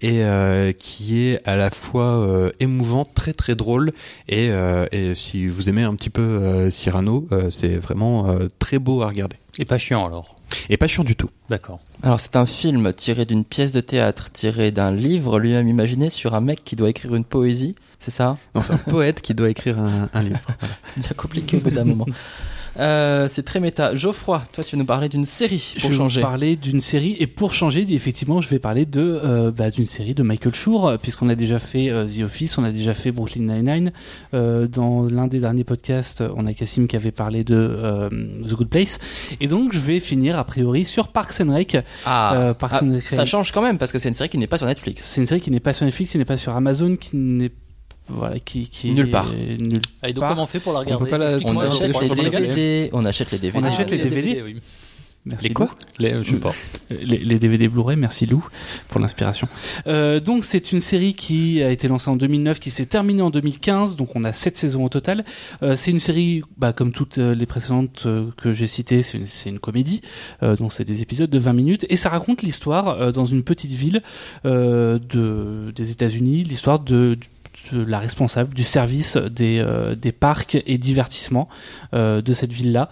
et 0.00 0.22
euh, 0.24 0.72
qui 0.72 1.20
est 1.26 1.40
à 1.46 1.56
la 1.56 1.70
fois 1.70 2.16
euh, 2.18 2.50
émouvant, 2.60 3.04
très 3.04 3.32
très 3.32 3.54
drôle 3.54 3.92
et, 4.28 4.50
euh, 4.50 4.86
et 4.92 5.14
si 5.14 5.46
vous 5.48 5.68
aimez 5.68 5.82
un 5.82 5.94
petit 5.94 6.10
peu 6.10 6.22
euh, 6.22 6.70
Cyrano, 6.70 7.26
euh, 7.32 7.50
c'est 7.50 7.76
vraiment 7.76 8.28
euh, 8.28 8.48
très 8.58 8.78
beau 8.78 9.02
à 9.02 9.08
regarder 9.08 9.36
Et 9.58 9.64
pas 9.64 9.78
chiant 9.78 10.06
alors? 10.06 10.36
et 10.68 10.76
pas 10.76 10.86
chiant 10.86 11.02
du 11.04 11.16
tout. 11.16 11.30
D'accord. 11.48 11.80
Alors, 12.02 12.20
c'est 12.20 12.36
un 12.36 12.44
film 12.44 12.92
tiré 12.92 13.24
d'une 13.24 13.42
pièce 13.42 13.72
de 13.72 13.80
théâtre, 13.80 14.30
tiré 14.30 14.70
d'un 14.70 14.90
livre 14.90 15.38
lui-même 15.38 15.66
imaginé 15.66 16.10
sur 16.10 16.34
un 16.34 16.42
mec 16.42 16.62
qui 16.62 16.76
doit 16.76 16.90
écrire 16.90 17.14
une 17.14 17.24
poésie, 17.24 17.74
c'est 17.98 18.10
ça? 18.10 18.36
Non, 18.54 18.60
c'est 18.62 18.74
un 18.74 18.76
poète 18.76 19.22
qui 19.22 19.32
doit 19.32 19.48
écrire 19.48 19.78
un, 19.78 20.10
un 20.12 20.22
livre. 20.22 20.40
C'est 20.94 21.00
bien 21.00 21.12
compliqué 21.16 21.56
au 21.56 21.60
bout 21.60 21.70
d'un 21.70 21.84
moment. 21.84 22.06
Euh, 22.78 23.28
c'est 23.28 23.42
très 23.42 23.60
méta. 23.60 23.94
Geoffroy, 23.94 24.42
toi, 24.52 24.64
tu 24.64 24.76
nous 24.76 24.84
parler 24.84 25.08
d'une 25.08 25.24
série 25.24 25.74
pour 25.80 25.90
je 25.90 25.96
changer. 25.96 26.20
vais 26.20 26.22
vous 26.22 26.30
parler 26.30 26.56
d'une 26.56 26.80
série 26.80 27.16
et 27.18 27.26
pour 27.26 27.52
changer, 27.52 27.86
effectivement, 27.90 28.40
je 28.40 28.48
vais 28.48 28.58
parler 28.58 28.86
de 28.86 29.00
euh, 29.00 29.50
bah, 29.50 29.70
d'une 29.70 29.84
série 29.84 30.14
de 30.14 30.22
Michael 30.22 30.54
Schur 30.54 30.98
puisqu'on 31.02 31.28
a 31.28 31.34
déjà 31.34 31.58
fait 31.58 31.90
euh, 31.90 32.06
The 32.06 32.20
Office, 32.22 32.56
on 32.58 32.64
a 32.64 32.72
déjà 32.72 32.94
fait 32.94 33.12
Brooklyn 33.12 33.42
Nine-Nine. 33.42 33.92
Dans 34.32 35.02
l'un 35.04 35.26
des 35.26 35.40
derniers 35.40 35.64
podcasts, 35.64 36.22
on 36.36 36.46
a 36.46 36.54
Cassim 36.54 36.86
qui 36.86 36.96
avait 36.96 37.10
parlé 37.10 37.44
de 37.44 38.08
The 38.46 38.54
Good 38.54 38.68
Place 38.68 38.98
et 39.40 39.46
donc 39.46 39.72
je 39.72 39.80
vais 39.80 40.00
finir 40.00 40.38
a 40.38 40.44
priori 40.44 40.84
sur 40.84 41.08
Parks 41.08 41.40
and 41.40 41.52
Rec. 41.52 41.76
Ah, 42.06 42.54
Parks 42.58 42.76
ah, 42.80 42.84
and 42.84 42.92
Rec- 42.94 43.02
ça 43.10 43.24
change 43.24 43.52
quand 43.52 43.62
même 43.62 43.78
parce 43.78 43.92
que 43.92 43.98
c'est 43.98 44.08
une 44.08 44.14
série 44.14 44.28
qui 44.30 44.38
n'est 44.38 44.46
pas 44.46 44.58
sur 44.58 44.66
Netflix. 44.66 45.04
C'est 45.04 45.20
une 45.20 45.26
série 45.26 45.40
qui 45.40 45.50
n'est 45.50 45.60
pas 45.60 45.72
sur 45.72 45.84
Netflix, 45.84 46.10
qui 46.10 46.18
n'est 46.18 46.24
pas 46.24 46.36
sur 46.36 46.54
Amazon, 46.56 46.96
qui 46.96 47.16
n'est 47.16 47.52
voilà, 48.14 48.38
qui, 48.38 48.68
qui 48.68 48.90
est 48.90 48.92
Nulle 48.94 49.10
part. 49.10 49.30
nulle 49.32 49.80
Ah, 50.02 50.08
et 50.08 50.12
donc 50.12 50.20
part. 50.22 50.30
comment 50.30 50.44
on 50.44 50.46
fait 50.46 50.60
pour 50.60 50.72
la 50.72 50.80
regarder 50.80 51.04
peut 51.04 51.10
pas 51.10 51.18
la- 51.18 51.38
On 51.44 51.58
achète 51.58 51.92
les. 51.92 52.30
DVD. 52.30 52.90
On 52.92 53.04
achète 53.04 53.30
les 53.32 53.38
DVD. 53.38 53.58
On 53.58 53.64
achète 53.64 53.90
les 53.90 54.00
Ah, 54.00 54.04
DVD. 54.04 54.42
oui. 54.42 54.56
Merci 55.24 55.46
Les 55.46 55.54
quoi. 55.54 55.70
Les- 56.00 56.24
Je 56.24 56.30
sais 56.32 56.40
pas. 56.40 56.52
les, 56.90 57.16
les 57.18 57.38
DVD 57.38 57.68
Blu-ray, 57.68 57.96
merci 57.96 58.26
Lou 58.26 58.44
pour 58.88 59.00
l'inspiration. 59.00 59.46
Euh, 59.86 60.18
donc 60.18 60.44
c'est 60.44 60.72
une 60.72 60.80
série 60.80 61.14
qui 61.14 61.62
a 61.62 61.70
été 61.70 61.86
lancée 61.86 62.10
en 62.10 62.16
2009, 62.16 62.58
qui 62.58 62.72
s'est 62.72 62.86
terminée 62.86 63.22
en 63.22 63.30
2015, 63.30 63.94
donc 63.94 64.16
on 64.16 64.24
a 64.24 64.32
sept 64.32 64.56
saisons 64.56 64.84
au 64.84 64.88
total. 64.88 65.24
Euh, 65.62 65.76
c'est 65.76 65.92
une 65.92 66.00
série, 66.00 66.42
bah, 66.58 66.72
comme 66.72 66.90
toutes 66.90 67.18
euh, 67.18 67.36
les 67.36 67.46
précédentes 67.46 68.04
que 68.36 68.52
j'ai 68.52 68.66
citées, 68.66 69.02
c'est 69.04 69.48
une, 69.48 69.60
comédie, 69.60 70.02
euh, 70.42 70.56
donc 70.56 70.72
c'est 70.72 70.84
des 70.84 71.02
épisodes 71.02 71.30
de 71.30 71.38
20 71.38 71.52
minutes, 71.52 71.86
et 71.88 71.94
ça 71.94 72.08
raconte 72.08 72.42
l'histoire 72.42 72.88
euh, 73.00 73.12
dans 73.12 73.24
une 73.24 73.44
petite 73.44 73.70
ville 73.70 74.02
euh, 74.44 74.98
de, 74.98 75.70
des 75.70 75.92
États-Unis, 75.92 76.42
l'histoire 76.42 76.80
de 76.80 77.14
de 77.14 77.18
la 77.70 77.98
responsable 77.98 78.54
du 78.54 78.64
service 78.64 79.16
des, 79.16 79.58
euh, 79.58 79.94
des 79.94 80.12
parcs 80.12 80.58
et 80.66 80.78
divertissements 80.78 81.48
euh, 81.94 82.20
de 82.20 82.34
cette 82.34 82.52
ville-là. 82.52 82.88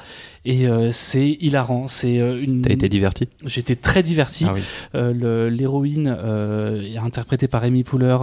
Et 0.47 0.67
euh, 0.67 0.91
c'est 0.91 1.37
hilarant. 1.41 1.87
C'est 1.87 2.19
euh, 2.19 2.43
une. 2.43 2.63
T'as 2.63 2.73
été 2.73 2.89
diverti 2.89 3.29
J'étais 3.45 3.77
très 3.77 4.03
diverti. 4.03 4.47
Ah 4.49 4.55
oui. 4.55 4.63
Euh, 4.95 5.51
L'héroïne 5.51 6.17
euh, 6.19 6.97
interprétée 6.97 7.47
par 7.47 7.63
Amy 7.63 7.85
Poehler 7.85 8.17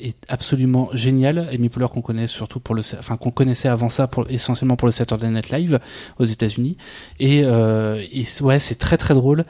est 0.00 0.16
absolument 0.28 0.88
géniale. 0.92 1.48
Amy 1.52 1.68
Poehler 1.68 1.88
qu'on 1.92 2.00
connaît 2.00 2.28
surtout 2.28 2.60
pour 2.60 2.74
le, 2.76 2.82
enfin 2.98 3.16
qu'on 3.16 3.32
connaissait 3.32 3.68
avant 3.68 3.88
ça 3.88 4.06
pour, 4.06 4.30
essentiellement 4.30 4.76
pour 4.76 4.86
le 4.86 4.92
Saturday 4.92 5.28
Night 5.28 5.50
Live 5.50 5.80
aux 6.18 6.24
États-Unis. 6.24 6.76
Et, 7.18 7.44
ouais, 7.44 8.58
c'est 8.58 8.78
très 8.78 8.96
très 8.96 9.14
drôle. 9.14 9.44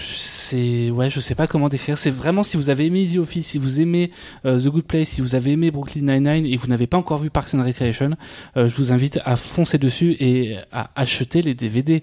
C'est 0.00 0.90
ouais, 0.90 1.10
je 1.10 1.20
sais 1.20 1.34
pas 1.34 1.46
comment 1.46 1.68
décrire. 1.68 1.96
C'est 1.96 2.10
vraiment 2.10 2.42
si 2.42 2.56
vous 2.56 2.70
avez 2.70 2.86
aimé 2.86 3.02
Easy 3.02 3.18
Office, 3.18 3.46
si 3.46 3.58
vous 3.58 3.80
aimez 3.80 4.10
The 4.44 4.68
Good 4.68 4.84
Place, 4.84 5.08
si 5.08 5.20
vous 5.20 5.34
avez 5.34 5.52
aimé 5.52 5.70
Brooklyn 5.70 6.02
Nine-Nine 6.02 6.46
et 6.46 6.56
vous 6.56 6.66
n'avez 6.66 6.86
pas 6.86 6.96
encore 6.96 7.18
vu 7.18 7.30
Parks 7.30 7.54
and 7.54 7.62
Recreation, 7.62 8.10
je 8.56 8.74
vous 8.74 8.92
invite 8.92 9.20
à 9.24 9.36
foncer 9.36 9.78
dessus 9.78 10.16
et 10.18 10.56
à 10.72 10.87
acheter 10.94 11.42
les 11.42 11.54
DVD. 11.54 12.02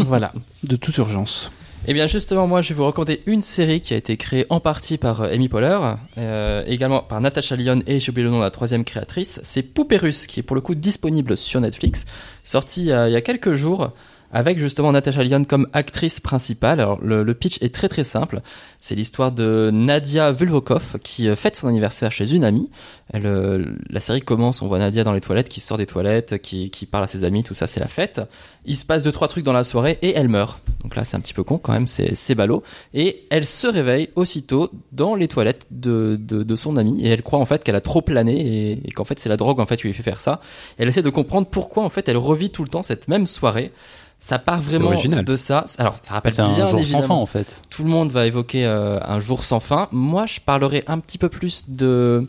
voilà, 0.00 0.32
de 0.62 0.76
toute 0.76 0.96
urgence. 0.98 1.50
Eh 1.86 1.94
bien 1.94 2.06
justement, 2.06 2.46
moi 2.46 2.60
je 2.60 2.70
vais 2.70 2.74
vous 2.74 2.84
recommander 2.84 3.22
une 3.26 3.40
série 3.40 3.80
qui 3.80 3.94
a 3.94 3.96
été 3.96 4.16
créée 4.16 4.46
en 4.50 4.60
partie 4.60 4.98
par 4.98 5.22
euh, 5.22 5.32
Amy 5.32 5.48
Poehler, 5.48 5.78
euh, 6.18 6.62
également 6.66 7.00
par 7.02 7.20
Natasha 7.20 7.56
Lyon 7.56 7.82
et 7.86 8.00
j'ai 8.00 8.10
oublié 8.10 8.24
le 8.24 8.30
nom 8.30 8.38
de 8.38 8.44
la 8.44 8.50
troisième 8.50 8.84
créatrice. 8.84 9.40
C'est 9.44 9.62
Poupée 9.62 9.96
Russe 9.96 10.26
qui 10.26 10.40
est 10.40 10.42
pour 10.42 10.56
le 10.56 10.60
coup 10.60 10.74
disponible 10.74 11.36
sur 11.36 11.60
Netflix, 11.60 12.04
sorti 12.42 12.82
il 12.82 12.86
y 12.88 12.92
a, 12.92 13.08
il 13.08 13.12
y 13.12 13.16
a 13.16 13.20
quelques 13.20 13.54
jours 13.54 13.90
avec 14.32 14.58
justement 14.58 14.92
Natasha 14.92 15.22
Lyon 15.22 15.44
comme 15.44 15.68
actrice 15.72 16.20
principale. 16.20 16.80
Alors 16.80 16.98
le, 17.02 17.22
le 17.22 17.34
pitch 17.34 17.62
est 17.62 17.74
très 17.74 17.88
très 17.88 18.04
simple. 18.04 18.40
C'est 18.80 18.94
l'histoire 18.94 19.32
de 19.32 19.70
Nadia 19.72 20.32
Vulvokov 20.32 20.98
qui 21.02 21.28
euh, 21.28 21.36
fête 21.36 21.56
son 21.56 21.68
anniversaire 21.68 22.12
chez 22.12 22.32
une 22.32 22.44
amie. 22.44 22.70
Elle, 23.12 23.26
euh, 23.26 23.64
la 23.90 24.00
série 24.00 24.20
commence, 24.20 24.62
on 24.62 24.68
voit 24.68 24.78
Nadia 24.78 25.02
dans 25.02 25.12
les 25.12 25.20
toilettes, 25.20 25.48
qui 25.48 25.60
sort 25.60 25.78
des 25.78 25.86
toilettes, 25.86 26.40
qui, 26.40 26.70
qui 26.70 26.86
parle 26.86 27.04
à 27.04 27.08
ses 27.08 27.24
amis, 27.24 27.42
tout 27.42 27.54
ça, 27.54 27.66
c'est 27.66 27.80
la 27.80 27.88
fête. 27.88 28.20
Il 28.66 28.76
se 28.76 28.84
passe 28.84 29.04
deux 29.04 29.12
trois 29.12 29.28
trucs 29.28 29.44
dans 29.44 29.52
la 29.52 29.64
soirée 29.64 29.98
et 30.02 30.12
elle 30.14 30.28
meurt. 30.28 30.60
Donc 30.82 30.94
là, 30.94 31.04
c'est 31.04 31.16
un 31.16 31.20
petit 31.20 31.34
peu 31.34 31.42
con 31.42 31.58
quand 31.58 31.72
même, 31.72 31.86
c'est 31.86 32.34
ballot. 32.34 32.62
Et 32.94 33.24
elle 33.30 33.46
se 33.46 33.66
réveille 33.66 34.10
aussitôt 34.14 34.70
dans 34.92 35.14
les 35.14 35.26
toilettes 35.26 35.66
de, 35.70 36.18
de, 36.20 36.42
de 36.42 36.54
son 36.56 36.76
amie 36.76 37.04
et 37.04 37.08
elle 37.08 37.22
croit 37.22 37.38
en 37.38 37.46
fait 37.46 37.64
qu'elle 37.64 37.76
a 37.76 37.80
trop 37.80 38.02
plané 38.02 38.72
et, 38.72 38.72
et 38.84 38.90
qu'en 38.92 39.04
fait 39.04 39.18
c'est 39.18 39.28
la 39.28 39.36
drogue 39.36 39.60
en 39.60 39.66
fait 39.66 39.76
qui 39.76 39.86
lui 39.86 39.94
fait 39.94 40.02
faire 40.02 40.20
ça. 40.20 40.40
Elle 40.76 40.88
essaie 40.88 41.02
de 41.02 41.10
comprendre 41.10 41.48
pourquoi 41.50 41.82
en 41.82 41.88
fait 41.88 42.08
elle 42.08 42.16
revit 42.16 42.50
tout 42.50 42.62
le 42.62 42.68
temps 42.68 42.82
cette 42.82 43.08
même 43.08 43.26
soirée. 43.26 43.72
Ça 44.20 44.38
part 44.38 44.60
vraiment 44.60 44.92
de 44.94 45.36
ça. 45.36 45.64
Alors, 45.78 45.96
ça 46.02 46.14
rappelle 46.14 46.32
bien 46.32 46.44
un 46.44 46.70
jour 46.70 46.86
sans 46.86 47.02
fin 47.02 47.14
en 47.14 47.26
fait. 47.26 47.46
tout 47.70 47.84
le 47.84 47.90
monde 47.90 48.10
va 48.10 48.26
évoquer 48.26 48.66
euh, 48.66 48.98
un 49.02 49.20
jour 49.20 49.44
sans 49.44 49.60
fin. 49.60 49.88
Moi, 49.92 50.26
je 50.26 50.40
parlerai 50.40 50.82
un 50.88 50.98
petit 50.98 51.18
peu 51.18 51.28
plus 51.28 51.64
de 51.68 52.26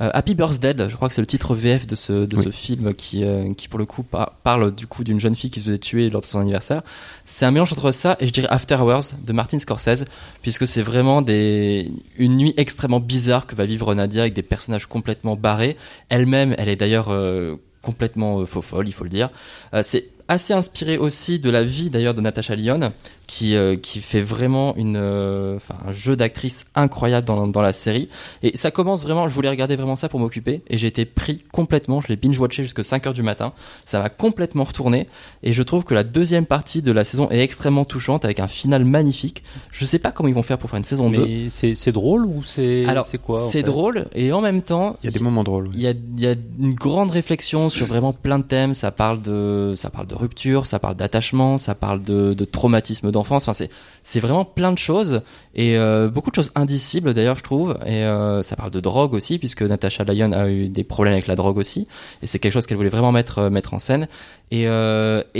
euh, 0.00 0.10
Happy 0.12 0.34
Birthday. 0.34 0.74
Je 0.88 0.94
crois 0.96 1.08
que 1.08 1.14
c'est 1.14 1.20
le 1.22 1.26
titre 1.26 1.54
VF 1.54 1.86
de 1.86 1.94
ce 1.94 2.26
de 2.26 2.36
Oui. 2.36 2.44
ce 2.44 2.50
film 2.50 2.92
qui 2.94 3.24
euh, 3.24 3.52
qui 3.54 3.68
pour 3.68 3.78
le 3.78 3.86
coup 3.86 4.02
par- 4.02 4.32
parle 4.42 4.74
du 4.74 4.86
coup 4.86 5.04
d'une 5.04 5.20
jeune 5.20 5.34
fille 5.34 5.50
qui 5.50 5.60
se 5.60 5.66
faisait 5.66 5.78
tuer 5.78 6.10
lors 6.10 6.20
de 6.20 6.26
son 6.26 6.38
anniversaire. 6.38 6.82
C'est 7.24 7.46
un 7.46 7.50
mélange 7.50 7.72
entre 7.72 7.90
ça 7.92 8.16
et 8.20 8.26
je 8.26 8.32
dirais 8.32 8.48
After 8.50 8.76
Hours 8.76 9.12
de 9.24 9.32
Martin 9.32 9.58
Scorsese 9.58 10.04
puisque 10.42 10.66
c'est 10.66 10.82
vraiment 10.82 11.22
des 11.22 11.92
une 12.18 12.36
nuit 12.36 12.54
extrêmement 12.58 13.00
bizarre 13.00 13.46
que 13.46 13.54
va 13.54 13.64
vivre 13.66 13.94
Nadia 13.94 14.22
avec 14.22 14.34
des 14.34 14.42
personnages 14.42 14.86
complètement 14.86 15.34
barrés. 15.36 15.76
Elle-même, 16.10 16.54
elle 16.58 16.68
est 16.68 16.76
d'ailleurs 16.76 17.06
euh, 17.10 17.56
complètement 17.82 18.44
faux 18.46 18.62
folle, 18.62 18.86
il 18.86 18.92
faut 18.92 19.02
le 19.04 19.10
dire. 19.10 19.28
Euh, 19.74 19.82
c'est 19.82 20.06
assez 20.28 20.52
inspiré 20.52 20.98
aussi 20.98 21.38
de 21.38 21.50
la 21.50 21.62
vie 21.62 21.90
d'ailleurs 21.90 22.14
de 22.14 22.20
Natasha 22.20 22.54
Lyon 22.54 22.92
qui 23.32 23.56
euh, 23.56 23.76
qui 23.76 24.00
fait 24.02 24.20
vraiment 24.20 24.76
une 24.76 24.98
euh, 24.98 25.56
enfin 25.56 25.74
un 25.88 25.92
jeu 25.92 26.16
d'actrice 26.16 26.66
incroyable 26.74 27.26
dans 27.26 27.48
dans 27.48 27.62
la 27.62 27.72
série 27.72 28.10
et 28.42 28.54
ça 28.58 28.70
commence 28.70 29.04
vraiment 29.04 29.26
je 29.26 29.34
voulais 29.34 29.48
regarder 29.48 29.74
vraiment 29.74 29.96
ça 29.96 30.10
pour 30.10 30.20
m'occuper 30.20 30.60
et 30.68 30.76
j'ai 30.76 30.86
été 30.86 31.06
pris 31.06 31.42
complètement 31.50 32.02
je 32.02 32.08
l'ai 32.08 32.16
binge 32.16 32.38
watché 32.38 32.62
jusqu'à 32.62 32.82
5 32.82 33.06
heures 33.06 33.12
du 33.14 33.22
matin 33.22 33.54
ça 33.86 34.00
m'a 34.02 34.10
complètement 34.10 34.64
retourné 34.64 35.08
et 35.42 35.54
je 35.54 35.62
trouve 35.62 35.84
que 35.84 35.94
la 35.94 36.04
deuxième 36.04 36.44
partie 36.44 36.82
de 36.82 36.92
la 36.92 37.04
saison 37.04 37.30
est 37.30 37.40
extrêmement 37.40 37.86
touchante 37.86 38.26
avec 38.26 38.38
un 38.38 38.48
final 38.48 38.84
magnifique 38.84 39.42
je 39.70 39.86
sais 39.86 39.98
pas 39.98 40.12
comment 40.12 40.28
ils 40.28 40.34
vont 40.34 40.42
faire 40.42 40.58
pour 40.58 40.68
faire 40.68 40.76
une 40.78 40.84
saison 40.84 41.08
2 41.10 41.24
Mais 41.24 41.46
c'est 41.48 41.74
c'est 41.74 41.92
drôle 41.92 42.26
ou 42.26 42.42
c'est 42.44 42.84
alors 42.84 43.06
c'est 43.06 43.16
quoi 43.16 43.38
c'est 43.46 43.60
fait 43.60 43.62
drôle 43.62 44.08
et 44.14 44.30
en 44.32 44.42
même 44.42 44.60
temps 44.60 44.96
Il 45.02 45.10
y 45.10 45.14
a 45.14 45.16
des 45.18 45.24
moments 45.24 45.42
drôles. 45.42 45.68
oui. 45.68 45.74
il 45.76 45.82
y 45.82 45.86
a, 45.86 45.92
il 45.92 46.20
y 46.20 46.26
a 46.26 46.34
une 46.60 46.74
grande 46.74 47.10
réflexion 47.10 47.70
sur 47.70 47.86
vraiment 47.86 48.12
plein 48.12 48.38
de 48.38 48.44
thèmes. 48.44 48.74
Ça 48.74 48.90
parle 48.90 49.22
de, 49.22 49.74
ça 49.76 49.88
parle 49.90 50.06
de 50.06 50.14
rupture, 50.14 50.66
ça 50.66 50.78
parle 50.78 50.96
d'attachement, 50.96 51.56
ça 51.58 51.74
parle 51.74 52.02
de, 52.02 52.34
de 52.34 52.44
traumatisme 52.44 53.10
d'enfance. 53.10 53.21
Enfin, 53.30 53.52
c'est, 53.52 54.20
vraiment 54.20 54.44
plein 54.44 54.72
de 54.72 54.78
choses 54.78 55.22
et 55.54 55.76
euh, 55.76 56.08
beaucoup 56.08 56.30
de 56.30 56.34
choses 56.34 56.52
indicibles 56.54 57.14
d'ailleurs, 57.14 57.36
je 57.36 57.42
trouve. 57.42 57.76
Et 57.86 58.04
euh, 58.04 58.42
ça 58.42 58.56
parle 58.56 58.70
de 58.70 58.80
drogue 58.80 59.14
aussi, 59.14 59.38
puisque 59.38 59.62
Natasha 59.62 60.04
Lyon 60.04 60.32
a 60.32 60.48
eu 60.48 60.68
des 60.68 60.84
problèmes 60.84 61.14
avec 61.14 61.26
la 61.26 61.34
drogue 61.34 61.56
aussi. 61.56 61.86
Et 62.22 62.26
c'est 62.26 62.38
quelque 62.38 62.52
chose 62.52 62.66
qu'elle 62.66 62.76
voulait 62.76 62.88
vraiment 62.88 63.12
mettre, 63.12 63.38
euh, 63.38 63.60
en 63.72 63.78
scène. 63.78 64.08
Et, 64.50 64.66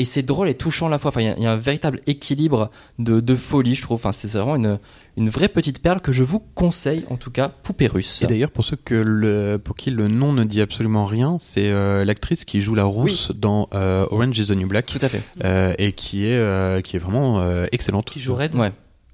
c'est 0.05 0.23
drôle 0.23 0.49
et 0.49 0.55
touchant 0.55 0.87
à 0.87 0.91
la 0.91 0.99
fois. 0.99 1.11
Enfin, 1.11 1.21
il 1.21 1.27
y 1.27 1.31
a- 1.31 1.35
il 1.37 1.43
y, 1.43 1.47
a 1.47 1.53
un 1.53 1.57
véritable 1.57 2.01
équilibre 2.07 2.71
de, 2.99 3.21
de 3.21 3.37
folie, 3.37 3.75
je 3.75 3.83
trouve. 3.83 3.97
Enfin, 3.97 4.13
c'est 4.13 4.29
vraiment 4.29 4.57
une, 4.57 4.79
une 5.17 5.29
vraie 5.29 5.49
petite 5.49 5.81
perle 5.83 6.01
que 6.01 6.11
je 6.13 6.23
vous 6.23 6.39
conseille, 6.41 7.05
en 7.11 7.17
tout 7.17 7.31
cas, 7.31 7.49
Poupée 7.49 7.87
Russe. 7.87 8.23
Et 8.23 8.27
d'ailleurs, 8.27 8.51
pour 8.51 8.65
ceux 8.65 8.77
que 8.77 8.95
le, 8.95 9.59
pour 9.63 9.77
qui 9.77 9.91
le 9.91 10.09
nom 10.09 10.33
ne 10.33 10.45
dit 10.45 10.61
absolument 10.63 11.05
rien, 11.05 11.37
c'est 11.41 11.71
euh, 11.71 12.05
l'actrice 12.05 12.45
qui 12.47 12.61
joue 12.63 12.75
la 12.75 12.85
rousse 12.85 13.31
dans 13.35 13.69
euh, 13.75 14.07
Orange 14.11 14.39
is 14.39 14.47
the 14.47 14.53
New 14.53 14.67
Black 14.69 14.87
Tout 14.87 14.99
à 15.03 15.09
fait. 15.09 15.23
euh, 15.45 15.75
et 15.79 15.93
qui 15.93 16.25
est, 16.27 16.37
euh, 16.37 16.81
qui 16.81 16.97
est 16.97 16.99
vraiment 16.99 17.41
euh, 17.41 17.67
excellente. 17.73 18.11
Qui 18.11 18.21
joue 18.21 18.35
Red? 18.35 18.55
Ouais. 18.55 18.73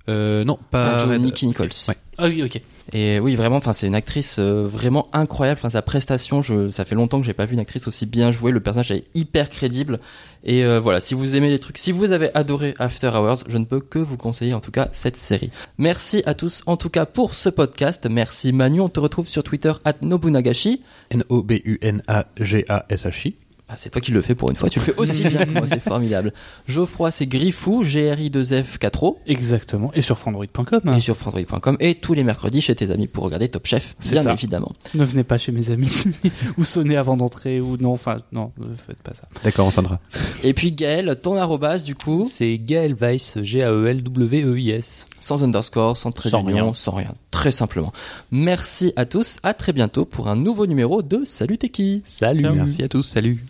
Euh, 0.09 0.45
non, 0.45 0.59
pas 0.71 1.05
Red. 1.05 1.21
Nikki 1.21 1.47
Nichols. 1.47 1.71
Ouais. 1.89 1.95
Ah 2.17 2.29
oui, 2.29 2.43
ok. 2.43 2.61
Et 2.93 3.20
oui, 3.20 3.34
vraiment, 3.34 3.57
enfin, 3.57 3.74
c'est 3.74 3.86
une 3.86 3.95
actrice 3.95 4.36
euh, 4.39 4.66
vraiment 4.66 5.09
incroyable. 5.12 5.61
Enfin, 5.61 5.70
sa 5.70 5.82
prestation, 5.82 6.41
je, 6.41 6.70
ça 6.70 6.86
fait 6.86 6.95
longtemps 6.95 7.20
que 7.20 7.26
j'ai 7.26 7.34
pas 7.34 7.45
vu 7.45 7.53
une 7.55 7.61
actrice 7.61 7.86
aussi 7.86 8.07
bien 8.07 8.30
jouée. 8.30 8.51
Le 8.51 8.61
personnage 8.61 8.91
est 8.91 9.05
hyper 9.14 9.51
crédible. 9.51 10.01
Et 10.45 10.64
euh, 10.64 10.80
voilà, 10.80 11.01
si 11.01 11.14
vous 11.14 11.36
aimez 11.36 11.51
les 11.51 11.59
trucs, 11.59 11.78
si 11.78 11.93
vous 11.93 12.12
avez 12.12 12.30
adoré 12.34 12.74
After 12.78 13.09
Hours, 13.09 13.45
je 13.47 13.59
ne 13.59 13.64
peux 13.64 13.80
que 13.80 13.99
vous 13.99 14.16
conseiller 14.16 14.55
en 14.55 14.61
tout 14.61 14.70
cas 14.70 14.89
cette 14.93 15.16
série. 15.16 15.51
Merci 15.76 16.22
à 16.26 16.34
tous 16.34 16.62
en 16.66 16.76
tout 16.76 16.91
cas 16.91 17.07
pour 17.07 17.34
ce 17.34 17.49
podcast. 17.49 18.07
Merci 18.09 18.53
Manu, 18.53 18.80
on 18.80 18.89
te 18.89 19.01
retrouve 19.01 19.26
sur 19.28 19.43
Twitter 19.43 19.72
at 19.84 19.97
Nobunagashi. 20.01 20.82
N-O-B-U-N-A-G-A-S-H-I. 21.11 23.48
Ah, 23.71 23.75
c'est 23.77 23.91
toi 23.91 24.01
qui 24.01 24.12
le 24.12 24.23
fais 24.23 24.35
pour 24.35 24.49
une 24.51 24.57
fois, 24.57 24.71
tu 24.71 24.79
le 24.79 24.85
fais 24.85 24.95
aussi 24.97 25.25
bien 25.25 25.45
que 25.45 25.51
moi, 25.51 25.66
c'est 25.66 25.79
formidable. 25.83 26.33
Geoffroy, 26.69 27.11
c'est 27.11 27.27
Griffou, 27.27 27.85
GRI2F4O. 27.85 29.16
Exactement. 29.27 29.91
Et 29.95 30.01
sur 30.01 30.16
frandroid.com. 30.19 30.81
Et 30.97 31.01
sur 31.01 31.16
frandroid.com 31.16 31.77
et 31.81 31.97
tous 31.97 32.14
les 32.14 32.25
mercredis 32.25 32.61
chez 32.62 32.75
tes 32.75 32.91
amis 32.91 33.07
pour 33.09 33.25
regarder 33.25 33.49
Top 33.49 33.66
Chef, 33.66 33.95
C'est 33.99 34.12
bien 34.12 34.23
ça. 34.23 34.33
évidemment. 34.33 34.73
Ne 34.95 35.05
venez 35.05 35.23
pas 35.25 35.37
chez 35.37 35.53
mes 35.53 35.71
amis 35.71 35.91
ou 36.57 36.64
sonnez 36.64 36.97
avant 36.97 37.16
d'entrer 37.16 37.61
ou 37.61 37.77
non. 37.77 37.93
Enfin, 37.93 38.23
non, 38.33 38.53
ne 38.59 38.66
faites 38.87 39.03
pas 39.03 39.12
ça. 39.14 39.29
D'accord, 39.45 39.66
on 39.66 39.71
s'endra. 39.71 40.01
Et 40.43 40.55
puis 40.55 40.73
Gaël, 40.73 41.19
ton 41.23 41.35
arrobase 41.37 41.85
du 41.85 41.95
coup, 41.95 42.27
C'est 42.31 42.57
Gaël 42.59 42.95
Weiss, 42.95 43.39
G-A-E-L-W-E-I-S. 43.43 45.05
sans 45.21 45.45
underscore, 45.45 45.97
sans 45.97 46.11
trait 46.12 46.31
Sans 46.31 46.43
rien. 46.43 46.73
sans 46.73 46.93
rien, 46.93 47.14
très 47.31 47.53
simplement. 47.53 47.93
Merci 48.31 48.93
à 48.97 49.05
tous, 49.05 49.37
à 49.43 49.53
très 49.55 49.73
bientôt 49.75 50.05
pour 50.07 50.29
un 50.29 50.37
nouveau 50.37 50.66
numéro 50.66 51.03
de 51.03 51.23
Salut 51.25 51.59
T'es 51.59 51.69
qui 51.69 52.03
Salut. 52.07 52.49
Merci 52.55 52.83
à 52.83 52.89
tous, 52.89 53.03
salut. 53.03 53.45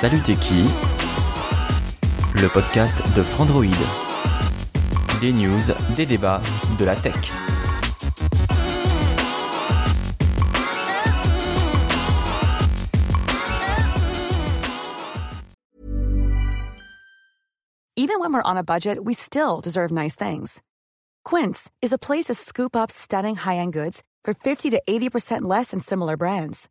Salut 0.00 0.22
qui? 0.22 0.62
Le 2.40 2.48
podcast 2.48 3.02
de 3.14 3.22
Frandroid. 3.22 3.68
Des 5.20 5.30
news, 5.30 5.60
des 5.94 6.06
débats, 6.06 6.40
de 6.78 6.86
la 6.86 6.96
tech. 6.96 7.14
Even 17.94 18.20
when 18.20 18.32
we're 18.32 18.40
on 18.42 18.56
a 18.56 18.62
budget, 18.64 19.04
we 19.04 19.12
still 19.12 19.60
deserve 19.60 19.92
nice 19.92 20.14
things. 20.14 20.62
Quince 21.26 21.70
is 21.82 21.92
a 21.92 21.98
place 21.98 22.24
to 22.28 22.34
scoop 22.34 22.74
up 22.74 22.90
stunning 22.90 23.36
high-end 23.36 23.74
goods 23.74 24.02
for 24.24 24.32
50 24.32 24.70
to 24.70 24.80
80% 24.88 25.42
less 25.42 25.72
than 25.72 25.80
similar 25.80 26.16
brands. 26.16 26.70